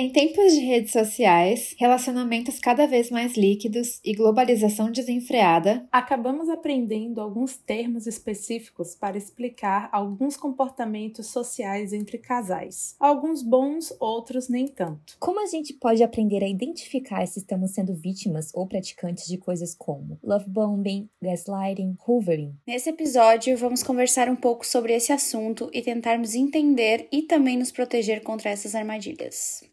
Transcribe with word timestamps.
Em 0.00 0.10
tempos 0.10 0.52
de 0.52 0.60
redes 0.60 0.92
sociais, 0.92 1.74
relacionamentos 1.76 2.60
cada 2.60 2.86
vez 2.86 3.10
mais 3.10 3.36
líquidos 3.36 4.00
e 4.04 4.14
globalização 4.14 4.92
desenfreada, 4.92 5.88
acabamos 5.90 6.48
aprendendo 6.48 7.20
alguns 7.20 7.56
termos 7.56 8.06
específicos 8.06 8.94
para 8.94 9.18
explicar 9.18 9.88
alguns 9.90 10.36
comportamentos 10.36 11.26
sociais 11.26 11.92
entre 11.92 12.16
casais. 12.16 12.94
Alguns 13.00 13.42
bons, 13.42 13.92
outros 13.98 14.48
nem 14.48 14.68
tanto. 14.68 15.16
Como 15.18 15.42
a 15.42 15.48
gente 15.48 15.74
pode 15.74 16.00
aprender 16.00 16.44
a 16.44 16.48
identificar 16.48 17.26
se 17.26 17.40
estamos 17.40 17.72
sendo 17.72 17.92
vítimas 17.92 18.52
ou 18.54 18.68
praticantes 18.68 19.26
de 19.26 19.36
coisas 19.36 19.74
como 19.74 20.16
love 20.22 20.48
bombing, 20.48 21.08
gaslighting, 21.20 21.96
hoovering? 22.06 22.54
Nesse 22.64 22.88
episódio, 22.88 23.56
vamos 23.56 23.82
conversar 23.82 24.28
um 24.28 24.36
pouco 24.36 24.64
sobre 24.64 24.92
esse 24.92 25.10
assunto 25.10 25.68
e 25.72 25.82
tentarmos 25.82 26.36
entender 26.36 27.08
e 27.10 27.22
também 27.22 27.58
nos 27.58 27.72
proteger 27.72 28.22
contra 28.22 28.48
essas 28.48 28.76
armadilhas. 28.76 29.66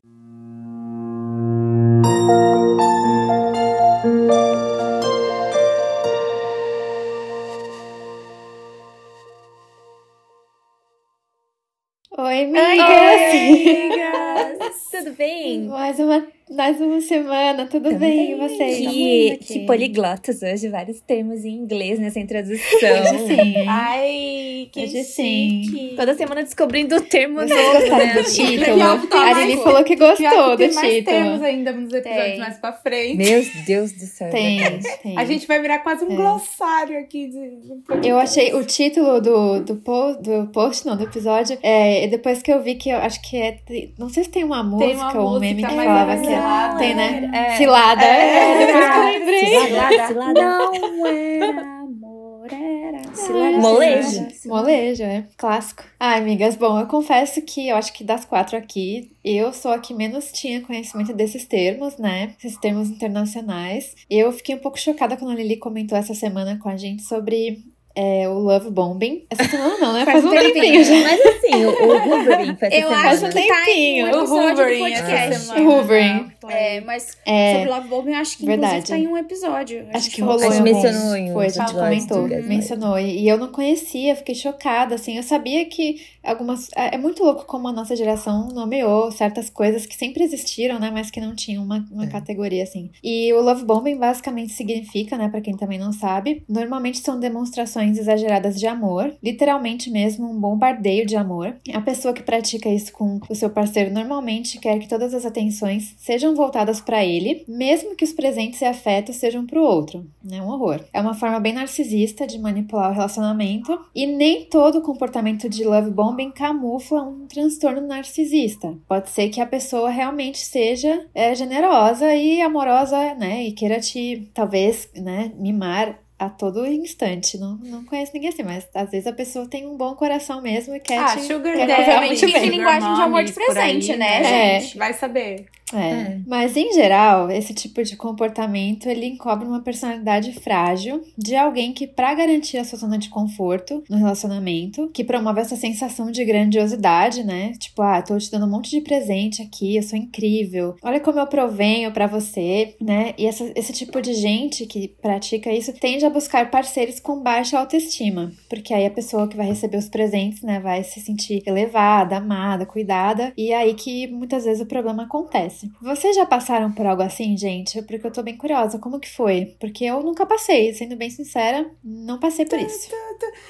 Oi, 12.18 12.44
amigas! 12.44 12.90
Oi, 12.94 13.40
amigas! 13.40 14.76
Tudo 14.92 15.12
bem? 15.18 15.68
Mais 15.68 15.98
uma 15.98 16.28
mais 16.50 16.80
uma 16.80 17.02
semana, 17.02 17.66
tudo 17.66 17.90
Também. 17.90 17.98
bem? 18.00 18.32
E 18.32 18.36
vocês? 18.36 18.78
Que, 18.78 19.38
que 19.42 19.60
poliglotas 19.66 20.44
hoje, 20.44 20.70
vários 20.70 21.00
termos 21.00 21.44
em 21.44 21.50
inglês 21.56 21.98
nessa 21.98 22.20
introdução. 22.20 22.60
Hoje 22.84 23.28
sim. 23.36 23.56
Ai, 23.68 24.70
que 24.72 24.84
Hoje 24.84 25.04
sim. 25.04 25.94
Toda 25.96 26.14
semana 26.14 26.44
descobrindo 26.44 26.96
o 26.98 27.02
termo 27.02 27.40
Vocês 27.40 27.50
novo, 27.50 27.80
gostaram 27.80 28.06
né? 28.06 28.14
do 28.14 28.24
título? 28.24 29.00
Que 29.02 29.08
tem 29.08 29.20
A 29.20 29.26
Aline 29.38 29.58
falou 29.64 29.84
que 29.84 29.96
gostou 29.96 30.18
que 30.52 30.58
tem 30.58 30.70
do 30.70 30.76
mais 30.76 30.94
título. 30.94 31.18
temos 31.18 31.42
ainda 31.42 31.72
nos 31.72 31.94
episódios 31.94 32.26
Tem. 32.32 32.38
mais 32.40 32.58
pra 32.60 32.74
frente. 32.74 33.18
Meu 33.18 33.44
Deus 33.66 33.92
do 33.94 34.06
céu. 34.06 34.30
Tem, 34.30 34.60
verdade. 34.60 34.98
tem. 35.02 35.18
A 35.18 35.26
gente 35.26 35.48
vai 35.48 35.60
virar 35.62 35.80
quase 35.80 36.06
um 36.06 36.12
É. 36.12 36.16
glossário 36.16 37.00
aqui 37.00 37.28
de. 37.28 38.02
de 38.02 38.08
Eu 38.08 38.20
achei 38.20 38.54
o 38.54 38.64
título 38.64 39.20
do, 39.20 39.62
do, 39.62 39.76
po- 39.78 40.14
do 40.22 40.48
post, 40.54 40.86
não, 40.86 40.96
do 40.96 41.04
episódio, 41.06 41.58
é, 41.64 42.06
depois 42.08 42.44
que 42.44 42.52
eu 42.52 42.62
vi 42.62 42.76
que 42.76 42.90
eu 42.92 42.98
acho 42.98 43.20
que 43.28 43.36
é. 43.36 43.58
Não 43.98 44.10
sei 44.10 44.24
se 44.26 44.30
tem 44.30 44.44
uma 44.44 44.62
música 44.64 44.86
Tem 44.88 44.96
uma 44.96 45.20
ou 45.20 45.38
um 45.38 45.40
meme 45.40 45.64
que 45.64 45.70
falava 45.76 46.14
é 46.14 46.35
cilada, 46.36 46.78
tem, 46.78 46.96
né? 46.96 47.32
É. 47.34 47.58
Cilada. 47.58 48.06
É. 48.06 48.64
É, 48.64 48.66
depois 48.66 48.86
que 48.86 48.98
eu 48.98 49.04
lembrei. 49.04 49.68
Cilada, 49.68 50.08
cilada. 50.08 50.34
Não 50.34 51.06
era 51.08 51.62
amor, 51.62 52.48
era 52.52 53.16
cilada. 53.16 53.58
Molejo. 53.58 54.28
Molejo, 54.46 55.04
é. 55.04 55.24
Clássico. 55.38 55.84
Ai, 56.00 56.20
amigas, 56.20 56.56
bom, 56.56 56.80
eu 56.80 56.88
confesso 56.88 57.42
que 57.42 57.68
eu 57.68 57.76
acho 57.76 57.94
que 57.94 58.04
das 58.04 58.26
quatro 58.26 58.58
aqui, 58.58 59.12
eu 59.24 59.54
sou 59.54 59.72
a 59.72 59.80
que 59.80 59.94
menos 59.94 60.32
tinha 60.32 60.62
conhecimento 60.62 61.14
desses 61.14 61.46
termos, 61.46 61.98
né? 61.98 62.34
Esses 62.44 62.58
termos 62.60 62.90
internacionais. 62.90 63.96
Eu 64.10 64.32
fiquei 64.32 64.56
um 64.56 64.60
pouco 64.60 64.80
chocada 64.80 65.18
quando 65.18 65.32
a 65.32 65.36
Lili 65.36 65.58
comentou 65.58 65.98
essa 65.98 66.14
semana 66.14 66.60
com 66.62 66.70
a 66.70 66.78
gente 66.78 67.04
sobre 67.04 67.64
é, 67.96 68.28
o 68.28 68.34
love 68.40 68.70
bombing. 68.70 69.26
Essa 69.30 69.46
semana 69.46 69.78
não, 69.78 69.94
né? 69.94 70.04
Faz, 70.04 70.24
um 70.24 70.30
tempinho 70.30 70.84
já. 70.84 70.96
Mas 70.96 71.22
assim, 71.22 71.66
o, 71.66 71.70
o 71.70 72.12
Hoovering 72.12 72.56
foi 72.58 72.68
essa 72.68 72.76
Eu 72.76 72.90
semana. 72.90 73.04
Faz 73.04 73.24
um 73.24 73.28
acho 73.28 73.36
que 73.38 73.48
tá 73.48 73.62
em 73.62 73.66
tempinho. 73.66 74.08
um 74.08 74.24
O 74.24 74.34
Hoovering 74.34 74.94
essa 74.94 75.40
semana. 75.40 76.35
É, 76.50 76.82
mas 76.82 77.16
É, 77.26 77.54
sobre 77.56 77.70
Love 77.70 77.88
Bombing, 77.88 78.12
eu 78.14 78.18
acho 78.20 78.38
que 78.38 78.46
verdade. 78.46 78.78
inclusive 78.78 79.04
tá 79.04 79.10
em 79.10 79.12
um 79.12 79.18
episódio. 79.18 79.86
Acho 79.94 80.06
gente 80.06 80.16
que 80.16 80.22
rolou 80.22 80.48
A 80.48 80.50
gente 80.50 80.64
mencionou 80.64 81.16
em 81.16 81.30
um 81.30 81.34
Foi, 81.34 81.46
a 81.46 81.50
gente 81.50 81.74
comentou, 81.74 82.28
mencionou. 82.28 83.00
E 83.00 83.28
eu 83.28 83.38
não 83.38 83.52
conhecia, 83.52 84.16
fiquei 84.16 84.34
chocada, 84.36 84.96
assim. 84.96 85.18
Eu 85.18 85.24
sabia 85.24 85.66
que 85.66 86.02
algumas... 86.24 86.70
É 86.76 86.96
é 86.96 86.98
muito 86.98 87.24
louco 87.24 87.46
como 87.46 87.68
a 87.68 87.74
nossa 87.74 87.96
geração 87.96 88.48
nomeou 88.54 89.12
certas 89.12 89.50
coisas 89.50 89.86
que 89.86 89.96
sempre 89.96 90.24
existiram, 90.24 90.80
né? 90.80 90.90
Mas 90.92 91.12
que 91.12 91.20
não 91.20 91.36
tinham 91.36 91.64
uma, 91.64 91.86
uma 91.92 92.06
É. 92.06 92.08
categoria, 92.08 92.64
assim. 92.64 92.90
E 93.04 93.34
o 93.34 93.42
love 93.42 93.66
bombing 93.66 93.98
basicamente 93.98 94.54
significa, 94.54 95.18
né? 95.18 95.28
Pra 95.28 95.42
quem 95.42 95.58
também 95.58 95.78
não 95.78 95.92
sabe, 95.92 96.44
normalmente 96.48 97.00
são 97.00 97.20
demonstrações 97.20 97.98
exageradas 97.98 98.58
de 98.60 98.66
amor. 98.68 99.14
Literalmente 99.22 99.90
mesmo, 99.90 100.30
um 100.30 100.40
bombardeio 100.40 101.06
de 101.06 101.16
amor. 101.16 101.56
A 101.74 101.82
pessoa 101.82 102.14
que 102.14 102.24
pratica 102.24 102.70
isso 102.70 102.94
com 102.94 103.20
o 103.30 103.36
seu 103.36 103.50
parceiro 103.50 103.92
normalmente 103.92 104.58
quer 104.60 104.80
que 104.80 104.88
todas 104.88 105.14
as 105.14 105.26
atenções 105.26 105.96
sejam 105.98 106.34
voltadas 106.36 106.80
pra 106.82 107.04
ele, 107.04 107.44
mesmo 107.48 107.96
que 107.96 108.04
os 108.04 108.14
presentes 108.14 108.62
e 108.62 108.66
afetos 108.66 109.16
sejam 109.16 109.46
pro 109.46 109.62
outro. 109.64 110.06
É 110.32 110.42
um 110.42 110.50
horror. 110.50 110.82
É 110.94 111.02
uma 111.02 111.14
forma 111.14 111.40
bem 111.40 111.54
narcisista 111.54 112.28
de 112.28 112.38
manipular 112.38 112.92
o 112.92 112.94
relacionamento 112.94 113.80
e 113.96 114.06
nem 114.06 114.46
todo 114.46 114.82
comportamento 114.82 115.50
de 115.50 115.64
love 115.64 115.90
bombing 115.92 116.32
camufla 116.32 117.02
um 117.04 117.26
transtorno 117.28 117.82
narcisista. 117.82 118.76
Pode 118.88 119.10
ser 119.10 119.30
que 119.30 119.42
a 119.42 119.46
pessoa 119.46 119.90
realmente 119.90 120.40
seja 120.40 121.06
é, 121.14 121.34
generosa 121.34 122.14
e 122.14 122.42
amorosa, 122.42 123.16
né, 123.16 123.44
e 123.46 123.52
queira 123.52 123.80
te 123.80 124.30
talvez, 124.34 124.90
né, 124.96 125.32
mimar 125.38 126.00
a 126.18 126.30
todo 126.30 126.66
instante. 126.66 127.38
Não, 127.38 127.58
não 127.58 127.84
conheço 127.84 128.12
ninguém 128.14 128.30
assim, 128.30 128.44
mas 128.44 128.66
às 128.74 128.90
vezes 128.90 129.06
a 129.06 129.12
pessoa 129.12 129.48
tem 129.48 129.68
um 129.68 129.76
bom 129.76 129.96
coração 129.96 130.42
mesmo 130.42 130.74
e 130.74 130.80
quer 130.80 130.98
Ah, 131.00 131.08
te 131.16 131.24
Sugar 131.24 131.54
quer 131.56 131.68
Daddy, 131.68 131.82
realmente 131.84 132.26
bem. 132.32 132.50
linguagem 132.50 132.94
de 132.96 133.02
amor 133.02 133.24
de 133.26 133.34
Por 133.34 133.42
aí, 133.42 133.48
presente, 133.54 133.96
né, 133.98 134.22
É. 134.56 134.60
gente? 134.62 134.78
Vai 134.78 134.94
saber. 134.94 135.46
É. 135.74 135.78
É. 135.96 136.20
Mas 136.28 136.56
em 136.56 136.72
geral, 136.74 137.30
esse 137.32 137.54
tipo 137.54 137.84
de 137.84 137.96
comportamento 137.96 138.88
ele 138.88 139.08
encobre 139.08 139.48
uma 139.48 139.62
personalidade 139.62 140.32
frágil 140.34 141.02
de 141.18 141.36
alguém 141.36 141.74
que, 141.74 141.88
para 141.88 142.14
garantir 142.14 142.58
a 142.58 142.64
sua 142.64 142.78
zona 142.78 142.98
de 142.98 143.10
conforto 143.10 143.84
no 143.90 143.98
relacionamento, 143.98 144.90
que 144.94 145.04
promove 145.04 145.42
essa 145.42 145.56
sensação 145.56 146.12
de 146.12 146.24
grandiosidade, 146.24 147.24
né? 147.24 147.54
Tipo, 147.60 147.82
ah, 147.82 148.02
tô 148.02 148.18
te 148.18 148.30
dando 148.32 148.46
um 148.46 148.50
monte 148.50 148.70
de 148.70 148.82
presente 148.82 149.42
aqui, 149.42 149.76
eu 149.76 149.84
sou 149.84 149.98
incrível. 149.98 150.76
Olha 150.84 151.00
como 151.00 151.20
eu 151.20 151.28
provenho 151.28 151.92
pra 151.92 152.08
você, 152.08 152.76
né? 152.80 153.14
E 153.18 153.26
essa- 153.26 153.52
esse 153.56 153.74
tipo 153.74 154.02
de 154.02 154.14
gente 154.14 154.66
que 154.66 154.88
pratica 155.02 155.52
isso 155.52 155.74
tende 155.74 156.06
a 156.06 156.10
buscar 156.10 156.52
parceiros 156.52 157.00
com 157.00 157.22
baixa 157.22 157.58
autoestima, 157.60 158.32
porque 158.50 158.74
aí 158.74 158.86
a 158.86 158.92
pessoa 158.92 159.28
que 159.28 159.38
vai 159.38 159.48
receber 159.48 159.78
os 159.78 159.90
presentes, 159.90 160.42
né, 160.42 160.60
vai 160.60 160.84
se 160.84 161.00
sentir 161.00 161.42
elevada, 161.46 162.18
amada, 162.18 162.66
cuidada, 162.66 163.34
e 163.38 163.52
é 163.52 163.58
aí 163.58 163.74
que 163.74 164.08
muitas 164.08 164.46
vezes 164.46 164.62
o 164.62 164.66
problema 164.68 165.04
acontece. 165.04 165.55
Vocês 165.82 166.16
já 166.16 166.26
passaram 166.26 166.72
por 166.72 166.86
algo 166.86 167.02
assim, 167.02 167.38
gente? 167.38 167.82
Porque 167.84 168.06
eu 168.06 168.12
tô 168.12 168.24
bem 168.24 168.38
curiosa, 168.38 168.80
como 168.80 169.00
que 169.00 169.10
foi? 169.10 169.56
Porque 169.60 169.86
eu 169.86 170.02
nunca 170.02 170.26
passei, 170.26 170.74
sendo 170.74 170.96
bem 170.96 171.10
sincera, 171.10 171.70
não 171.84 172.20
passei 172.20 172.46
por 172.46 172.60
isso. 172.60 172.90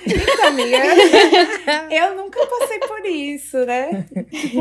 Então, 0.06 0.48
amiga, 0.48 0.78
eu 1.92 2.16
nunca 2.16 2.46
passei 2.46 2.80
por 2.80 3.06
isso, 3.06 3.58
né? 3.66 4.06
Tipo, 4.30 4.60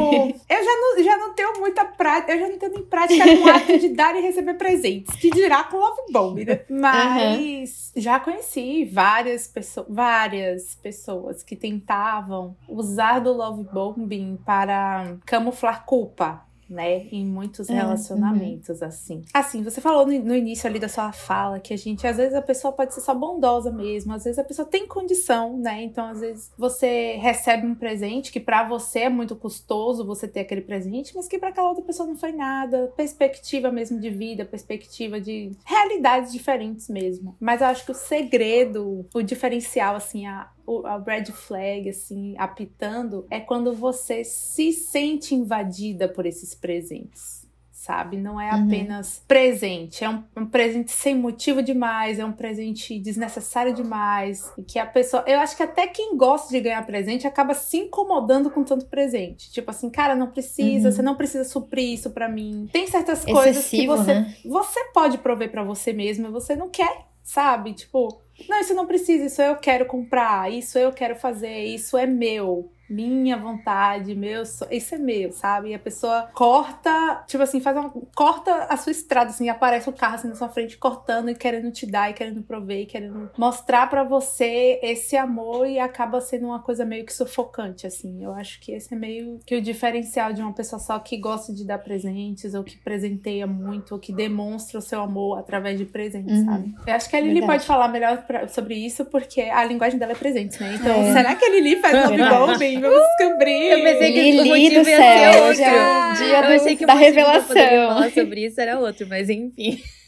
eu 0.48 0.64
já 0.64 0.76
não, 0.80 1.04
já 1.04 1.16
não 1.16 1.34
tenho 1.34 1.52
muita 1.60 1.84
prática, 1.84 2.32
eu 2.32 2.40
já 2.40 2.48
não 2.48 2.58
tenho 2.58 2.72
nem 2.72 2.82
prática 2.84 3.24
com 3.24 3.44
o 3.44 3.50
ato 3.50 3.78
de 3.78 3.88
dar 3.88 4.16
e 4.16 4.20
receber 4.20 4.54
presentes, 4.54 5.14
que 5.16 5.30
dirá 5.30 5.64
com 5.64 5.76
love 5.76 6.00
bomb, 6.10 6.44
né? 6.44 6.60
Mas 6.68 7.92
já 7.96 8.18
conheci 8.20 8.84
várias 8.84 9.46
pessoas, 9.46 9.86
várias 9.88 10.74
pessoas 10.76 11.42
que 11.42 11.56
tentavam 11.56 12.56
usar 12.68 13.20
do 13.20 13.32
love 13.32 13.64
bombing 13.64 14.38
para 14.44 15.16
camuflar 15.24 15.84
culpa. 15.84 16.43
Né, 16.68 17.06
em 17.12 17.26
muitos 17.26 17.68
É, 17.68 17.74
relacionamentos, 17.74 18.82
assim. 18.82 19.22
Assim, 19.32 19.62
você 19.62 19.80
falou 19.80 20.06
no, 20.06 20.18
no 20.20 20.34
início 20.34 20.68
ali 20.68 20.78
da 20.78 20.88
sua 20.88 21.12
fala 21.12 21.60
que 21.60 21.74
a 21.74 21.76
gente, 21.76 22.06
às 22.06 22.16
vezes, 22.16 22.34
a 22.34 22.42
pessoa 22.42 22.72
pode 22.72 22.94
ser 22.94 23.00
só 23.00 23.14
bondosa 23.14 23.70
mesmo, 23.70 24.12
às 24.12 24.24
vezes 24.24 24.38
a 24.38 24.44
pessoa 24.44 24.66
tem 24.66 24.86
condição, 24.86 25.58
né? 25.58 25.82
Então, 25.82 26.06
às 26.06 26.20
vezes, 26.20 26.50
você 26.56 27.16
recebe 27.20 27.66
um 27.66 27.74
presente 27.74 28.32
que 28.32 28.40
pra 28.40 28.66
você 28.66 29.00
é 29.00 29.08
muito 29.08 29.36
custoso 29.36 30.06
você 30.06 30.26
ter 30.26 30.40
aquele 30.40 30.62
presente, 30.62 31.14
mas 31.14 31.28
que 31.28 31.38
pra 31.38 31.50
aquela 31.50 31.68
outra 31.68 31.84
pessoa 31.84 32.08
não 32.08 32.16
foi 32.16 32.32
nada. 32.32 32.92
Perspectiva 32.96 33.70
mesmo 33.70 34.00
de 34.00 34.10
vida, 34.10 34.44
perspectiva 34.44 35.20
de 35.20 35.52
realidades 35.64 36.32
diferentes 36.32 36.88
mesmo. 36.88 37.36
Mas 37.38 37.60
eu 37.60 37.66
acho 37.66 37.84
que 37.84 37.92
o 37.92 37.94
segredo, 37.94 39.06
o 39.14 39.22
diferencial, 39.22 39.96
assim, 39.96 40.26
a, 40.26 40.48
a 40.84 40.98
red 40.98 41.26
flag, 41.26 41.88
assim, 41.88 42.34
apitando, 42.38 43.26
é 43.30 43.40
quando 43.40 43.72
você 43.74 44.24
se 44.24 44.72
sente 44.72 45.34
invadida 45.34 46.08
por 46.08 46.26
esses 46.26 46.54
presentes. 46.54 47.44
Sabe? 47.70 48.16
Não 48.16 48.40
é 48.40 48.50
Uhum. 48.54 48.64
apenas 48.64 49.22
presente, 49.28 50.02
é 50.02 50.08
um, 50.08 50.24
um 50.34 50.46
presente 50.46 50.90
sem 50.90 51.14
motivo 51.14 51.62
demais, 51.62 52.18
é 52.18 52.24
um 52.24 52.32
presente 52.32 52.98
desnecessário 52.98 53.74
demais. 53.74 54.50
E 54.56 54.62
que 54.62 54.78
a 54.78 54.86
pessoa. 54.86 55.22
Eu 55.26 55.38
acho 55.40 55.54
que 55.54 55.62
até 55.62 55.86
quem 55.86 56.16
gosta 56.16 56.48
de 56.48 56.60
ganhar 56.62 56.86
presente 56.86 57.26
acaba 57.26 57.52
se 57.52 57.76
incomodando 57.76 58.50
com 58.50 58.64
tanto 58.64 58.86
presente. 58.86 59.52
Tipo 59.52 59.70
assim, 59.70 59.90
cara, 59.90 60.14
não 60.16 60.28
precisa, 60.28 60.88
Uhum. 60.88 60.94
você 60.94 61.02
não 61.02 61.14
precisa 61.14 61.44
suprir 61.44 61.92
isso 61.92 62.08
pra 62.08 62.26
mim. 62.26 62.70
Tem 62.72 62.86
certas 62.86 63.22
coisas 63.22 63.68
que 63.68 63.76
Excessivo, 63.76 63.96
você 63.98 64.14
né? 64.14 64.34
você 64.46 64.84
pode 64.94 65.18
prover 65.18 65.50
pra 65.50 65.62
você 65.62 65.92
mesmo 65.92 66.26
e 66.28 66.30
você 66.30 66.56
não 66.56 66.70
quer, 66.70 67.04
sabe? 67.22 67.74
Tipo, 67.74 68.18
não, 68.48 68.60
isso 68.60 68.74
não 68.74 68.86
precisa, 68.86 69.26
isso 69.26 69.40
eu 69.42 69.56
quero 69.56 69.86
comprar, 69.86 70.52
isso 70.52 70.78
eu 70.78 70.92
quero 70.92 71.16
fazer, 71.16 71.64
isso 71.64 71.96
é 71.96 72.06
meu. 72.06 72.73
Minha 72.88 73.36
vontade, 73.36 74.14
meu, 74.14 74.44
so... 74.44 74.66
isso 74.70 74.94
é 74.94 74.98
meu, 74.98 75.32
sabe? 75.32 75.70
E 75.70 75.74
a 75.74 75.78
pessoa 75.78 76.28
corta, 76.34 77.24
tipo 77.26 77.42
assim, 77.42 77.60
faz 77.60 77.76
uma 77.76 77.90
corta 78.14 78.64
a 78.68 78.76
sua 78.76 78.92
estrada 78.92 79.30
assim, 79.30 79.48
aparece 79.48 79.88
o 79.88 79.92
carro 79.92 80.14
assim 80.16 80.28
na 80.28 80.34
sua 80.34 80.48
frente 80.48 80.76
cortando 80.76 81.30
e 81.30 81.34
querendo 81.34 81.70
te 81.70 81.86
dar 81.86 82.10
e 82.10 82.14
querendo 82.14 82.42
prover, 82.42 82.80
e 82.80 82.86
querendo 82.86 83.30
mostrar 83.36 83.88
para 83.88 84.04
você 84.04 84.78
esse 84.82 85.16
amor 85.16 85.66
e 85.66 85.78
acaba 85.78 86.20
sendo 86.20 86.46
uma 86.46 86.60
coisa 86.60 86.84
meio 86.84 87.04
que 87.04 87.12
sufocante 87.12 87.86
assim. 87.86 88.22
Eu 88.22 88.32
acho 88.32 88.60
que 88.60 88.72
esse 88.72 88.92
é 88.92 88.96
meio 88.96 89.40
que 89.46 89.56
o 89.56 89.62
diferencial 89.62 90.32
de 90.32 90.42
uma 90.42 90.52
pessoa 90.52 90.78
só 90.78 90.98
que 90.98 91.16
gosta 91.16 91.52
de 91.52 91.64
dar 91.64 91.78
presentes 91.78 92.54
ou 92.54 92.62
que 92.62 92.76
presenteia 92.76 93.46
muito 93.46 93.92
ou 93.92 93.98
que 93.98 94.12
demonstra 94.12 94.78
o 94.78 94.82
seu 94.82 95.00
amor 95.00 95.38
através 95.38 95.78
de 95.78 95.84
presentes, 95.84 96.38
uhum. 96.38 96.44
sabe? 96.44 96.74
Eu 96.86 96.94
acho 96.94 97.08
que 97.08 97.16
a 97.16 97.20
Lili 97.20 97.40
Verdade. 97.40 97.52
pode 97.52 97.66
falar 97.66 97.88
melhor 97.88 98.26
pra, 98.26 98.48
sobre 98.48 98.74
isso 98.74 99.04
porque 99.06 99.40
a 99.42 99.64
linguagem 99.64 99.98
dela 99.98 100.12
é 100.12 100.16
presente, 100.16 100.60
né? 100.60 100.76
Então, 100.80 100.94
é. 101.02 101.12
será 101.12 101.34
que 101.34 101.44
a 101.44 101.50
Lili 101.50 101.76
faz 101.76 102.10
love 102.10 102.18
bombing? 102.18 102.73
Vamos 102.80 103.00
descobrir. 103.18 103.70
Eu 103.70 103.82
pensei 103.82 104.12
que 104.12 104.22
Lili 104.22 104.40
o 104.40 104.46
motivo 104.46 104.74
do 104.80 104.84
céu, 104.84 105.00
ia 105.00 105.32
ser 105.32 105.40
outro. 105.40 105.54
Dia 105.54 106.40
do, 106.40 106.50
eu 106.50 106.60
achei 106.60 106.76
que 106.76 106.86
da 106.86 106.94
revelação. 106.94 107.54
falar 107.88 108.10
sobre 108.10 108.46
isso 108.46 108.60
era 108.60 108.78
outro, 108.78 109.06
mas 109.08 109.28
enfim. 109.28 109.82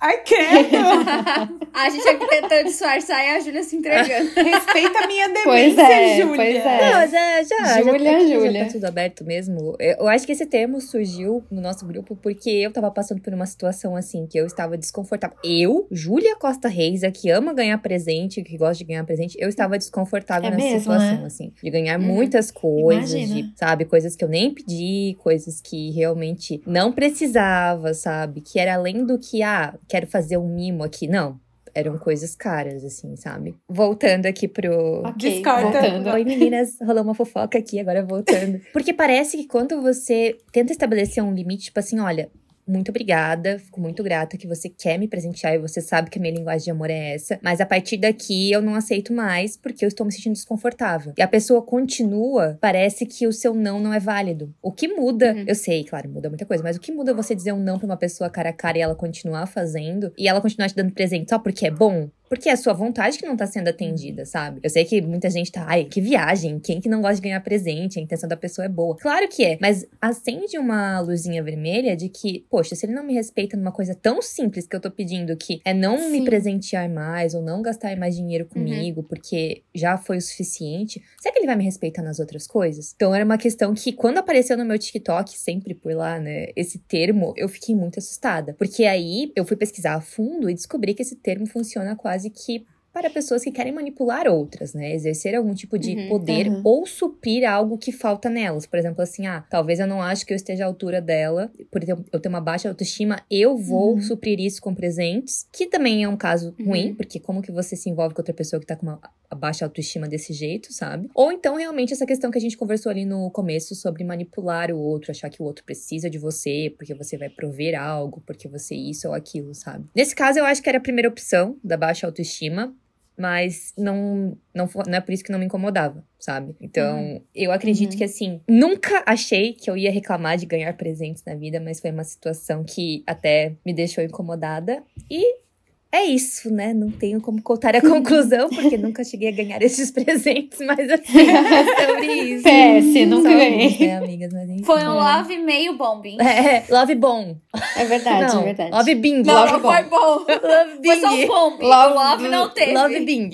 Ai, 0.00 0.18
quero! 0.24 0.68
a 1.72 1.90
gente 1.90 2.06
aqui 2.06 2.26
tentando 2.28 2.64
disfarçar 2.64 3.24
e 3.24 3.28
a 3.36 3.40
Júlia 3.40 3.62
se 3.62 3.76
entregando. 3.76 4.30
Respeita 4.36 4.98
a 4.98 5.06
minha 5.06 5.28
demência, 5.28 5.44
pois 5.44 5.78
é, 5.78 6.16
Júlia. 6.18 6.36
Pois 6.36 6.56
é. 6.56 6.90
Não, 6.90 7.10
já, 7.10 7.42
já. 7.42 7.82
Júlia, 7.82 8.20
já, 8.20 8.34
Júlia. 8.34 8.64
Tá 8.66 8.72
tudo 8.72 8.84
aberto 8.84 9.24
mesmo. 9.24 9.74
Eu 9.78 10.06
acho 10.08 10.26
que 10.26 10.32
esse 10.32 10.44
termo 10.44 10.80
surgiu 10.80 11.42
no 11.50 11.62
nosso 11.62 11.86
grupo 11.86 12.14
porque 12.16 12.50
eu 12.50 12.70
tava 12.70 12.90
passando 12.90 13.22
por 13.22 13.32
uma 13.32 13.46
situação 13.46 13.96
assim, 13.96 14.26
que 14.26 14.38
eu 14.38 14.44
estava 14.44 14.76
desconfortável. 14.76 15.38
Eu, 15.42 15.86
Júlia 15.90 16.36
Costa 16.36 16.68
Reis, 16.68 17.02
a 17.02 17.10
que 17.10 17.30
ama 17.30 17.54
ganhar 17.54 17.78
presente, 17.78 18.42
que 18.42 18.56
gosta 18.58 18.78
de 18.78 18.84
ganhar 18.84 19.04
presente, 19.04 19.36
eu 19.40 19.48
estava 19.48 19.78
desconfortável 19.78 20.48
é 20.48 20.50
nessa 20.50 20.64
mesmo, 20.64 20.80
situação, 20.80 21.20
né? 21.20 21.26
assim. 21.26 21.52
De 21.62 21.70
ganhar 21.70 21.98
uhum. 21.98 22.06
muitas 22.06 22.50
coisas, 22.50 23.10
de, 23.10 23.50
sabe? 23.56 23.86
Coisas 23.86 24.14
que 24.14 24.24
eu 24.24 24.28
nem 24.28 24.52
pedi, 24.52 25.16
coisas 25.20 25.60
que 25.60 25.90
realmente 25.92 26.60
não 26.66 26.92
precisava, 26.92 27.94
sabe? 27.94 28.42
Que 28.42 28.58
era 28.58 28.74
além 28.74 29.06
do 29.06 29.18
que 29.18 29.37
ah, 29.42 29.74
quero 29.88 30.06
fazer 30.06 30.36
um 30.36 30.48
mimo 30.48 30.82
aqui. 30.84 31.06
Não, 31.06 31.40
eram 31.74 31.96
coisas 31.98 32.34
caras, 32.34 32.84
assim, 32.84 33.16
sabe? 33.16 33.54
Voltando 33.68 34.26
aqui 34.26 34.48
pro. 34.48 35.02
Okay, 35.10 35.42
voltando. 35.42 36.10
Oi, 36.10 36.24
meninas, 36.24 36.76
rolou 36.80 37.02
uma 37.02 37.14
fofoca 37.14 37.58
aqui, 37.58 37.78
agora 37.78 38.04
voltando. 38.04 38.60
Porque 38.72 38.92
parece 38.92 39.36
que 39.36 39.46
quando 39.46 39.80
você 39.80 40.36
tenta 40.52 40.72
estabelecer 40.72 41.22
um 41.22 41.32
limite, 41.32 41.64
tipo 41.64 41.78
assim, 41.78 41.98
olha, 42.00 42.30
muito 42.70 42.90
obrigada, 42.90 43.58
fico 43.58 43.80
muito 43.80 44.02
grata 44.02 44.36
que 44.36 44.46
você 44.46 44.68
quer 44.68 44.98
me 44.98 45.08
presentear 45.08 45.54
e 45.54 45.58
você 45.58 45.80
sabe 45.80 46.10
que 46.10 46.18
a 46.18 46.22
minha 46.22 46.34
linguagem 46.34 46.64
de 46.64 46.70
amor 46.70 46.90
é 46.90 47.14
essa, 47.14 47.38
mas 47.42 47.60
a 47.60 47.66
partir 47.66 47.96
daqui 47.96 48.50
eu 48.50 48.62
não 48.62 48.74
aceito 48.74 49.12
mais 49.12 49.56
porque 49.56 49.84
eu 49.84 49.88
estou 49.88 50.06
me 50.06 50.12
sentindo 50.12 50.34
desconfortável. 50.34 51.12
E 51.16 51.22
a 51.22 51.28
pessoa 51.28 51.62
continua, 51.62 52.58
parece 52.60 53.06
que 53.06 53.26
o 53.26 53.32
seu 53.32 53.54
não 53.54 53.80
não 53.80 53.92
é 53.92 54.00
válido. 54.00 54.54
O 54.62 54.72
que 54.72 54.88
muda, 54.88 55.34
uhum. 55.34 55.44
eu 55.46 55.54
sei, 55.54 55.84
claro, 55.84 56.08
muda 56.08 56.28
muita 56.28 56.46
coisa, 56.46 56.62
mas 56.62 56.76
o 56.76 56.80
que 56.80 56.92
muda 56.92 57.14
você 57.14 57.34
dizer 57.34 57.52
um 57.52 57.60
não 57.60 57.78
para 57.78 57.86
uma 57.86 57.96
pessoa 57.96 58.30
cara 58.30 58.50
a 58.50 58.52
cara 58.52 58.78
e 58.78 58.80
ela 58.80 58.94
continuar 58.94 59.46
fazendo 59.46 60.12
e 60.16 60.28
ela 60.28 60.40
continuar 60.40 60.68
te 60.68 60.74
dando 60.74 60.92
presente 60.92 61.30
só 61.30 61.38
porque 61.38 61.66
é 61.66 61.70
bom? 61.70 62.08
Porque 62.28 62.48
é 62.48 62.52
a 62.52 62.56
sua 62.56 62.72
vontade 62.72 63.18
que 63.18 63.26
não 63.26 63.36
tá 63.36 63.46
sendo 63.46 63.68
atendida, 63.68 64.24
sabe? 64.24 64.60
Eu 64.62 64.70
sei 64.70 64.84
que 64.84 65.00
muita 65.00 65.30
gente 65.30 65.50
tá, 65.50 65.64
ai, 65.66 65.84
que 65.84 66.00
viagem, 66.00 66.58
quem 66.58 66.80
que 66.80 66.88
não 66.88 67.00
gosta 67.00 67.16
de 67.16 67.22
ganhar 67.22 67.40
presente? 67.40 67.98
A 67.98 68.02
intenção 68.02 68.28
da 68.28 68.36
pessoa 68.36 68.64
é 68.64 68.68
boa. 68.68 68.96
Claro 68.96 69.28
que 69.28 69.44
é, 69.44 69.58
mas 69.60 69.86
acende 70.00 70.58
uma 70.58 71.00
luzinha 71.00 71.42
vermelha 71.42 71.96
de 71.96 72.08
que, 72.08 72.44
poxa, 72.50 72.74
se 72.74 72.86
ele 72.86 72.94
não 72.94 73.04
me 73.04 73.14
respeita 73.14 73.56
numa 73.56 73.72
coisa 73.72 73.94
tão 73.94 74.20
simples 74.20 74.66
que 74.66 74.74
eu 74.74 74.80
tô 74.80 74.90
pedindo, 74.90 75.36
que 75.36 75.60
é 75.64 75.72
não 75.72 75.98
Sim. 75.98 76.10
me 76.10 76.24
presentear 76.24 76.88
mais 76.88 77.34
ou 77.34 77.42
não 77.42 77.62
gastar 77.62 77.96
mais 77.96 78.16
dinheiro 78.16 78.44
uhum. 78.44 78.50
comigo, 78.50 79.00
uhum. 79.00 79.06
porque 79.06 79.62
já 79.74 79.96
foi 79.96 80.18
o 80.18 80.20
suficiente, 80.20 81.02
será 81.20 81.32
que 81.32 81.38
ele 81.38 81.46
vai 81.46 81.56
me 81.56 81.64
respeitar 81.64 82.02
nas 82.02 82.18
outras 82.18 82.46
coisas? 82.46 82.92
Então 82.94 83.14
era 83.14 83.24
uma 83.24 83.38
questão 83.38 83.74
que, 83.74 83.92
quando 83.92 84.18
apareceu 84.18 84.56
no 84.56 84.64
meu 84.64 84.78
TikTok, 84.78 85.38
sempre 85.38 85.74
por 85.74 85.92
lá, 85.94 86.18
né, 86.18 86.48
esse 86.56 86.78
termo, 86.78 87.32
eu 87.36 87.48
fiquei 87.48 87.74
muito 87.74 87.98
assustada. 87.98 88.54
Porque 88.54 88.84
aí 88.84 89.32
eu 89.36 89.44
fui 89.44 89.56
pesquisar 89.56 89.94
a 89.94 90.00
fundo 90.00 90.50
e 90.50 90.54
descobri 90.54 90.94
que 90.94 91.02
esse 91.02 91.16
termo 91.16 91.46
funciona 91.46 91.94
quase 91.94 92.17
quase 92.18 92.30
que 92.30 92.66
para 92.92 93.10
pessoas 93.10 93.44
que 93.44 93.52
querem 93.52 93.72
manipular 93.72 94.26
outras, 94.26 94.74
né? 94.74 94.92
Exercer 94.92 95.36
algum 95.36 95.54
tipo 95.54 95.78
de 95.78 95.94
uhum, 95.94 96.08
poder 96.08 96.48
uhum. 96.48 96.62
ou 96.64 96.86
suprir 96.86 97.48
algo 97.48 97.78
que 97.78 97.92
falta 97.92 98.28
nelas. 98.28 98.66
Por 98.66 98.76
exemplo, 98.76 99.02
assim, 99.02 99.26
ah, 99.26 99.44
talvez 99.48 99.78
eu 99.78 99.86
não 99.86 100.02
acho 100.02 100.26
que 100.26 100.32
eu 100.32 100.36
esteja 100.36 100.64
à 100.64 100.66
altura 100.66 101.00
dela, 101.00 101.52
por 101.70 101.80
eu 101.86 102.20
ter 102.20 102.28
uma 102.28 102.40
baixa 102.40 102.68
autoestima, 102.68 103.22
eu 103.30 103.56
vou 103.56 103.94
uhum. 103.94 104.02
suprir 104.02 104.40
isso 104.40 104.60
com 104.60 104.74
presentes, 104.74 105.46
que 105.52 105.66
também 105.66 106.02
é 106.02 106.08
um 106.08 106.16
caso 106.16 106.56
ruim, 106.58 106.88
uhum. 106.88 106.94
porque 106.96 107.20
como 107.20 107.42
que 107.42 107.52
você 107.52 107.76
se 107.76 107.88
envolve 107.88 108.14
com 108.14 108.20
outra 108.20 108.34
pessoa 108.34 108.58
que 108.58 108.66
tá 108.66 108.74
com 108.74 108.86
uma 108.86 109.00
baixa 109.34 109.64
autoestima 109.64 110.08
desse 110.08 110.32
jeito, 110.32 110.72
sabe? 110.72 111.08
Ou 111.14 111.30
então, 111.30 111.56
realmente, 111.56 111.92
essa 111.92 112.06
questão 112.06 112.30
que 112.30 112.38
a 112.38 112.40
gente 112.40 112.56
conversou 112.56 112.90
ali 112.90 113.04
no 113.04 113.30
começo 113.30 113.74
sobre 113.74 114.04
manipular 114.04 114.70
o 114.70 114.78
outro, 114.78 115.10
achar 115.10 115.28
que 115.30 115.42
o 115.42 115.44
outro 115.44 115.64
precisa 115.64 116.08
de 116.08 116.18
você, 116.18 116.74
porque 116.76 116.94
você 116.94 117.16
vai 117.16 117.28
prover 117.28 117.78
algo, 117.80 118.22
porque 118.26 118.48
você 118.48 118.74
isso 118.74 119.08
ou 119.08 119.14
aquilo, 119.14 119.54
sabe? 119.54 119.86
Nesse 119.94 120.14
caso, 120.14 120.38
eu 120.38 120.44
acho 120.44 120.62
que 120.62 120.68
era 120.68 120.78
a 120.78 120.82
primeira 120.82 121.08
opção 121.08 121.56
da 121.62 121.76
baixa 121.76 122.06
autoestima, 122.06 122.74
mas 123.18 123.72
não, 123.76 124.38
não, 124.54 124.70
não 124.86 124.94
é 124.94 125.00
por 125.00 125.12
isso 125.12 125.24
que 125.24 125.32
não 125.32 125.40
me 125.40 125.46
incomodava, 125.46 126.04
sabe? 126.20 126.54
Então, 126.60 127.00
uhum. 127.00 127.22
eu 127.34 127.50
acredito 127.50 127.92
uhum. 127.92 127.98
que 127.98 128.04
assim, 128.04 128.40
nunca 128.48 129.02
achei 129.04 129.52
que 129.52 129.68
eu 129.68 129.76
ia 129.76 129.90
reclamar 129.90 130.38
de 130.38 130.46
ganhar 130.46 130.72
presentes 130.76 131.24
na 131.26 131.34
vida, 131.34 131.60
mas 131.60 131.80
foi 131.80 131.90
uma 131.90 132.04
situação 132.04 132.62
que 132.62 133.02
até 133.06 133.56
me 133.66 133.74
deixou 133.74 134.04
incomodada 134.04 134.84
e 135.10 135.47
é 135.90 136.04
isso, 136.04 136.52
né? 136.52 136.74
Não 136.74 136.90
tenho 136.90 137.18
como 137.20 137.42
contar 137.42 137.74
a 137.74 137.80
conclusão, 137.80 138.50
porque 138.50 138.76
nunca 138.78 139.02
cheguei 139.02 139.28
a 139.28 139.32
ganhar 139.32 139.62
esses 139.62 139.90
presentes, 139.92 140.58
mas 140.60 140.90
assim, 140.90 141.18
é 141.18 141.86
sobre 141.86 142.12
isso. 142.12 142.44
PS, 142.44 143.08
nunca 143.08 143.30
ganhei. 143.30 143.78
Né, 143.78 143.96
amigas, 143.96 144.32
mas 144.32 144.50
enfim. 144.50 144.64
Foi 144.64 144.82
um 144.84 144.94
love 144.94 145.38
meio 145.38 145.78
bombing. 145.78 146.20
É, 146.20 146.64
love 146.68 146.94
bom. 146.94 147.36
É 147.76 147.84
verdade, 147.86 148.34
não, 148.34 148.42
é 148.42 148.44
verdade. 148.44 148.70
Love 148.70 148.94
bing. 148.96 149.22
Não, 149.22 149.34
love 149.34 149.52
não 149.52 149.60
bom. 149.60 149.72
foi 149.72 149.82
bom. 149.84 149.98
Love 149.98 150.78
bing. 150.80 151.00
Foi 151.00 151.26
só 151.26 151.48
um. 151.48 151.56
Love, 151.58 151.94
love 151.94 152.28
não 152.28 152.50
teve. 152.50 152.72
Love 152.72 153.00
bing. 153.00 153.30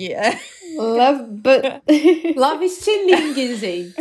Love, 0.77 1.23
love 2.35 2.65
estilingue, 2.65 3.55
gente. 3.55 3.95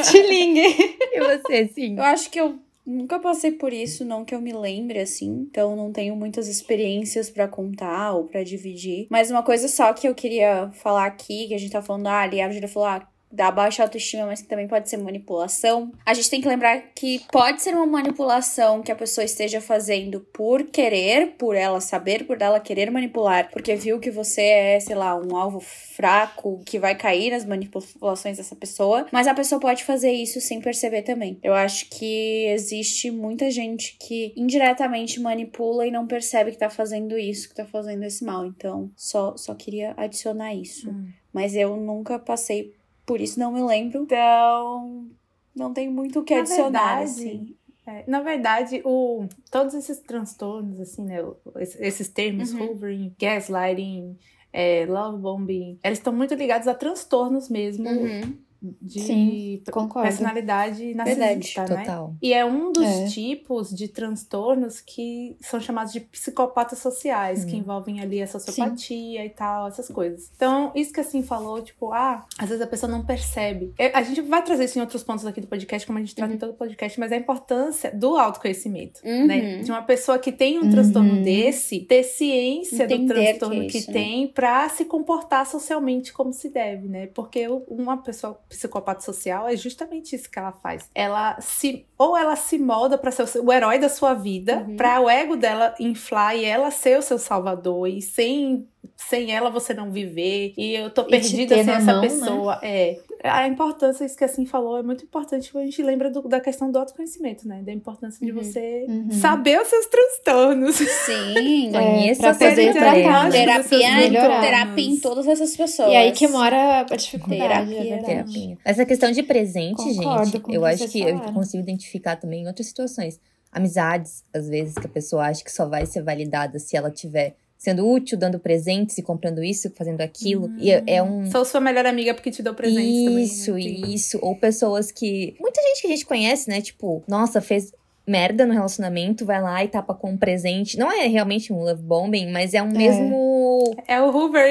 estilingue. 0.00 0.96
E 1.12 1.20
você, 1.20 1.68
sim? 1.74 1.96
Eu 1.96 2.04
acho 2.04 2.30
que 2.30 2.40
eu 2.40 2.58
Nunca 2.90 3.20
passei 3.20 3.52
por 3.52 3.70
isso, 3.70 4.02
não 4.02 4.24
que 4.24 4.34
eu 4.34 4.40
me 4.40 4.50
lembre 4.50 4.98
assim, 4.98 5.46
então 5.50 5.76
não 5.76 5.92
tenho 5.92 6.16
muitas 6.16 6.48
experiências 6.48 7.28
para 7.28 7.46
contar 7.46 8.14
ou 8.14 8.24
para 8.24 8.42
dividir. 8.42 9.06
Mas 9.10 9.30
uma 9.30 9.42
coisa 9.42 9.68
só 9.68 9.92
que 9.92 10.08
eu 10.08 10.14
queria 10.14 10.70
falar 10.72 11.04
aqui, 11.04 11.48
que 11.48 11.54
a 11.54 11.58
gente 11.58 11.70
tá 11.70 11.82
falando, 11.82 12.06
ah, 12.06 12.22
ali 12.22 12.40
a 12.40 12.50
Júlia 12.50 12.66
falou, 12.66 12.88
ah, 12.88 13.06
da 13.30 13.50
baixa 13.50 13.82
autoestima, 13.82 14.26
mas 14.26 14.42
que 14.42 14.48
também 14.48 14.66
pode 14.66 14.88
ser 14.88 14.96
manipulação. 14.96 15.92
A 16.04 16.14
gente 16.14 16.30
tem 16.30 16.40
que 16.40 16.48
lembrar 16.48 16.80
que 16.94 17.20
pode 17.30 17.62
ser 17.62 17.74
uma 17.74 17.86
manipulação 17.86 18.82
que 18.82 18.90
a 18.90 18.96
pessoa 18.96 19.24
esteja 19.24 19.60
fazendo 19.60 20.20
por 20.32 20.64
querer, 20.64 21.34
por 21.38 21.54
ela 21.54 21.80
saber, 21.80 22.26
por 22.26 22.40
ela 22.40 22.60
querer 22.60 22.90
manipular, 22.90 23.50
porque 23.50 23.76
viu 23.76 24.00
que 24.00 24.10
você 24.10 24.42
é, 24.42 24.80
sei 24.80 24.96
lá, 24.96 25.14
um 25.16 25.36
alvo 25.36 25.60
fraco 25.60 26.62
que 26.64 26.78
vai 26.78 26.94
cair 26.94 27.30
nas 27.30 27.44
manipulações 27.44 28.36
dessa 28.36 28.56
pessoa, 28.56 29.06
mas 29.12 29.26
a 29.26 29.34
pessoa 29.34 29.60
pode 29.60 29.84
fazer 29.84 30.12
isso 30.12 30.40
sem 30.40 30.60
perceber 30.60 31.02
também. 31.02 31.38
Eu 31.42 31.54
acho 31.54 31.88
que 31.90 32.46
existe 32.46 33.10
muita 33.10 33.50
gente 33.50 33.96
que 33.98 34.32
indiretamente 34.36 35.20
manipula 35.20 35.86
e 35.86 35.90
não 35.90 36.06
percebe 36.06 36.52
que 36.52 36.58
tá 36.58 36.70
fazendo 36.70 37.18
isso, 37.18 37.48
que 37.48 37.54
tá 37.54 37.66
fazendo 37.66 38.04
esse 38.04 38.24
mal. 38.24 38.46
Então, 38.46 38.90
só 38.96 39.36
só 39.36 39.54
queria 39.54 39.94
adicionar 39.96 40.54
isso. 40.54 40.90
Hum. 40.90 41.08
Mas 41.32 41.54
eu 41.54 41.76
nunca 41.76 42.18
passei 42.18 42.74
por 43.08 43.22
isso 43.22 43.40
não 43.40 43.50
me 43.50 43.62
lembro. 43.62 44.02
Então, 44.02 45.08
não 45.56 45.72
tem 45.72 45.88
muito 45.90 46.20
o 46.20 46.22
que 46.22 46.34
na 46.34 46.40
adicionar, 46.42 46.98
verdade, 46.98 47.02
assim. 47.02 47.56
É, 47.86 48.04
na 48.06 48.20
verdade, 48.20 48.82
o, 48.84 49.26
todos 49.50 49.72
esses 49.72 49.98
transtornos, 50.00 50.78
assim, 50.78 51.02
né? 51.02 51.16
Esses 51.56 52.08
termos, 52.08 52.52
uhum. 52.52 52.72
hovering, 52.72 53.16
gaslighting, 53.18 54.18
é, 54.52 54.84
love 54.86 55.18
bombing, 55.22 55.78
eles 55.82 55.98
estão 55.98 56.12
muito 56.12 56.34
ligados 56.34 56.68
a 56.68 56.74
transtornos 56.74 57.48
mesmo. 57.48 57.88
Uhum 57.88 58.46
de 58.60 59.00
Sim, 59.00 59.62
personalidade 60.02 60.92
narcisista, 60.94 61.64
Verdade, 61.64 61.70
né? 61.70 61.84
Total. 61.84 62.14
E 62.20 62.32
é 62.32 62.44
um 62.44 62.72
dos 62.72 62.84
é. 62.84 63.06
tipos 63.06 63.70
de 63.70 63.86
transtornos 63.86 64.80
que 64.80 65.36
são 65.40 65.60
chamados 65.60 65.92
de 65.92 66.00
psicopatas 66.00 66.80
sociais, 66.80 67.44
hum. 67.44 67.48
que 67.48 67.56
envolvem 67.56 68.00
ali 68.00 68.20
a 68.20 68.26
sociopatia 68.26 69.20
Sim. 69.20 69.26
e 69.26 69.30
tal, 69.30 69.68
essas 69.68 69.88
coisas. 69.88 70.30
Então, 70.34 70.72
isso 70.74 70.92
que 70.92 71.00
assim 71.00 71.22
falou, 71.22 71.62
tipo, 71.62 71.92
ah, 71.92 72.26
às 72.36 72.48
vezes 72.48 72.62
a 72.62 72.66
pessoa 72.66 72.90
não 72.90 73.04
percebe. 73.04 73.72
A 73.94 74.02
gente 74.02 74.22
vai 74.22 74.42
trazer 74.42 74.64
isso 74.64 74.78
em 74.78 74.80
outros 74.80 75.04
pontos 75.04 75.24
aqui 75.24 75.40
do 75.40 75.46
podcast, 75.46 75.86
como 75.86 75.98
a 75.98 76.02
gente 76.02 76.14
trata 76.14 76.30
uhum. 76.30 76.36
em 76.36 76.38
todo 76.38 76.50
o 76.50 76.54
podcast, 76.54 76.98
mas 76.98 77.12
a 77.12 77.16
importância 77.16 77.92
do 77.94 78.16
autoconhecimento, 78.16 79.00
né? 79.04 79.20
uhum. 79.20 79.26
né? 79.26 79.58
De 79.58 79.70
uma 79.70 79.82
pessoa 79.82 80.18
que 80.18 80.32
tem 80.32 80.58
um 80.58 80.62
uhum. 80.62 80.70
transtorno 80.70 81.22
desse, 81.22 81.80
ter 81.80 82.02
ciência 82.02 82.84
Entender 82.84 82.98
do 82.98 83.06
transtorno 83.38 83.54
que, 83.54 83.60
é 83.60 83.66
isso, 83.66 83.86
que 83.86 83.92
né? 83.92 83.92
tem 83.92 84.28
para 84.28 84.68
se 84.68 84.84
comportar 84.84 85.46
socialmente 85.46 86.12
como 86.12 86.32
se 86.32 86.48
deve, 86.48 86.88
né? 86.88 87.06
Porque 87.08 87.46
uma 87.68 87.98
pessoa 87.98 88.38
psicopata 88.48 89.00
social 89.00 89.46
é 89.48 89.56
justamente 89.56 90.16
isso 90.16 90.30
que 90.30 90.38
ela 90.38 90.52
faz. 90.52 90.88
Ela 90.94 91.40
se 91.40 91.86
ou 91.96 92.16
ela 92.16 92.36
se 92.36 92.58
molda 92.58 92.96
para 92.96 93.10
ser 93.10 93.40
o 93.40 93.52
herói 93.52 93.78
da 93.78 93.88
sua 93.88 94.14
vida, 94.14 94.64
uhum. 94.66 94.76
para 94.76 95.00
o 95.00 95.08
ego 95.08 95.36
dela 95.36 95.74
inflar 95.78 96.36
e 96.36 96.44
ela 96.44 96.70
ser 96.70 96.98
o 96.98 97.02
seu 97.02 97.18
salvador 97.18 97.86
e 97.88 98.00
sem 98.00 98.66
sem 98.96 99.32
ela 99.32 99.50
você 99.50 99.72
não 99.74 99.90
viver 99.90 100.54
e 100.56 100.74
eu 100.74 100.90
tô 100.90 101.04
perdida 101.04 101.54
sem 101.54 101.72
essa 101.72 101.92
mão, 101.92 102.00
né? 102.00 102.08
pessoa. 102.08 102.58
Né? 102.60 102.60
É, 102.62 103.00
a 103.24 103.46
importância, 103.48 104.04
isso 104.04 104.16
que 104.16 104.24
assim 104.24 104.46
falou, 104.46 104.78
é 104.78 104.82
muito 104.82 105.04
importante 105.04 105.50
quando 105.50 105.62
a 105.64 105.66
gente 105.66 105.82
lembra 105.82 106.10
do, 106.10 106.22
da 106.28 106.40
questão 106.40 106.70
do 106.70 106.78
autoconhecimento, 106.78 107.46
né? 107.48 107.62
Da 107.62 107.72
importância 107.72 108.24
de 108.24 108.32
Uhum. 108.32 108.42
você 108.42 108.86
Uhum. 108.88 109.10
saber 109.10 109.60
os 109.60 109.68
seus 109.68 109.86
transtornos. 109.86 110.76
Sim. 110.76 111.70
Conheça 111.72 112.20
pra 112.22 112.30
os 112.32 112.36
seus 112.36 112.50
poder 112.54 112.72
tratar. 112.72 113.30
Terapia, 113.30 113.96
melhorar. 113.96 114.40
terapia 114.40 114.90
em 114.90 115.00
todas 115.00 115.26
essas 115.26 115.56
pessoas. 115.56 115.90
E 115.92 115.96
aí 115.96 116.12
que 116.12 116.28
mora 116.28 116.80
a 116.80 116.96
dificuldade, 116.96 117.42
Terapia, 117.42 117.78
é 117.80 117.82
verdade. 117.84 118.06
terapia. 118.06 118.58
Essa 118.64 118.86
questão 118.86 119.10
de 119.10 119.22
presente, 119.22 119.76
Concordo 119.82 120.24
gente, 120.30 120.54
eu 120.54 120.64
acho 120.64 120.88
que 120.88 121.00
eu 121.00 121.16
falaram. 121.16 121.32
consigo 121.34 121.62
identificar 121.62 122.16
também 122.16 122.42
em 122.44 122.46
outras 122.46 122.66
situações. 122.66 123.20
Amizades, 123.50 124.22
às 124.32 124.48
vezes, 124.48 124.74
que 124.74 124.86
a 124.86 124.90
pessoa 124.90 125.24
acha 125.24 125.42
que 125.42 125.50
só 125.50 125.66
vai 125.66 125.86
ser 125.86 126.02
validada 126.02 126.58
se 126.58 126.76
ela 126.76 126.90
tiver 126.90 127.34
sendo 127.58 127.86
útil, 127.86 128.16
dando 128.16 128.38
presentes 128.38 128.96
e 128.96 129.02
comprando 129.02 129.42
isso, 129.42 129.68
fazendo 129.76 130.00
aquilo. 130.00 130.48
E 130.58 130.70
é, 130.70 130.82
é 130.86 131.02
um. 131.02 131.28
Sou 131.30 131.44
sua 131.44 131.60
melhor 131.60 131.84
amiga 131.84 132.14
porque 132.14 132.30
te 132.30 132.42
dou 132.42 132.54
presente 132.54 133.04
também. 133.04 133.24
Isso, 133.24 133.52
né? 133.54 133.60
Sim. 133.60 133.92
isso. 133.92 134.18
Ou 134.22 134.36
pessoas 134.36 134.92
que. 134.92 135.34
Muita 135.40 135.60
gente 135.60 135.80
que 135.82 135.86
a 135.88 135.90
gente 135.90 136.06
conhece, 136.06 136.48
né? 136.48 136.60
Tipo, 136.60 137.02
nossa, 137.08 137.40
fez 137.40 137.72
merda 138.06 138.46
no 138.46 138.54
relacionamento, 138.54 139.26
vai 139.26 139.42
lá 139.42 139.62
e 139.62 139.68
tapa 139.68 139.92
com 139.92 140.12
um 140.12 140.16
presente. 140.16 140.78
Não 140.78 140.90
é 140.90 141.06
realmente 141.08 141.52
um 141.52 141.58
love 141.62 141.82
bombing, 141.82 142.30
mas 142.32 142.54
é 142.54 142.62
um 142.62 142.70
mesmo. 142.72 143.76
É 143.86 144.00
o 144.00 144.06
Hoover. 144.10 144.50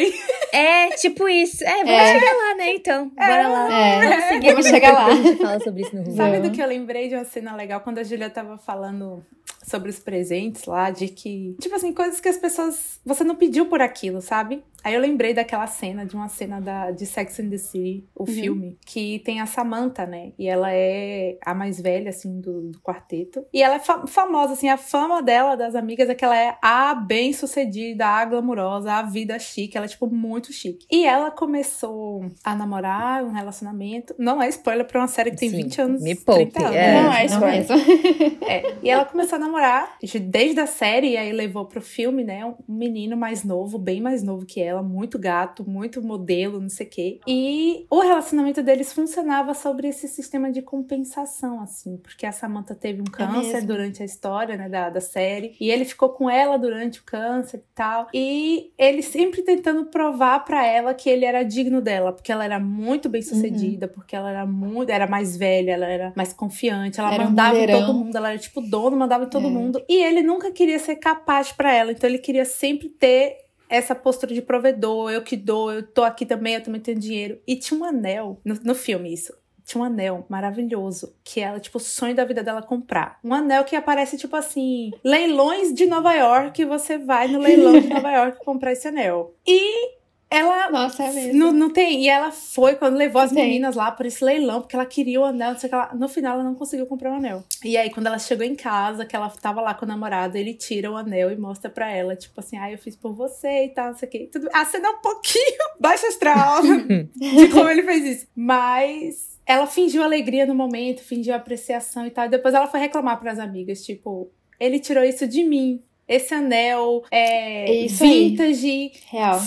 É, 0.54 0.90
tipo 0.92 1.28
isso. 1.28 1.64
É, 1.64 1.78
vamos 1.84 1.90
É. 1.92 2.14
chegar 2.20 2.34
lá, 2.34 2.56
né? 2.56 2.74
Então, 2.76 3.10
bora 3.10 3.48
lá. 3.48 3.74
É, 3.74 4.08
Vamos 4.10 4.26
seguir. 4.26 4.48
vamos 4.52 4.66
chegar 4.68 4.94
lá. 4.94 5.06
A 5.08 5.16
gente 5.16 5.38
fala 5.42 5.60
sobre 5.60 5.82
isso 5.82 5.96
no 5.96 6.04
Ruby. 6.04 6.16
Sabe 6.16 6.40
do 6.40 6.52
que 6.52 6.62
eu 6.62 6.68
lembrei 6.68 7.08
de 7.10 7.16
uma 7.16 7.26
cena 7.26 7.56
legal 7.56 7.82
quando 7.82 7.98
a 7.98 8.04
Julia 8.04 8.30
tava 8.30 8.58
falando 8.60 9.26
sobre 9.67 9.89
os 9.89 10.00
presentes 10.00 10.65
lá, 10.65 10.89
de 10.89 11.07
que, 11.09 11.55
tipo 11.62 11.75
assim, 11.75 11.93
coisas 11.93 12.19
que 12.19 12.29
as 12.29 12.38
pessoas. 12.38 13.00
Você 13.05 13.24
não 13.24 13.36
pediu 13.36 13.65
por 13.67 13.81
aquilo, 13.81 14.21
sabe? 14.21 14.63
Aí 14.83 14.93
eu 14.93 15.01
lembrei 15.01 15.33
daquela 15.33 15.67
cena, 15.67 16.05
de 16.05 16.15
uma 16.15 16.29
cena 16.29 16.62
da, 16.62 16.91
de 16.91 17.05
Sex 17.05 17.39
and 17.41 17.50
the 17.50 17.57
City, 17.57 18.05
o 18.15 18.25
filme, 18.25 18.77
que 18.86 19.19
tem 19.25 19.41
a 19.41 19.45
Samantha, 19.45 20.05
né? 20.05 20.31
E 20.39 20.47
ela 20.47 20.71
é 20.71 21.38
a 21.43 21.53
mais 21.53 21.81
velha, 21.81 22.09
assim, 22.09 22.39
do, 22.39 22.62
do 22.71 22.79
quarteto. 22.79 23.43
E 23.51 23.62
ela 23.62 23.75
é 23.75 23.79
fa- 23.79 24.05
famosa, 24.07 24.53
assim, 24.53 24.69
a 24.69 24.77
fama 24.77 25.21
dela, 25.21 25.57
das 25.57 25.75
amigas, 25.75 26.07
é 26.09 26.15
que 26.15 26.24
ela 26.24 26.38
é 26.38 26.55
a 26.62 26.93
bem-sucedida, 26.95 28.05
a 28.05 28.24
glamurosa, 28.24 28.93
a 28.93 29.01
vida 29.01 29.38
chique. 29.39 29.75
Ela 29.75 29.88
é, 29.88 29.89
tipo, 29.89 30.07
muito 30.07 30.53
chique. 30.53 30.86
E 30.89 31.05
ela 31.05 31.31
começou 31.31 32.25
a 32.43 32.55
namorar, 32.55 33.24
um 33.25 33.31
relacionamento. 33.31 34.15
Não 34.17 34.41
é 34.41 34.47
spoiler 34.47 34.86
pra 34.86 35.01
uma 35.01 35.07
série 35.07 35.31
que 35.31 35.38
tem 35.38 35.50
Sim, 35.50 35.57
20 35.63 35.81
anos. 35.81 36.01
me 36.01 36.15
poupe, 36.15 36.51
30 36.51 36.59
anos, 36.65 36.75
é. 36.77 37.01
Não 37.01 37.13
é 37.13 37.17
Não 37.17 37.25
spoiler. 37.25 37.67
mesmo. 37.67 38.47
É, 38.47 38.75
e 38.83 38.89
ela 38.89 39.03
começou 39.05 39.36
a 39.36 39.39
namorar 39.39 39.57
de- 40.04 40.20
desde 40.20 40.60
a 40.60 40.68
série, 40.68 41.12
e 41.12 41.18
aí 41.18 41.32
levou 41.32 41.66
pro 41.66 41.82
filme, 41.82 42.24
né? 42.24 42.46
Um 42.46 42.56
menino 42.68 43.16
mais 43.18 43.44
novo, 43.44 43.78
bem 43.78 44.00
mais 44.02 44.24
novo 44.24 44.46
que 44.46 44.62
ela, 44.62 44.82
muito 44.84 45.18
gato, 45.20 45.68
muito 45.70 46.02
modelo, 46.02 46.60
não 46.60 46.70
sei 46.70 46.86
o 46.86 46.90
quê. 46.90 47.20
E 47.28 47.86
o 47.90 48.00
relacionamento 48.00 48.62
deles 48.64 48.94
funcionava 48.94 49.54
sobre 49.54 49.88
esse 49.88 50.08
sistema 50.08 50.52
de 50.52 50.62
compensação, 50.62 51.62
assim, 51.62 51.98
porque 51.98 52.26
a 52.26 52.32
Samantha 52.32 52.74
teve 52.76 53.02
um 53.02 53.06
câncer 53.06 53.54
mesmo. 53.54 53.68
durante 53.68 54.02
a 54.02 54.06
história, 54.06 54.56
né, 54.58 54.68
da, 54.70 54.90
da 54.90 55.02
série, 55.02 55.56
e 55.60 55.70
ele 55.70 55.86
ficou 55.86 56.10
com 56.10 56.30
ela 56.30 56.58
durante 56.58 57.00
o 57.00 57.04
câncer 57.04 57.58
e 57.58 57.64
tal. 57.76 58.08
E 58.14 58.72
ele 58.78 59.02
sempre 59.02 59.42
tentando 59.42 59.86
provar 59.86 60.40
pra 60.46 60.66
ela 60.66 60.94
que 60.94 61.10
ele 61.10 61.26
era 61.26 61.44
digno 61.44 61.82
dela, 61.82 62.12
porque 62.12 62.32
ela 62.32 62.44
era 62.46 62.60
muito 62.60 63.10
bem 63.10 63.22
sucedida, 63.22 63.88
porque 63.88 64.16
ela 64.16 64.30
era 64.30 64.46
muito, 64.46 64.90
era 64.90 65.08
mais 65.08 65.38
velha, 65.38 65.72
ela 65.72 65.86
era 65.88 66.14
mais 66.16 66.34
confiante, 66.34 67.00
ela 67.00 67.14
Era 67.14 67.24
mandava 67.26 67.58
em 67.58 67.68
todo 67.68 67.94
mundo, 67.94 68.16
ela 68.16 68.30
era 68.30 68.38
tipo 68.40 68.62
dono, 68.62 68.98
mandava 68.98 69.26
em 69.26 69.30
todo 69.30 69.47
É. 69.48 69.51
mundo. 69.51 69.84
E 69.88 70.04
ele 70.04 70.22
nunca 70.22 70.51
queria 70.51 70.80
ser 70.80 70.96
capaz 70.98 71.51
pra 71.51 71.74
ela, 71.74 71.92
então 71.92 72.10
ele 72.10 72.20
queria 72.20 72.46
sempre 72.46 72.89
ter 72.89 73.38
essa 73.70 73.94
postura 73.94 74.34
de 74.34 74.42
provedor, 74.42 75.12
eu 75.12 75.22
que 75.22 75.36
dou, 75.36 75.72
eu 75.72 75.84
tô 75.84 76.04
aqui 76.04 76.25
também, 76.25 76.56
eu 76.56 76.63
também 76.63 76.80
tenho 76.80 77.00
dinheiro. 77.00 77.39
E 77.46 77.56
tinha 77.56 77.80
um 77.80 77.84
anel, 77.84 78.39
no, 78.44 78.56
no 78.63 78.75
filme 78.75 79.13
isso, 79.13 79.34
tinha 79.66 79.82
um 79.82 79.86
anel 79.86 80.25
maravilhoso, 80.30 81.13
que 81.24 81.42
ela, 81.42 81.60
tipo, 81.60 81.77
o 81.77 81.82
sonho 81.82 82.16
da 82.16 82.24
vida 82.24 82.42
dela 82.42 82.62
comprar. 82.62 83.20
Um 83.22 83.34
anel 83.34 83.66
que 83.66 83.75
aparece, 83.75 84.18
tipo 84.18 84.36
assim, 84.36 84.92
leilões 85.04 85.74
de 85.74 85.86
Nova 85.86 86.13
York, 86.13 86.63
você 86.63 86.98
vai 86.98 87.27
no 87.27 87.39
leilão 87.39 87.77
de 87.77 87.88
Nova 87.92 88.10
York 88.10 88.44
comprar 88.46 88.72
esse 88.72 88.88
anel. 88.88 89.36
E 89.46 89.97
ela 90.29 90.69
Nossa, 90.69 91.03
é 91.03 91.12
mesmo. 91.13 91.39
não, 91.39 91.51
não 91.53 91.69
tem. 91.69 92.03
E 92.03 92.10
ela 92.10 92.31
foi 92.31 92.75
quando 92.75 92.98
levou 92.98 93.22
as 93.22 93.31
Tem. 93.31 93.46
meninas 93.46 93.75
lá 93.75 93.91
por 93.91 94.05
esse 94.05 94.24
leilão, 94.24 94.62
porque 94.62 94.75
ela 94.75 94.86
queria 94.86 95.22
o 95.22 95.24
anel, 95.24 95.51
não 95.51 95.60
sei 95.60 95.67
o 95.67 95.69
que 95.69 95.75
lá. 95.75 95.96
No 95.96 96.10
final, 96.10 96.34
ela 96.34 96.43
não 96.43 96.53
conseguiu 96.55 96.86
comprar 96.86 97.12
o 97.12 97.15
anel. 97.15 97.43
E 97.63 97.77
aí, 97.77 97.89
quando 97.89 98.07
ela 98.07 98.19
chegou 98.19 98.46
em 98.46 98.55
casa, 98.55 99.05
que 99.05 99.15
ela 99.15 99.29
tava 99.29 99.62
lá 99.62 99.74
com 99.74 99.86
o 99.86 99.88
namorado, 99.88 100.38
ele 100.38 100.53
tira 100.53 100.91
o 100.91 100.98
anel 100.98 101.31
e 101.31 101.38
mostra 101.38 101.69
pra 101.69 101.89
ela, 101.89 102.15
tipo 102.15 102.38
assim, 102.39 102.57
ah, 102.57 102.69
eu 102.69 102.77
fiz 102.77 102.96
por 102.96 103.13
você 103.13 103.65
e 103.65 103.69
tal, 103.69 103.88
não 103.88 103.98
sei 103.98 104.07
o 104.07 104.12
que. 104.12 104.19
Tudo... 104.27 104.50
A 104.53 104.65
cena 104.65 104.88
é 104.89 104.91
um 104.91 105.01
pouquinho 105.01 105.57
baixa 105.79 106.07
astral 106.07 106.62
de 106.62 107.48
como 107.50 107.69
ele 107.69 107.84
fez 107.84 108.05
isso. 108.05 108.27
Mas 108.36 109.39
ela 109.46 109.65
fingiu 109.65 110.03
alegria 110.03 110.46
no 110.46 110.53
momento, 110.53 111.01
fingiu 111.01 111.34
apreciação 111.34 112.05
e 112.05 112.12
tal. 112.12 112.25
E 112.25 112.29
depois 112.29 112.53
ela 112.53 112.67
foi 112.67 112.81
reclamar 112.81 113.17
pras 113.17 113.39
amigas, 113.39 113.81
tipo, 113.86 114.29
ele 114.60 114.79
tirou 114.79 115.03
isso 115.03 115.25
de 115.25 115.43
mim. 115.46 115.81
Esse 116.08 116.34
anel 116.34 117.04
é, 117.12 117.84
É 117.84 117.88
vintage, 117.88 118.92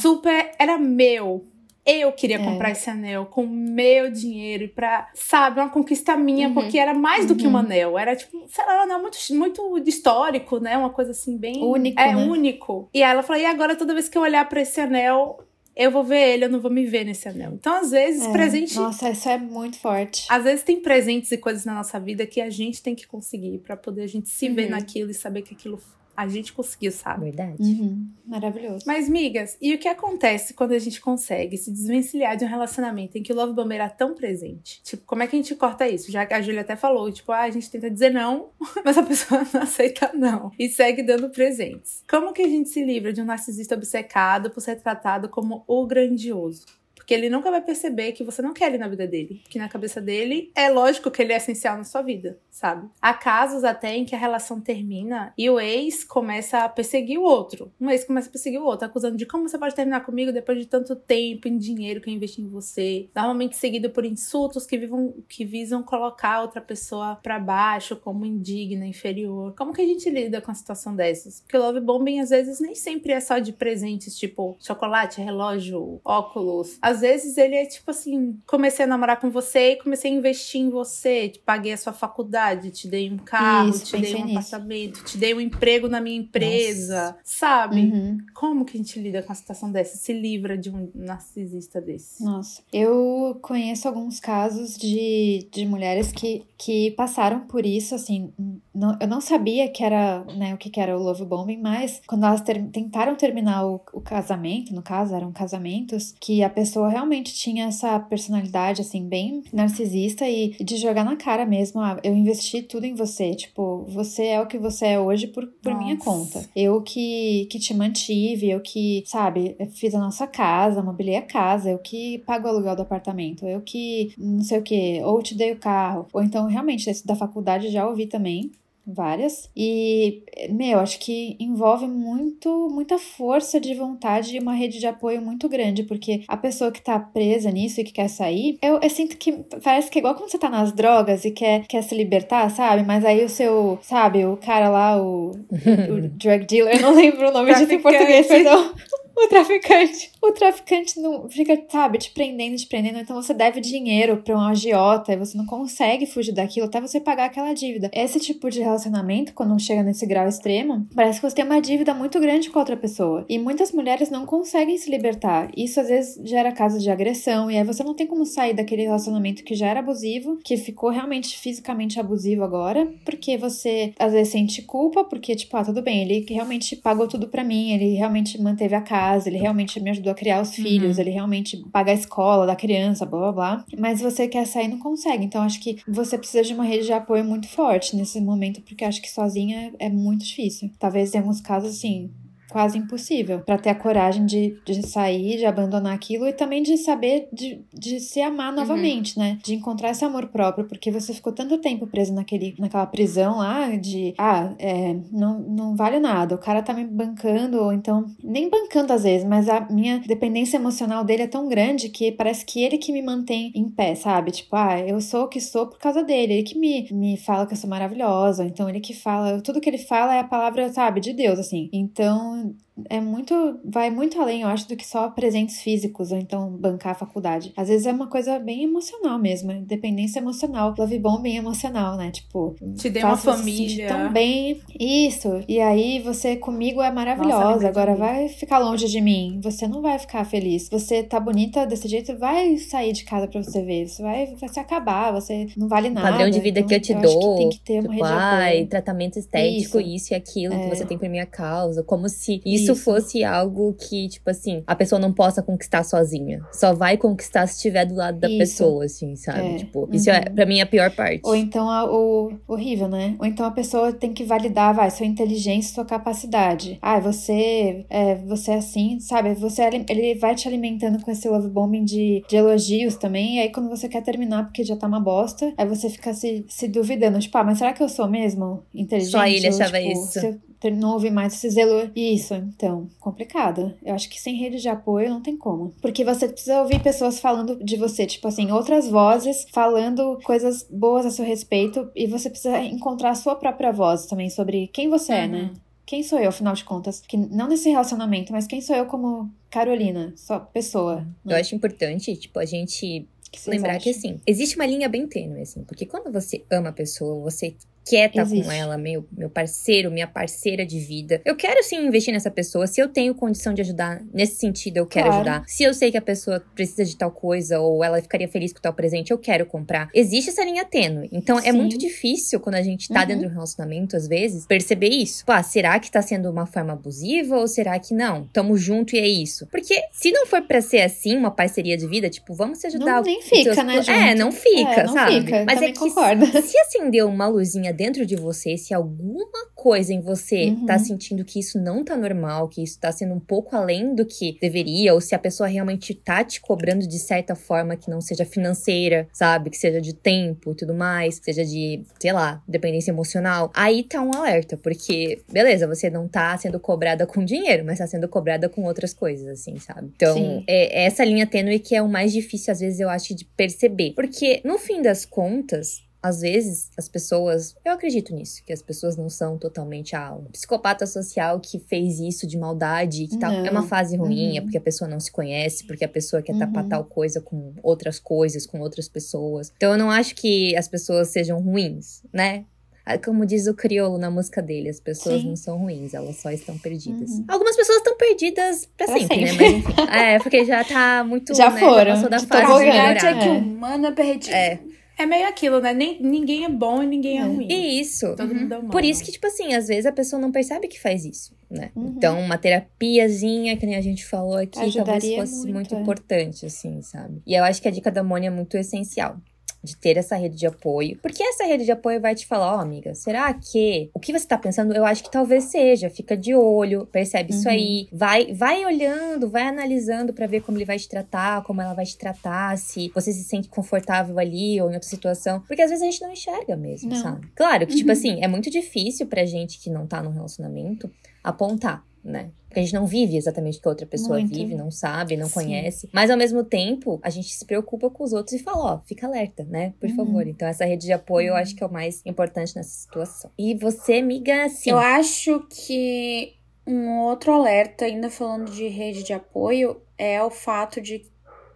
super 0.01 0.53
era 0.59 0.77
meu. 0.77 1.47
Eu 1.87 2.13
queria 2.13 2.37
É. 2.37 2.45
comprar 2.45 2.71
esse 2.73 2.89
anel 2.91 3.25
com 3.27 3.47
meu 3.47 4.11
dinheiro 4.11 4.65
e 4.65 4.69
pra, 4.69 5.09
sabe, 5.15 5.59
uma 5.61 5.71
conquista 5.71 6.15
minha, 6.17 6.49
Uhum. 6.49 6.55
porque 6.55 6.79
era 6.79 6.93
mais 6.93 7.25
do 7.27 7.35
que 7.35 7.47
um 7.47 7.53
Uhum. 7.53 7.57
anel. 7.57 7.99
Era 7.99 8.15
tipo, 8.15 8.45
sei 8.49 8.65
lá, 8.67 8.77
um 8.77 8.83
anel 8.83 8.99
muito, 9.01 9.71
muito 9.71 9.89
histórico, 9.89 10.59
né? 10.61 10.77
Uma 10.77 10.91
coisa 10.91 11.13
assim, 11.13 11.39
bem. 11.39 11.65
Único, 11.65 11.99
É, 11.99 12.15
né? 12.15 12.17
único. 12.17 12.89
E 12.93 13.03
aí 13.03 13.11
ela 13.11 13.23
falou: 13.23 13.41
e 13.41 13.47
agora 13.47 13.75
toda 13.75 13.95
vez 13.95 14.09
que 14.09 14.17
eu 14.19 14.23
olhar 14.23 14.47
pra 14.47 14.61
esse 14.61 14.79
anel, 14.79 15.41
eu 15.75 15.91
vou 15.91 16.05
ver 16.05 16.35
ele, 16.35 16.45
eu 16.45 16.51
não 16.51 16.61
vou 16.61 16.71
me 16.71 16.85
ver 16.85 17.05
nesse 17.05 17.27
anel. 17.27 17.53
Então, 17.55 17.75
às 17.75 17.91
vezes, 17.91 18.27
É. 18.27 18.31
presente. 18.31 18.77
Nossa, 18.77 19.09
isso 19.11 19.29
é 19.29 19.39
muito 19.39 19.79
forte. 19.79 20.27
Às 20.29 20.45
vezes 20.45 20.63
tem 20.63 20.81
presentes 20.81 21.33
e 21.33 21.39
coisas 21.39 21.65
na 21.65 21.75
nossa 21.75 21.99
vida 21.99 22.27
que 22.27 22.43
a 22.43 22.51
gente 22.51 22.83
tem 22.83 22.95
que 22.95 23.07
conseguir 23.07 23.59
pra 23.59 23.75
poder 23.77 24.03
a 24.03 24.07
gente 24.07 24.29
se 24.29 24.49
ver 24.51 24.65
Uhum. 24.65 24.71
naquilo 24.73 25.11
e 25.11 25.15
saber 25.15 25.41
que 25.43 25.55
aquilo 25.55 25.81
a 26.21 26.29
gente 26.29 26.53
conseguiu, 26.53 26.93
sabe? 26.93 27.25
Verdade. 27.25 27.63
Uhum. 27.63 28.09
Maravilhoso. 28.27 28.85
Mas, 28.87 29.09
migas, 29.09 29.57
e 29.61 29.75
o 29.75 29.79
que 29.79 29.89
acontece 29.89 30.53
quando 30.53 30.73
a 30.73 30.79
gente 30.79 31.01
consegue 31.01 31.57
se 31.57 31.71
desvencilhar 31.71 32.37
de 32.37 32.45
um 32.45 32.49
relacionamento 32.49 33.17
em 33.17 33.23
que 33.23 33.33
o 33.33 33.37
love 33.37 33.55
bomb 33.55 33.73
era 33.73 33.89
tão 33.89 34.15
presente? 34.15 34.83
Tipo, 34.83 35.05
como 35.07 35.23
é 35.23 35.27
que 35.27 35.35
a 35.35 35.39
gente 35.39 35.55
corta 35.55 35.89
isso? 35.89 36.13
Já 36.13 36.27
que 36.27 36.35
a 36.35 36.43
Júlia 36.43 36.61
até 36.61 36.77
falou, 36.77 37.11
tipo, 37.11 37.33
ah, 37.33 37.41
a 37.41 37.51
gente 37.51 37.71
tenta 37.71 37.91
dizer 37.91 38.11
não, 38.11 38.51
mas 38.85 38.99
a 38.99 39.03
pessoa 39.03 39.43
não 39.53 39.63
aceita 39.63 40.11
não. 40.13 40.53
E 40.59 40.69
segue 40.69 41.03
dando 41.03 41.31
presentes. 41.31 42.03
Como 42.09 42.33
que 42.33 42.43
a 42.43 42.49
gente 42.49 42.69
se 42.69 42.85
livra 42.85 43.13
de 43.13 43.23
um 43.23 43.25
narcisista 43.25 43.75
obcecado 43.75 44.51
por 44.51 44.61
ser 44.61 44.77
tratado 44.77 45.29
como 45.29 45.65
o 45.67 45.87
grandioso? 45.87 46.67
Porque 47.11 47.19
ele 47.19 47.29
nunca 47.29 47.51
vai 47.51 47.61
perceber 47.61 48.13
que 48.13 48.23
você 48.23 48.41
não 48.41 48.55
quer 48.55 48.69
ele 48.69 48.79
na 48.79 48.87
vida 48.87 49.05
dele. 49.05 49.43
Que 49.49 49.59
na 49.59 49.69
cabeça 49.69 50.01
dele 50.01 50.53
é 50.55 50.69
lógico 50.69 51.11
que 51.11 51.21
ele 51.21 51.33
é 51.33 51.39
essencial 51.39 51.77
na 51.77 51.83
sua 51.83 52.03
vida, 52.03 52.39
sabe? 52.49 52.89
Há 53.03 53.13
casos 53.13 53.65
até 53.65 53.97
em 53.97 54.05
que 54.05 54.15
a 54.15 54.19
relação 54.19 54.61
termina 54.61 55.35
e 55.37 55.51
o 55.51 55.59
ex 55.59 56.05
começa 56.05 56.59
a 56.61 56.69
perseguir 56.69 57.19
o 57.19 57.25
outro. 57.25 57.73
Um 57.81 57.91
ex 57.91 58.05
começa 58.05 58.29
a 58.29 58.31
perseguir 58.31 58.61
o 58.61 58.65
outro, 58.65 58.87
acusando 58.87 59.17
de 59.17 59.27
como 59.27 59.49
você 59.49 59.59
pode 59.59 59.75
terminar 59.75 60.07
comigo 60.07 60.31
depois 60.31 60.57
de 60.57 60.67
tanto 60.67 60.95
tempo, 60.95 61.49
em 61.49 61.59
dinheiro 61.59 62.01
que 62.01 62.09
eu 62.09 62.15
investi 62.15 62.43
em 62.43 62.47
você. 62.47 63.09
Normalmente 63.13 63.57
seguido 63.57 63.91
por 63.91 64.05
insultos 64.05 64.65
que, 64.65 64.79
vivam, 64.79 65.13
que 65.29 65.45
visam 65.45 65.83
colocar 65.83 66.43
outra 66.43 66.61
pessoa 66.61 67.17
pra 67.17 67.41
baixo, 67.41 67.97
como 67.97 68.25
indigna, 68.25 68.87
inferior. 68.87 69.53
Como 69.57 69.73
que 69.73 69.83
a 69.83 69.87
gente 69.87 70.09
lida 70.09 70.41
com 70.41 70.53
a 70.53 70.55
situação 70.55 70.95
dessas? 70.95 71.41
Porque 71.41 71.57
o 71.57 71.61
love 71.61 71.81
bombing 71.81 72.21
às 72.21 72.31
vezes 72.31 72.61
nem 72.61 72.77
sempre 72.77 73.13
é 73.13 73.21
só 73.21 73.41
de 73.41 73.53
presentes, 73.53 74.17
tipo 74.17 74.57
chocolate, 74.61 75.21
relógio, 75.21 76.01
óculos. 76.05 76.79
Às 76.81 77.00
vezes 77.01 77.37
ele 77.37 77.55
é 77.55 77.67
tipo 77.67 77.91
assim: 77.91 78.39
comecei 78.47 78.85
a 78.85 78.89
namorar 78.89 79.21
com 79.21 79.31
você 79.31 79.73
e 79.73 79.77
comecei 79.77 80.11
a 80.11 80.15
investir 80.15 80.61
em 80.61 80.71
você. 80.71 81.29
Te 81.29 81.39
paguei 81.39 81.73
a 81.73 81.77
sua 81.77 81.93
faculdade, 81.93 82.71
te 82.71 82.89
dei 82.89 83.11
um 83.11 83.19
carro, 83.19 83.71
Isso, 83.71 83.85
te 83.85 83.99
dei 83.99 84.15
um 84.15 84.25
nisso. 84.27 84.39
apartamento, 84.39 85.05
te 85.05 85.19
dei 85.19 85.35
um 85.35 85.41
emprego 85.41 85.89
na 85.89 86.01
minha 86.01 86.19
empresa. 86.19 87.17
Sabe? 87.25 87.81
Uhum. 87.81 88.19
Como 88.35 88.65
que 88.65 88.77
a 88.77 88.81
gente 88.81 88.99
lida 88.99 89.23
com 89.23 89.29
uma 89.29 89.35
situação 89.35 89.71
dessa? 89.71 89.97
Se 89.97 90.13
livra 90.13 90.57
de 90.57 90.71
um 90.71 90.91
narcisista 90.95 91.81
desse? 91.81 92.25
Nossa, 92.25 92.63
eu 92.73 93.39
conheço 93.43 93.89
alguns 93.89 94.21
casos 94.21 94.77
de, 94.77 95.49
de 95.51 95.67
mulheres 95.67 96.13
que, 96.13 96.45
que 96.63 96.91
passaram 96.91 97.41
por 97.47 97.65
isso, 97.65 97.95
assim, 97.95 98.31
não- 98.75 98.95
eu 99.01 99.09
não 99.09 99.19
sabia 99.21 99.67
que 99.71 99.83
era, 99.83 100.23
né, 100.37 100.53
o 100.53 100.59
que, 100.59 100.69
que 100.69 100.79
era 100.79 100.95
o 100.95 101.03
love 101.03 101.25
bombing, 101.25 101.57
mas 101.57 102.03
quando 102.07 102.27
elas 102.27 102.43
ter- 102.43 102.63
tentaram 102.69 103.17
terminar 103.17 103.65
o, 103.67 103.81
o 103.95 104.01
casamento, 104.03 104.75
no 104.75 104.83
caso, 104.83 105.15
eram 105.15 105.33
casamentos, 105.33 106.15
que 106.21 106.43
a 106.43 106.51
pessoa 106.51 106.91
realmente 106.91 107.33
tinha 107.35 107.65
essa 107.65 107.99
personalidade, 107.99 108.83
assim, 108.83 109.09
bem 109.09 109.43
narcisista 109.51 110.29
e 110.29 110.51
de 110.63 110.77
jogar 110.77 111.03
na 111.03 111.17
cara 111.17 111.47
mesmo, 111.47 111.81
ah, 111.81 111.99
eu 112.05 112.15
investi 112.15 112.61
tudo 112.61 112.85
em 112.85 112.95
você, 112.95 113.35
tipo, 113.35 113.87
você 113.89 114.27
é 114.27 114.41
o 114.43 114.47
que 114.47 114.59
você 114.59 114.87
é 114.89 115.01
hoje 115.01 115.29
por, 115.29 115.47
por 115.47 115.75
minha 115.79 115.97
conta. 115.97 116.45
Eu 116.55 116.83
que, 116.83 117.47
que 117.51 117.59
te 117.59 117.73
mantive, 117.73 118.51
eu 118.51 118.61
que, 118.61 119.03
sabe, 119.07 119.57
fiz 119.77 119.95
a 119.95 119.99
nossa 119.99 120.27
casa, 120.27 120.83
mobilei 120.83 121.17
a 121.17 121.23
casa, 121.23 121.71
eu 121.71 121.79
que 121.79 122.19
pago 122.27 122.47
o 122.47 122.51
aluguel 122.51 122.77
do 122.77 122.83
apartamento, 122.83 123.47
eu 123.47 123.63
que 123.63 124.13
não 124.19 124.43
sei 124.43 124.59
o 124.59 124.63
que, 124.63 125.01
ou 125.05 125.23
te 125.23 125.35
dei 125.35 125.53
o 125.53 125.59
carro. 125.59 126.07
Ou 126.13 126.23
então, 126.23 126.50
realmente, 126.51 126.89
esse 126.91 127.07
da 127.07 127.17
faculdade 127.17 127.69
já 127.71 127.87
ouvi 127.89 128.07
também. 128.07 128.51
várias. 128.87 129.49
E, 129.57 130.23
meu, 130.51 130.79
acho 130.81 130.99
que 130.99 131.37
envolve 131.39 131.87
muito, 131.87 132.69
muita 132.71 132.99
força 132.99 133.61
de 133.61 133.73
vontade 133.75 134.35
e 134.37 134.41
uma 134.41 134.53
rede 134.55 134.81
de 134.81 134.87
apoio 134.87 135.21
muito 135.23 135.49
grande, 135.49 135.85
porque 135.85 136.23
a 136.27 136.37
pessoa 136.37 136.73
que 136.73 136.83
tá 136.83 136.99
presa 136.99 137.51
nisso 137.51 137.81
e 137.81 137.85
que 137.85 137.93
quer 137.93 138.09
sair, 138.09 138.59
eu, 138.61 138.81
eu 138.83 138.91
sinto 138.91 139.17
que 139.17 139.33
parece 139.63 139.91
que 139.91 139.99
é 139.99 140.01
igual 140.01 140.15
quando 140.15 140.31
você 140.31 140.39
tá 140.39 140.51
nas 140.51 140.73
drogas 140.73 141.25
e 141.25 141.31
quer, 141.31 141.67
quer 141.69 141.83
se 141.83 141.95
libertar, 141.95 142.51
sabe? 142.51 142.83
Mas 142.83 143.05
aí 143.05 143.25
o 143.25 143.29
seu, 143.29 143.79
sabe, 143.83 144.25
o 144.25 144.37
cara 144.37 144.69
lá, 144.69 145.01
o, 145.01 145.31
o 145.31 146.09
drug 146.19 146.47
dealer, 146.47 146.81
não 146.81 146.95
lembro 146.95 147.29
o 147.29 147.33
nome 147.33 147.55
disso 147.55 147.73
em 147.73 147.81
português, 147.81 148.27
perdão. 148.27 148.75
O 149.17 149.29
traficante. 149.29 150.11
O 150.23 150.33
traficante 150.33 151.01
não 151.01 151.29
fica, 151.29 151.61
sabe, 151.69 151.99
te 151.99 152.11
prendendo, 152.11 152.57
te 152.57 152.67
prendendo. 152.67 152.99
Então 152.99 153.17
você 153.17 153.35
deve 153.35 153.61
dinheiro 153.61 154.19
pra 154.19 154.37
um 154.37 154.41
agiota 154.41 155.13
e 155.13 155.17
você 155.17 155.37
não 155.37 155.47
consegue 155.47 156.07
fugir 156.07 156.33
daquilo 156.33 156.67
até 156.67 156.81
você 156.81 157.01
pagar 157.01 157.27
aquela 157.27 157.53
dívida. 157.53 157.91
Esse 157.93 158.21
tipo 158.21 158.51
de 158.51 158.61
relacionamento, 158.61 159.35
quando 159.35 159.59
chega 159.61 159.83
nesse 159.83 160.07
grau 160.07 160.29
extremo, 160.29 160.87
parece 160.95 161.21
que 161.21 161.29
você 161.29 161.37
tem 161.37 161.45
uma 161.45 161.61
dívida 161.61 161.93
muito 161.93 162.21
grande 162.21 162.51
com 162.51 162.59
outra 162.59 162.77
pessoa. 162.77 163.25
E 163.29 163.39
muitas 163.39 163.73
mulheres 163.73 164.11
não 164.11 164.25
conseguem 164.25 164.79
se 164.79 164.91
libertar. 164.91 165.51
Isso 165.57 165.81
às 165.81 165.89
vezes 165.89 166.21
gera 166.25 166.53
casos 166.53 166.83
de 166.83 166.91
agressão. 166.91 167.51
E 167.51 167.57
aí 167.57 167.65
você 167.65 167.83
não 167.83 167.95
tem 167.95 168.07
como 168.07 168.25
sair 168.25 168.55
daquele 168.55 168.83
relacionamento 168.83 169.45
que 169.45 169.55
já 169.55 169.67
era 169.67 169.81
abusivo, 169.81 170.39
que 170.45 170.57
ficou 170.57 170.91
realmente 170.91 171.39
fisicamente 171.39 171.99
abusivo 171.99 172.45
agora, 172.45 172.91
porque 173.05 173.37
você 173.37 173.93
às 173.99 174.13
vezes 174.13 174.33
sente 174.33 174.63
culpa, 174.63 175.05
porque, 175.05 175.35
tipo, 175.35 175.57
ah, 175.57 175.65
tudo 175.65 175.83
bem, 175.83 176.03
ele 176.03 176.27
realmente 176.29 176.77
pagou 176.77 177.09
tudo 177.09 177.29
para 177.29 177.45
mim, 177.45 177.73
ele 177.73 177.95
realmente 177.95 178.41
manteve 178.41 178.75
a 178.75 178.81
casa 178.81 179.00
casa, 179.01 179.29
ele 179.29 179.39
realmente 179.39 179.81
me 179.81 179.91
ajudou 179.91 180.13
a 180.13 180.15
criar 180.15 180.41
os 180.41 180.55
filhos, 180.55 180.97
uhum. 180.97 181.03
ele 181.03 181.11
realmente 181.11 181.57
paga 181.73 181.91
a 181.91 181.95
escola 181.95 182.47
da 182.47 182.55
criança, 182.55 183.07
blá 183.07 183.21
blá 183.21 183.33
blá. 183.33 183.65
Mas 183.79 184.01
você 184.01 184.29
quer 184.29 184.47
sair 184.47 184.69
não 184.69 184.79
consegue. 184.79 185.25
Então 185.25 185.43
acho 185.43 185.61
que 185.61 185.79
você 185.87 186.19
precisa 186.19 186.43
de 186.43 186.55
uma 186.55 186.65
rede 186.65 186.87
de 186.87 186.93
apoio 186.93 187.25
muito 187.25 187.49
forte 187.49 187.97
nesse 187.97 188.21
momento, 188.21 188.61
porque 188.63 188.85
acho 188.85 189.01
que 189.01 189.11
sozinha 189.11 189.73
é 189.79 189.89
muito 189.89 190.25
difícil. 190.25 190.71
Talvez 190.79 191.15
em 191.15 191.19
alguns 191.19 191.41
casos, 191.41 191.77
assim, 191.77 192.11
quase 192.51 192.77
impossível 192.77 193.41
para 193.41 193.59
ter 193.59 193.71
a 193.71 193.75
coragem 193.75 194.27
de, 194.27 194.59
de 194.65 194.87
sair, 194.87 195.39
de 195.39 195.47
abandonar 195.47 195.95
aquilo 195.95 196.27
e 196.27 196.33
também 196.33 196.63
de 196.63 196.77
saber 196.77 197.29
de, 197.33 197.63
de 197.73 198.01
se 198.01 198.21
amar 198.21 198.53
novamente, 198.53 199.17
uhum. 199.17 199.23
né? 199.23 199.39
De 199.43 199.55
encontrar 199.55 199.91
esse 199.91 200.05
amor 200.05 200.27
próprio, 200.29 200.67
porque 200.67 200.91
você 200.91 201.15
ficou 201.15 201.33
tanto 201.33 201.59
tempo 201.59 201.87
preso 201.87 202.13
naquele, 202.13 202.55
naquela 202.59 202.87
prisão 202.87 203.39
lá 203.39 203.71
de, 203.77 204.15
ah, 204.19 204.53
é, 204.59 204.97
não, 205.13 205.41
não 205.41 205.77
vale 205.77 206.01
nada, 206.01 206.35
o 206.35 206.39
cara 206.39 206.63
tá 206.63 206.75
me 206.75 206.85
bancando, 206.85 207.63
ou 207.63 207.73
então, 207.73 208.05
nem 208.23 208.51
bancando 208.51 208.93
às 208.93 209.05
vezes, 209.05 209.27
mas 209.27 209.49
a 209.49 209.61
minha 209.71 209.99
dependência 210.01 210.57
emocional 210.57 211.05
dele 211.05 211.23
é 211.23 211.27
tão 211.29 211.49
grande 211.49 211.89
que 211.89 212.13
parece 212.13 212.45
que 212.45 212.63
ele 212.63 212.79
que 212.79 212.93
me 212.93 213.03
mantém 213.03 213.53
em 213.55 213.71
pé, 213.71 213.95
sabe? 213.95 214.31
Tipo, 214.33 214.57
ah, 214.57 214.79
eu 214.81 215.01
sou 215.01 215.25
o 215.25 215.29
que 215.29 215.41
sou 215.41 215.67
por 215.69 215.79
causa 215.79 216.03
dele, 216.03 216.35
ele 216.35 216.43
que 216.43 216.59
me, 216.59 216.89
me 216.91 217.17
fala 217.17 217.47
que 217.47 217.53
eu 217.53 217.57
sou 217.57 217.71
maravilhosa, 217.71 218.45
então 218.45 218.69
ele 218.69 218.81
que 218.81 218.95
fala, 218.95 219.41
tudo 219.41 219.61
que 219.61 219.69
ele 219.69 219.79
fala 219.79 220.15
é 220.15 220.21
a 220.21 220.25
palavra, 220.25 220.69
sabe, 220.73 221.01
de 221.01 221.13
Deus, 221.13 221.39
assim. 221.39 221.69
Então, 221.73 222.40
fun. 222.41 222.59
É 222.89 223.01
muito. 223.01 223.61
vai 223.65 223.91
muito 223.91 224.21
além, 224.21 224.43
eu 224.43 224.49
acho, 224.49 224.69
do 224.69 224.77
que 224.77 224.87
só 224.87 225.09
presentes 225.11 225.61
físicos, 225.61 226.13
ou 226.13 226.19
então 226.19 226.51
bancar 226.51 226.93
a 226.93 226.95
faculdade. 226.95 227.53
Às 227.57 227.69
vezes 227.69 227.87
é 227.87 227.93
uma 227.93 228.07
coisa 228.07 228.39
bem 228.39 228.65
emocional 228.65 229.19
mesmo, 229.19 229.53
dependência 229.63 230.21
emocional. 230.21 230.75
Love 230.79 230.99
bombing 230.99 231.37
emocional, 231.37 231.97
né? 231.97 232.11
Tipo, 232.11 232.55
te 232.77 232.89
dê 232.89 233.03
uma 233.03 233.17
família. 233.17 233.89
tão 233.89 234.13
bem. 234.13 234.61
Isso. 234.79 235.43
E 235.49 235.61
aí 235.61 236.01
você 236.01 236.37
comigo 236.37 236.81
é 236.81 236.91
maravilhosa, 236.91 237.55
Nossa, 237.55 237.69
agora 237.69 237.95
vai 237.95 238.29
ficar 238.29 238.59
longe 238.59 238.87
de 238.87 239.01
mim. 239.01 239.41
Você 239.43 239.67
não 239.67 239.83
vai 239.83 239.99
ficar 239.99 240.25
feliz. 240.25 240.69
Você 240.71 241.03
tá 241.03 241.19
bonita 241.19 241.67
desse 241.67 241.89
jeito, 241.89 242.17
vai 242.19 242.57
sair 242.57 242.93
de 242.93 243.05
casa 243.05 243.27
pra 243.27 243.43
você 243.43 243.63
ver. 243.63 243.89
Você 243.89 244.03
vai, 244.03 244.27
vai 244.37 244.49
se 244.49 244.61
acabar, 244.61 245.13
você 245.13 245.47
não 245.57 245.69
vale 245.69 245.91
nada. 245.91 246.09
O 246.09 246.13
padrão 246.13 246.31
de 246.31 246.41
vida 246.41 246.61
então, 246.61 246.69
que 246.69 246.75
eu 246.75 246.81
te 246.81 246.93
eu 246.93 247.01
dou. 247.01 247.35
Que 247.35 247.41
tem 247.41 247.51
que 247.51 247.61
ter 247.61 247.81
uma 247.81 247.95
tipo, 247.95 248.05
rede 248.05 248.09
ai, 248.09 248.67
tratamento 248.67 249.19
estético, 249.19 249.81
isso, 249.81 249.81
isso 249.81 250.15
e 250.15 250.17
aquilo 250.17 250.55
é. 250.55 250.59
que 250.59 250.77
você 250.77 250.85
tem 250.85 250.97
por 250.97 251.09
minha 251.09 251.27
causa. 251.27 251.83
Como 251.83 252.09
se 252.09 252.41
isso 252.45 252.70
isso, 252.70 252.70
fosse 252.77 253.25
algo 253.25 253.75
que, 253.75 254.09
tipo 254.09 254.31
assim, 254.31 254.63
a 254.67 254.75
pessoa 254.75 254.99
não 254.99 255.13
possa 255.13 255.43
conquistar 255.43 255.85
sozinha. 255.85 256.41
Só 256.53 256.75
vai 256.75 256.97
conquistar 256.97 257.47
se 257.47 257.57
estiver 257.57 257.85
do 257.85 257.95
lado 257.95 258.19
da 258.19 258.29
isso. 258.29 258.39
pessoa, 258.39 258.85
assim, 258.85 259.17
sabe? 259.17 259.55
É. 259.55 259.57
Tipo, 259.59 259.81
uhum. 259.81 259.89
isso 259.93 260.11
é, 260.11 260.21
pra 260.21 260.47
mim, 260.47 260.59
é 260.59 260.63
a 260.63 260.67
pior 260.67 260.91
parte. 260.91 261.23
Ou 261.25 261.35
então, 261.35 261.69
a, 261.69 261.85
o 261.85 262.33
horrível, 262.47 262.89
né? 262.89 263.17
Ou 263.19 263.27
então 263.27 263.47
a 263.47 263.51
pessoa 263.51 263.93
tem 263.93 264.13
que 264.13 264.25
validar, 264.25 264.75
vai, 264.75 264.91
sua 264.91 265.07
inteligência, 265.07 265.75
sua 265.75 265.85
capacidade. 265.85 266.79
Ah, 266.81 266.99
você 267.01 267.85
é, 267.89 268.17
você 268.17 268.53
é 268.53 268.57
assim, 268.57 268.99
sabe? 269.01 269.35
Você, 269.35 269.63
ele 269.89 270.15
vai 270.15 270.35
te 270.35 270.47
alimentando 270.49 271.03
com 271.03 271.11
esse 271.11 271.29
love 271.29 271.49
bombing 271.49 271.85
de, 271.85 272.25
de 272.29 272.37
elogios 272.37 272.97
também. 272.97 273.37
E 273.37 273.41
aí, 273.41 273.51
quando 273.51 273.69
você 273.69 273.89
quer 273.89 274.03
terminar 274.03 274.45
porque 274.45 274.65
já 274.65 274.77
tá 274.77 274.87
uma 274.87 275.01
bosta, 275.01 275.53
aí 275.57 275.67
você 275.67 275.89
fica 275.89 276.13
se, 276.15 276.45
se 276.49 276.69
duvidando. 276.69 277.19
Tipo, 277.19 277.39
ah, 277.39 277.45
mas 277.45 277.59
será 277.59 277.73
que 277.73 277.83
eu 277.83 277.89
sou 277.89 278.09
mesmo 278.09 278.65
inteligente? 278.75 279.13
Só 279.13 279.27
ele 279.27 279.47
achava 279.47 279.79
tipo, 279.79 279.93
isso 279.93 280.41
não 280.69 280.93
ouve 280.93 281.11
mais 281.11 281.35
esse 281.35 281.49
zelo. 281.51 281.91
Isso, 281.95 282.35
então, 282.35 282.89
complicado. 282.99 283.75
Eu 283.83 283.95
acho 283.95 284.11
que 284.11 284.21
sem 284.21 284.37
rede 284.37 284.61
de 284.61 284.69
apoio 284.69 285.09
não 285.09 285.23
tem 285.23 285.37
como. 285.37 285.75
Porque 285.81 286.05
você 286.05 286.29
precisa 286.29 286.61
ouvir 286.61 286.83
pessoas 286.83 287.19
falando 287.21 287.63
de 287.65 287.77
você, 287.77 288.07
tipo 288.07 288.29
assim, 288.29 288.51
outras 288.51 288.89
vozes 288.89 289.47
falando 289.53 290.19
coisas 290.25 290.67
boas 290.71 291.07
a 291.07 291.11
seu 291.11 291.25
respeito. 291.25 291.91
E 291.95 292.07
você 292.07 292.29
precisa 292.29 292.59
encontrar 292.61 293.11
a 293.11 293.15
sua 293.15 293.37
própria 293.37 293.73
voz 293.73 294.07
também 294.07 294.29
sobre 294.29 294.69
quem 294.69 294.89
você 294.89 295.13
uhum. 295.13 295.19
é, 295.19 295.29
né? 295.29 295.43
Uhum. 295.43 295.71
Quem 295.87 296.05
sou 296.05 296.21
eu, 296.21 296.29
afinal 296.29 296.55
de 296.55 296.63
contas? 296.63 297.01
Que 297.01 297.17
não 297.17 297.49
nesse 297.49 297.69
relacionamento, 297.69 298.33
mas 298.33 298.47
quem 298.47 298.61
sou 298.61 298.77
eu 298.77 298.87
como 298.87 299.29
Carolina, 299.51 300.13
só 300.17 300.39
pessoa. 300.39 301.01
Né? 301.25 301.35
Eu 301.35 301.37
acho 301.37 301.55
importante, 301.55 302.15
tipo, 302.15 302.39
a 302.39 302.45
gente 302.45 303.09
lembrar 303.47 303.71
acham? 303.71 303.83
que 303.83 303.91
assim, 303.91 304.21
existe 304.27 304.55
uma 304.55 304.67
linha 304.67 304.89
bem 304.89 305.07
tênue, 305.09 305.41
assim, 305.41 305.65
porque 305.65 305.87
quando 305.87 306.13
você 306.13 306.45
ama 306.51 306.69
a 306.69 306.73
pessoa, 306.73 307.21
você 307.21 307.57
quieta 307.85 308.21
Existe. 308.21 308.45
com 308.45 308.53
ela, 308.53 308.77
meu, 308.77 309.07
meu 309.17 309.31
parceiro, 309.31 309.91
minha 309.91 310.07
parceira 310.07 310.65
de 310.65 310.79
vida. 310.79 311.21
Eu 311.25 311.37
quero 311.37 311.63
sim 311.63 311.87
investir 311.87 312.13
nessa 312.13 312.31
pessoa. 312.31 312.67
Se 312.67 312.81
eu 312.81 312.89
tenho 312.89 313.15
condição 313.15 313.53
de 313.53 313.63
ajudar 313.63 314.03
nesse 314.13 314.37
sentido, 314.37 314.77
eu 314.77 314.87
quero 314.87 315.07
claro. 315.07 315.21
ajudar. 315.21 315.45
Se 315.47 315.63
eu 315.63 315.75
sei 315.75 315.91
que 315.91 315.97
a 315.97 316.03
pessoa 316.03 316.45
precisa 316.55 316.85
de 316.85 316.97
tal 316.97 317.11
coisa 317.11 317.61
ou 317.61 317.83
ela 317.83 318.01
ficaria 318.01 318.29
feliz 318.29 318.53
com 318.53 318.61
tal 318.61 318.73
presente, 318.73 319.11
eu 319.11 319.19
quero 319.19 319.47
comprar. 319.47 319.89
Existe 319.95 320.31
essa 320.31 320.45
linha 320.45 320.65
tênue. 320.65 321.09
Então 321.13 321.39
sim. 321.41 321.49
é 321.49 321.53
muito 321.53 321.77
difícil 321.79 322.41
quando 322.41 322.57
a 322.57 322.63
gente 322.63 322.89
tá 322.89 323.01
uhum. 323.01 323.07
dentro 323.07 323.23
de 323.23 323.27
um 323.29 323.35
relacionamento, 323.35 323.97
às 323.97 324.07
vezes, 324.07 324.47
perceber 324.47 324.91
isso. 324.91 325.25
Pô, 325.25 325.33
ah, 325.33 325.43
será 325.43 325.79
que 325.79 325.91
tá 325.91 326.03
sendo 326.03 326.31
uma 326.31 326.47
forma 326.47 326.73
abusiva 326.73 327.37
ou 327.37 327.49
será 327.49 327.79
que 327.79 327.95
não? 327.95 328.29
Tamo 328.33 328.57
junto 328.57 328.95
e 328.95 328.99
é 328.99 329.09
isso. 329.09 329.47
Porque 329.47 329.75
se 329.93 330.11
não 330.13 330.27
for 330.27 330.43
para 330.43 330.61
ser 330.61 330.83
assim, 330.83 331.17
uma 331.17 331.31
parceria 331.31 331.77
de 331.77 331.87
vida, 331.87 332.09
tipo, 332.09 332.35
vamos 332.35 332.59
se 332.59 332.67
ajudar. 332.67 332.97
Não, 332.97 333.03
nem 333.03 333.23
fica, 333.23 333.55
seus... 333.55 333.67
né, 333.67 333.77
junto. 333.77 333.91
É, 333.91 334.15
não 334.15 334.33
fica, 334.33 334.81
é, 334.81 334.85
não 334.85 334.93
sabe? 334.93 335.21
Fica. 335.21 335.45
Mas 335.45 335.55
Também 335.55 335.71
é 335.71 335.73
que 335.73 335.79
concordo. 335.79 336.27
se 336.43 336.59
acendeu 336.59 337.09
uma 337.09 337.27
luzinha 337.27 337.70
dentro 337.73 338.05
de 338.07 338.17
você, 338.17 338.57
se 338.57 338.75
alguma 338.75 339.51
coisa 339.55 339.93
em 339.93 340.01
você 340.01 340.47
uhum. 340.47 340.67
tá 340.67 340.79
sentindo 340.79 341.25
que 341.25 341.39
isso 341.39 341.59
não 341.61 341.85
tá 341.85 341.97
normal, 341.97 342.49
que 342.49 342.63
isso 342.63 342.79
tá 342.81 342.91
sendo 342.91 343.15
um 343.15 343.21
pouco 343.21 343.55
além 343.55 343.95
do 343.95 344.07
que 344.07 344.39
deveria, 344.41 344.95
ou 344.95 345.01
se 345.01 345.15
a 345.15 345.19
pessoa 345.19 345.49
realmente 345.49 345.95
tá 345.95 346.25
te 346.25 346.41
cobrando 346.41 346.87
de 346.87 346.99
certa 346.99 347.35
forma 347.35 347.77
que 347.77 347.91
não 347.91 348.01
seja 348.01 348.25
financeira, 348.25 349.07
sabe? 349.13 349.51
Que 349.51 349.59
seja 349.59 349.81
de 349.81 349.93
tempo 349.93 350.53
e 350.53 350.55
tudo 350.55 350.75
mais, 350.75 351.21
seja 351.23 351.45
de, 351.45 351.83
sei 352.01 352.13
lá, 352.13 352.43
dependência 352.49 352.91
emocional, 352.91 353.51
aí 353.55 353.83
tá 353.83 354.01
um 354.01 354.15
alerta, 354.15 354.57
porque, 354.57 355.21
beleza, 355.31 355.67
você 355.67 355.91
não 355.91 356.09
tá 356.09 356.37
sendo 356.39 356.59
cobrada 356.59 357.07
com 357.07 357.25
dinheiro, 357.25 357.65
mas 357.65 357.79
tá 357.79 357.87
sendo 357.87 358.09
cobrada 358.09 358.49
com 358.49 358.65
outras 358.65 358.95
coisas, 358.95 359.27
assim, 359.29 359.59
sabe? 359.59 359.91
Então, 359.95 360.43
é, 360.47 360.83
é 360.83 360.87
essa 360.87 361.05
linha 361.05 361.27
tênue 361.27 361.59
que 361.59 361.75
é 361.75 361.83
o 361.83 361.89
mais 361.89 362.13
difícil, 362.13 362.53
às 362.53 362.61
vezes, 362.61 362.81
eu 362.81 362.89
acho, 362.89 363.15
de 363.15 363.25
perceber. 363.25 363.93
Porque, 363.95 364.41
no 364.45 364.59
fim 364.59 364.81
das 364.81 365.05
contas, 365.05 365.83
às 366.03 366.21
vezes 366.21 366.71
as 366.77 366.89
pessoas, 366.89 367.55
eu 367.65 367.73
acredito 367.73 368.15
nisso, 368.15 368.43
que 368.45 368.53
as 368.53 368.63
pessoas 368.63 368.97
não 368.97 369.09
são 369.09 369.37
totalmente 369.37 369.95
ah, 369.95 370.15
um 370.15 370.25
psicopata 370.25 370.87
social 370.87 371.39
que 371.41 371.59
fez 371.59 372.01
isso 372.01 372.27
de 372.27 372.39
maldade, 372.39 373.07
que 373.07 373.19
tá, 373.19 373.33
é 373.33 373.51
uma 373.51 373.67
fase 373.67 373.97
ruim, 373.97 374.29
é 374.29 374.31
uhum. 374.31 374.37
é 374.39 374.41
porque 374.41 374.59
a 374.59 374.63
pessoa 374.63 374.89
não 374.89 374.99
se 374.99 375.13
conhece, 375.13 375.65
porque 375.67 375.85
a 375.85 375.89
pessoa 375.89 376.23
quer 376.23 376.33
uhum. 376.33 376.39
tapar 376.39 376.67
tal 376.69 376.85
coisa 376.85 377.21
com 377.21 377.53
outras 377.63 377.99
coisas, 377.99 378.47
com 378.47 378.61
outras 378.61 378.89
pessoas. 378.89 379.53
Então 379.57 379.73
eu 379.73 379.79
não 379.79 379.91
acho 379.91 380.15
que 380.15 380.57
as 380.57 380.69
pessoas 380.69 381.09
sejam 381.09 381.41
ruins, 381.41 382.03
né? 382.13 382.45
Ah, 382.85 382.99
como 382.99 383.27
diz 383.27 383.47
o 383.47 383.55
crioulo 383.55 383.99
na 383.99 384.11
música 384.11 384.41
dele, 384.41 384.69
as 384.69 384.81
pessoas 384.81 385.21
Sim. 385.21 385.29
não 385.29 385.37
são 385.37 385.59
ruins, 385.59 385.93
elas 385.93 386.17
só 386.17 386.31
estão 386.31 386.59
perdidas. 386.59 387.11
Uhum. 387.11 387.25
Algumas 387.29 387.55
pessoas 387.55 387.79
estão 387.79 387.97
perdidas 387.97 388.69
pra, 388.77 388.87
pra 388.87 388.99
sempre, 388.99 389.29
sempre, 389.29 389.37
né? 389.37 389.63
Mas 389.65 389.79
enfim. 389.79 389.97
é, 389.97 390.19
porque 390.19 390.45
já 390.47 390.65
tá 390.65 391.05
muito. 391.05 391.35
Já 391.35 391.51
né, 391.51 391.61
foram. 391.61 391.97
Já 391.97 392.03
passou 392.03 392.11
da 392.11 392.19
fase 392.21 392.65
de 392.65 392.71
melhorar. 392.71 393.05
É 393.05 393.23
que 393.23 393.29
o 393.29 393.39
humano 393.39 393.87
é 393.87 393.93
perdido. 393.93 394.70
É. 395.03 395.07
Meio 395.07 395.29
aquilo, 395.29 395.61
né? 395.61 395.73
Nem, 395.73 396.01
ninguém 396.01 396.45
é 396.45 396.49
bom 396.49 396.83
e 396.83 396.87
ninguém 396.87 397.19
é, 397.19 397.23
é. 397.23 397.25
ruim. 397.25 397.49
E 397.51 397.81
isso. 397.81 398.15
Todo 398.17 398.33
uhum. 398.33 398.41
mundo 398.41 398.53
é 398.53 398.59
humano. 398.59 398.71
Por 398.71 398.85
isso 398.85 399.05
que, 399.05 399.13
tipo 399.13 399.27
assim, 399.27 399.55
às 399.55 399.69
vezes 399.69 399.87
a 399.87 399.93
pessoa 399.93 400.21
não 400.21 400.31
percebe 400.31 400.69
que 400.69 400.81
faz 400.81 401.05
isso, 401.05 401.35
né? 401.51 401.71
Uhum. 401.75 401.95
Então, 401.97 402.21
uma 402.21 402.39
terapiazinha, 402.39 403.57
que 403.57 403.67
nem 403.67 403.77
a 403.77 403.81
gente 403.81 404.05
falou 404.05 404.37
aqui, 404.37 404.59
Ajudaria 404.59 404.85
talvez 404.85 405.15
fosse 405.17 405.43
muito, 405.43 405.55
muito 405.55 405.75
é. 405.75 405.81
importante, 405.81 406.47
assim, 406.47 406.83
sabe? 406.83 407.23
E 407.27 407.35
eu 407.35 407.45
acho 407.45 407.61
que 407.61 407.69
a 407.69 407.71
dica 407.71 407.91
da 407.91 408.03
Mônia 408.03 408.29
é 408.29 408.31
muito 408.31 408.57
essencial. 408.57 409.17
De 409.63 409.77
ter 409.77 409.97
essa 409.97 410.17
rede 410.17 410.37
de 410.37 410.47
apoio. 410.47 410.99
Porque 411.03 411.23
essa 411.23 411.45
rede 411.45 411.65
de 411.65 411.73
apoio 411.73 412.01
vai 412.01 412.15
te 412.15 412.27
falar, 412.27 412.55
ó, 412.55 412.57
oh, 412.57 412.61
amiga, 412.61 412.95
será 412.95 413.33
que 413.35 413.91
o 413.93 414.01
que 414.01 414.13
você 414.13 414.27
tá 414.27 414.39
pensando, 414.39 414.75
eu 414.75 414.85
acho 414.85 415.03
que 415.03 415.11
talvez 415.11 415.45
seja. 415.45 415.91
Fica 415.91 416.17
de 416.17 416.35
olho, 416.35 416.87
percebe 416.87 417.33
uhum. 417.33 417.39
isso 417.39 417.49
aí. 417.49 417.89
Vai, 417.93 418.33
vai 418.33 418.65
olhando, 418.65 419.29
vai 419.29 419.43
analisando 419.43 420.13
para 420.13 420.27
ver 420.27 420.41
como 420.41 420.57
ele 420.59 420.65
vai 420.65 420.79
te 420.79 420.89
tratar, 420.89 421.43
como 421.45 421.61
ela 421.61 421.75
vai 421.75 421.85
te 421.85 421.97
tratar, 421.97 422.57
se 422.57 422.91
você 422.95 423.13
se 423.13 423.25
sente 423.25 423.49
confortável 423.49 424.19
ali 424.19 424.61
ou 424.61 424.71
em 424.71 424.75
outra 424.75 424.89
situação. 424.89 425.41
Porque 425.47 425.63
às 425.63 425.71
vezes 425.71 425.83
a 425.83 425.91
gente 425.91 426.01
não 426.03 426.13
enxerga 426.13 426.57
mesmo, 426.57 426.91
não. 426.91 427.03
sabe? 427.03 427.27
Claro 427.35 427.67
que, 427.67 427.75
tipo 427.75 427.91
uhum. 427.91 427.95
tipo 427.95 428.09
assim, 428.09 428.23
é 428.23 428.29
muito 428.29 428.51
difícil 428.51 429.07
pra 429.07 429.25
gente 429.25 429.59
que 429.59 429.71
não 429.71 429.87
tá 429.87 430.03
num 430.03 430.11
relacionamento 430.11 430.91
apontar 431.23 431.85
né? 432.05 432.31
Porque 432.47 432.59
a 432.59 432.63
gente 432.63 432.75
não 432.75 432.87
vive 432.87 433.17
exatamente 433.17 433.59
o 433.59 433.63
que 433.63 433.69
a 433.69 433.71
outra 433.71 433.87
pessoa 433.87 434.19
Muito. 434.19 434.35
vive, 434.35 434.57
não 434.57 434.71
sabe, 434.71 435.17
não 435.17 435.29
Sim. 435.29 435.35
conhece. 435.35 435.89
Mas 435.93 436.11
ao 436.11 436.17
mesmo 436.17 436.43
tempo, 436.43 436.99
a 437.03 437.09
gente 437.09 437.33
se 437.33 437.45
preocupa 437.45 437.89
com 437.89 438.03
os 438.03 438.13
outros 438.13 438.35
e 438.35 438.43
fala, 438.43 438.75
ó, 438.75 438.81
fica 438.81 439.07
alerta, 439.07 439.45
né? 439.45 439.73
Por 439.79 439.89
uhum. 439.89 439.97
favor. 439.97 440.27
Então, 440.27 440.49
essa 440.49 440.65
rede 440.65 440.87
de 440.87 440.93
apoio 440.93 441.31
uhum. 441.31 441.37
eu 441.37 441.43
acho 441.43 441.55
que 441.55 441.63
é 441.63 441.67
o 441.67 441.73
mais 441.73 442.03
importante 442.05 442.57
nessa 442.57 442.71
situação. 442.71 443.31
E 443.39 443.55
você, 443.55 443.99
amiga, 443.99 444.49
sim. 444.49 444.71
Eu 444.71 444.79
acho 444.79 445.47
que 445.49 446.35
um 446.67 446.99
outro 446.99 447.33
alerta, 447.33 447.85
ainda 447.85 448.11
falando 448.11 448.51
de 448.51 448.67
rede 448.67 449.05
de 449.05 449.13
apoio, 449.13 449.81
é 449.97 450.23
o 450.23 450.31
fato 450.31 450.81
de 450.81 451.05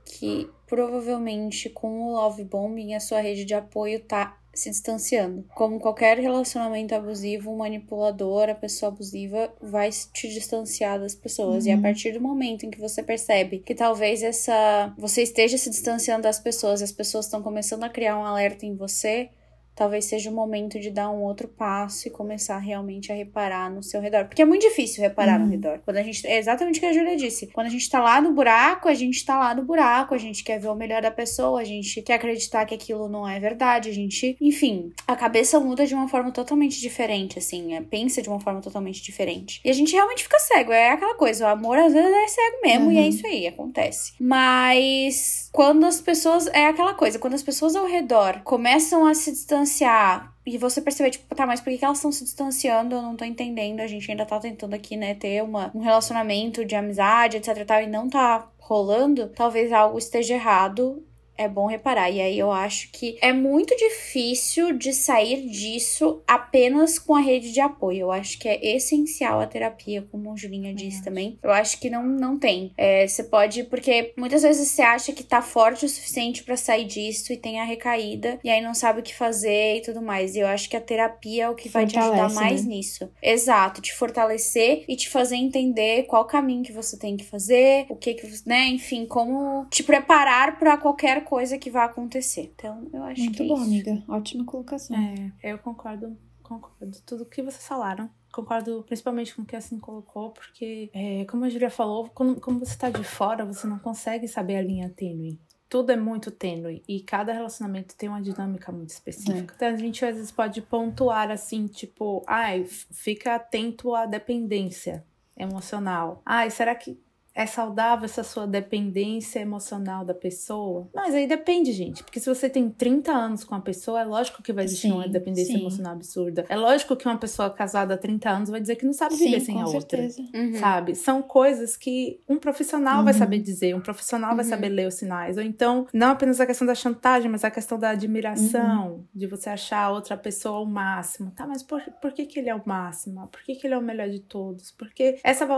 que 0.05 0.49
provavelmente 0.67 1.69
com 1.71 2.03
o 2.03 2.13
love 2.13 2.45
bombing 2.45 2.95
a 2.95 3.01
sua 3.01 3.21
rede 3.21 3.45
de 3.45 3.55
apoio 3.55 4.01
tá 4.01 4.39
se 4.55 4.71
distanciando. 4.71 5.45
Como 5.55 5.81
qualquer 5.81 6.19
relacionamento 6.19 6.95
abusivo, 6.95 7.57
manipulador, 7.57 8.49
a 8.49 8.55
pessoa 8.55 8.91
abusiva, 8.91 9.53
vai 9.61 9.91
te 9.91 10.29
distanciar 10.29 11.01
das 11.01 11.15
pessoas. 11.15 11.65
Uhum. 11.65 11.71
E 11.71 11.73
a 11.73 11.77
uhum. 11.77 11.83
partir 11.83 12.13
do 12.13 12.21
momento 12.21 12.65
em 12.65 12.71
que 12.71 12.81
você 12.81 13.03
percebe 13.03 13.59
que 13.59 13.75
talvez 13.75 14.23
essa 14.23 14.95
você 14.99 15.23
esteja 15.23 15.59
se 15.59 15.71
distanciando 15.71 16.23
das 16.23 16.39
pessoas, 16.39 16.81
e 16.81 16.85
as 16.85 16.93
pessoas 16.93 17.27
estão 17.27 17.43
começando 17.43 17.85
a 17.85 17.89
criar 17.89 18.19
um 18.19 18.25
alerta 18.25 18.67
em 18.67 18.75
você, 18.75 19.31
talvez 19.75 20.05
seja 20.05 20.31
o 20.31 20.35
momento 20.35 20.79
de 20.79 20.91
dar 20.91 21.11
um 21.11 21.23
outro 21.23 21.49
passo 21.49 22.07
e 22.07 22.11
começar 22.11 22.59
realmente 22.59 23.11
a 23.11 23.15
reparar 23.15 23.71
no 23.71 23.83
seu 23.83 24.01
redor. 24.01 24.27
Porque 24.27 24.43
é 24.43 24.45
muito 24.45 24.63
difícil 24.63 25.03
reparar 25.03 25.39
uhum. 25.39 25.47
no 25.47 25.51
redor. 25.51 25.81
Quando 25.85 25.97
a 25.97 26.03
gente. 26.03 26.27
É 26.27 26.39
exatamente 26.39 26.79
o 26.79 26.81
que 26.81 26.87
a 26.87 26.93
Julia 26.93 27.17
disse. 27.17 27.49
Quando 27.49 27.67
a 27.67 27.71
gente 27.71 27.89
tá 27.91 28.01
lá 28.01 28.21
no 28.21 28.33
buraco, 28.33 28.89
a 28.89 28.95
gente 28.95 29.25
tá 29.25 29.39
lá 29.39 29.55
no 29.55 29.65
buraco, 29.65 30.15
a 30.15 30.19
gente 30.19 30.45
quer 30.45 30.59
ver 30.59 30.69
o 30.69 30.75
melhor 30.75 31.03
da 31.03 31.11
pessoa, 31.11 31.61
a 31.61 31.65
gente 31.65 32.01
quer 32.03 32.15
acreditar 32.15 32.65
que 32.65 32.75
aquilo 32.75 33.09
não 33.09 33.29
é 33.29 33.39
verdade, 33.41 33.91
a 33.91 33.93
gente. 33.93 34.37
Enfim, 34.41 34.93
a 35.07 35.17
cabeça 35.17 35.59
muda 35.59 35.87
de 35.87 35.95
uma 35.95 36.09
forma 36.09 36.31
totalmente 36.31 36.81
diferente, 36.81 37.39
assim. 37.39 37.75
É, 37.75 37.81
pensa 37.81 38.23
de 38.23 38.29
uma 38.29 38.41
forma 38.41 38.61
totalmente 38.61 39.03
diferente. 39.03 39.61
E 39.65 39.71
a 39.71 39.73
gente 39.73 39.93
realmente 39.93 40.23
fica 40.23 40.39
cego. 40.39 40.73
É 40.73 40.91
aquela 40.91 41.15
coisa, 41.15 41.45
o 41.45 41.49
amor 41.49 41.79
às 41.79 41.93
vezes 41.93 42.11
é 42.11 42.29
cego 42.29 42.57
mesmo, 42.63 42.87
uhum. 42.87 42.93
e 42.93 42.99
é 42.99 43.01
uhum. 43.01 43.09
isso 43.09 43.27
aí, 43.27 43.47
acontece. 43.47 44.13
Mas 44.21 45.49
quando 45.53 45.85
as 45.85 46.01
pessoas. 46.01 46.47
É 46.49 46.67
aquela 46.67 46.95
coisa, 46.95 47.19
quando 47.19 47.35
as 47.35 47.43
pessoas 47.43 47.75
ao 47.75 47.87
redor 47.87 48.41
começam 48.45 49.07
a 49.07 49.15
se 49.15 49.33
distanciar 49.33 49.64
distanciar 49.65 50.35
e 50.47 50.59
você 50.59 50.81
perceber, 50.81 51.11
tipo, 51.11 51.35
tá, 51.35 51.47
mas 51.47 51.61
por 51.61 51.71
que, 51.71 51.79
que 51.79 51.85
elas 51.85 51.99
estão 51.99 52.13
se 52.13 52.25
distanciando? 52.25 52.95
Eu 52.95 53.03
não 53.03 53.17
tô 53.17 53.25
entendendo. 53.25 53.81
A 53.81 53.87
gente 53.87 54.11
ainda 54.11 54.27
tá 54.27 54.39
tentando 54.39 54.75
aqui, 54.75 54.97
né, 54.97 55.15
ter 55.15 55.43
uma, 55.43 55.71
um 55.75 55.81
relacionamento 55.81 56.65
de 56.65 56.75
amizade, 56.77 57.39
etc 57.39 57.65
tal, 57.67 57.83
e 57.83 57.87
não 57.87 58.09
tá 58.09 58.49
rolando. 58.59 59.29
Talvez 59.29 59.73
algo 59.73 59.99
esteja 59.99 60.35
errado 60.35 61.03
é 61.37 61.49
bom 61.49 61.67
reparar. 61.67 62.11
E 62.11 62.21
aí 62.21 62.39
eu 62.39 62.51
acho 62.53 62.91
que 62.91 63.17
é 63.21 63.33
muito 63.33 63.75
difícil 63.77 64.77
de 64.77 64.93
sair 64.93 65.49
disso 65.49 66.23
apenas 66.27 66.99
com 66.99 67.15
a 67.15 67.21
rede 67.21 67.53
de 67.53 67.61
apoio. 67.61 68.01
Eu 68.01 68.13
acho 68.13 68.39
que 68.39 68.49
é 68.49 68.77
essencial 68.77 69.41
a 69.41 69.47
terapia, 69.47 70.07
como 70.11 70.33
a 70.33 70.37
Julinha 70.37 70.75
disse 70.75 71.01
é. 71.01 71.05
também. 71.05 71.39
Eu 71.43 71.51
acho 71.51 71.79
que 71.81 71.91
não, 71.91 72.05
não 72.05 72.39
tem. 72.39 72.73
É, 72.77 73.07
você 73.07 73.25
pode, 73.25 73.65
porque 73.65 74.13
muitas 74.17 74.43
vezes 74.43 74.69
você 74.69 74.83
acha 74.83 75.13
que 75.13 75.23
tá 75.23 75.43
forte 75.43 75.85
o 75.85 75.89
suficiente 75.89 76.43
para 76.43 76.57
sair 76.57 76.85
disso 76.85 77.33
e 77.33 77.37
tem 77.37 77.61
a 77.61 77.65
recaída, 77.65 78.39
e 78.43 78.51
aí 78.51 78.61
não 78.61 78.75
sabe 78.75 79.01
o 79.01 79.03
que 79.03 79.15
fazer 79.15 79.79
e 79.79 79.83
tudo 79.83 80.01
mais. 80.01 80.35
E 80.35 80.41
eu 80.41 80.47
acho 80.47 80.69
que 80.69 80.77
a 80.77 80.81
terapia 80.81 81.45
é 81.45 81.51
o 81.51 81.55
que 81.55 81.69
Fortalece, 81.69 81.97
vai 81.97 82.03
te 82.03 82.11
ajudar 82.19 82.35
mais 82.35 82.65
né? 82.65 82.75
nisso. 82.75 83.11
Exato, 83.23 83.81
te 83.81 83.95
fortalecer 83.95 84.85
e 84.89 84.97
te 84.97 85.09
fazer 85.09 85.37
entender 85.37 86.05
qual 86.05 86.25
caminho 86.25 86.63
que 86.63 86.73
você 86.73 86.99
tem 86.99 87.17
que 87.17 87.25
fazer, 87.25 87.87
o 87.89 87.97
que 87.97 88.15
que, 88.15 88.27
né, 88.47 88.67
enfim, 88.69 89.07
como 89.07 89.67
te 89.71 89.83
preparar 89.83 90.59
para 90.59 90.77
qualquer 90.77 91.24
coisa 91.25 91.59
que 91.59 91.71
vai 91.71 91.85
acontecer. 91.85 92.53
Então, 92.55 92.89
eu 92.93 93.03
acho 93.05 93.23
Muito 93.23 93.37
que 93.37 93.43
é 93.43 93.47
bom, 93.47 93.55
isso. 93.55 93.65
amiga. 93.65 94.05
Ótima 94.09 94.45
colocação. 94.45 94.97
É, 94.97 95.53
eu 95.53 95.59
concordo, 95.59 96.17
concordo. 96.43 96.99
Tudo 97.05 97.27
que 97.27 97.43
vocês 97.43 97.67
falaram. 97.67 98.09
Concordo 98.33 98.83
principalmente 98.87 99.35
com 99.35 99.43
o 99.43 99.47
que 99.47 99.55
a 99.55 99.59
Assim 99.59 99.79
colocou, 99.79 100.31
porque, 100.31 100.91
é, 100.93 101.25
como 101.27 101.45
a 101.45 101.49
Julia 101.49 101.71
falou, 101.71 102.11
quando, 102.13 102.41
como 102.41 102.59
você 102.59 102.77
tá 102.77 102.91
de 102.91 103.05
fora, 103.05 103.45
você 103.45 103.67
não 103.67 103.79
consegue 103.79 104.27
saber 104.27 104.57
a 104.57 104.63
linha 104.63 104.91
tênue 104.91 105.39
tudo 105.75 105.91
é 105.91 105.97
muito 105.97 106.31
tênue 106.31 106.85
e 106.87 107.01
cada 107.01 107.33
relacionamento 107.33 107.97
tem 107.97 108.09
uma 108.09 108.23
dinâmica 108.23 108.71
muito 108.71 108.91
específica. 108.91 109.53
É. 109.53 109.57
Então 109.57 109.69
a 109.69 109.77
gente 109.77 110.05
às 110.05 110.15
vezes 110.15 110.31
pode 110.31 110.63
pontuar 110.63 111.33
assim, 111.33 111.67
tipo, 111.67 112.23
ai, 112.29 112.65
fica 112.65 113.35
atento 113.35 113.93
à 113.93 114.07
dependência 114.07 115.05
emocional. 115.37 116.23
Ai, 116.25 116.49
será 116.51 116.77
que 116.77 116.97
é 117.35 117.47
saudável 117.47 118.05
essa 118.05 118.23
sua 118.23 118.47
dependência 118.47 119.41
emocional 119.41 120.05
da 120.05 120.15
pessoa? 120.15 120.89
Mas 120.95 121.15
aí 121.15 121.27
depende, 121.27 121.73
gente. 121.73 122.05
Porque 122.05 122.21
se 122.21 122.29
você 122.29 122.49
tem 122.49 122.71
30 122.71 123.11
anos 123.11 123.43
com 123.43 123.57
a 123.57 123.61
pessoa, 123.61 124.01
é 124.01 124.05
lógico 124.05 124.41
que 124.41 124.53
vai 124.53 124.65
existir 124.65 124.89
sim, 124.89 124.93
uma 124.93 125.09
dependência 125.09 125.53
sim. 125.53 125.61
emocional 125.61 125.95
absurda. 125.95 126.47
É 126.49 126.57
lógico 126.57 126.95
que 126.95 127.07
uma 127.07 127.19
pessoa 127.19 127.51
casada 127.51 127.95
há 127.95 127.99
30 127.99 128.31
anos 128.31 128.51
vai 128.51 128.61
dizer 128.61 128.77
que 128.77 128.87
não 128.87 128.93
sabe 128.93 129.17
viver 129.17 129.41
sim, 129.41 129.47
sem 129.47 129.63
a 129.63 129.67
certeza. 129.67 130.23
outra. 130.23 130.41
Uhum. 130.41 130.55
Sabe? 130.55 130.95
São 130.95 131.23
coisas 131.23 131.77
que 131.77 132.21
um 132.29 132.37
profissional 132.37 132.99
uhum. 132.99 133.05
vai 133.05 133.15
saber 133.15 133.41
dizer, 133.41 133.75
um 133.75 133.81
profissional 133.81 134.31
uhum. 134.31 134.37
vai 134.37 134.45
saber 134.45 134.69
ler 134.69 134.87
os 134.87 134.95
sinais. 134.95 135.37
Ou 135.37 135.43
então, 135.43 135.89
não 135.93 136.11
apenas 136.11 136.41
a 136.41 136.47
questão 136.47 136.67
da 136.67 136.75
chantagem, 136.75 137.29
mas 137.29 137.43
a 137.43 137.51
questão 137.51 137.79
da 137.79 137.91
admiração, 137.91 138.93
uhum. 138.93 139.05
de 139.13 139.27
você 139.27 139.51
achar 139.51 139.83
a 139.83 139.91
outra 139.91 140.17
pessoa 140.17 140.61
o 140.61 140.67
máximo. 140.67 141.33
Tá, 141.33 141.49
mas 141.49 141.65
por, 141.65 141.83
por 142.01 142.13
que, 142.13 142.27
que 142.27 142.39
ele 142.39 142.49
é 142.49 142.55
o 142.55 142.63
máximo? 142.65 143.27
Por 143.27 143.43
que, 143.43 143.57
que 143.57 143.67
ele 143.67 143.75
é 143.75 143.79
o 143.79 143.83
melhor 143.83 144.09
de 144.09 144.21
todos? 144.21 144.71
Porque 144.71 145.19
essa, 145.25 145.49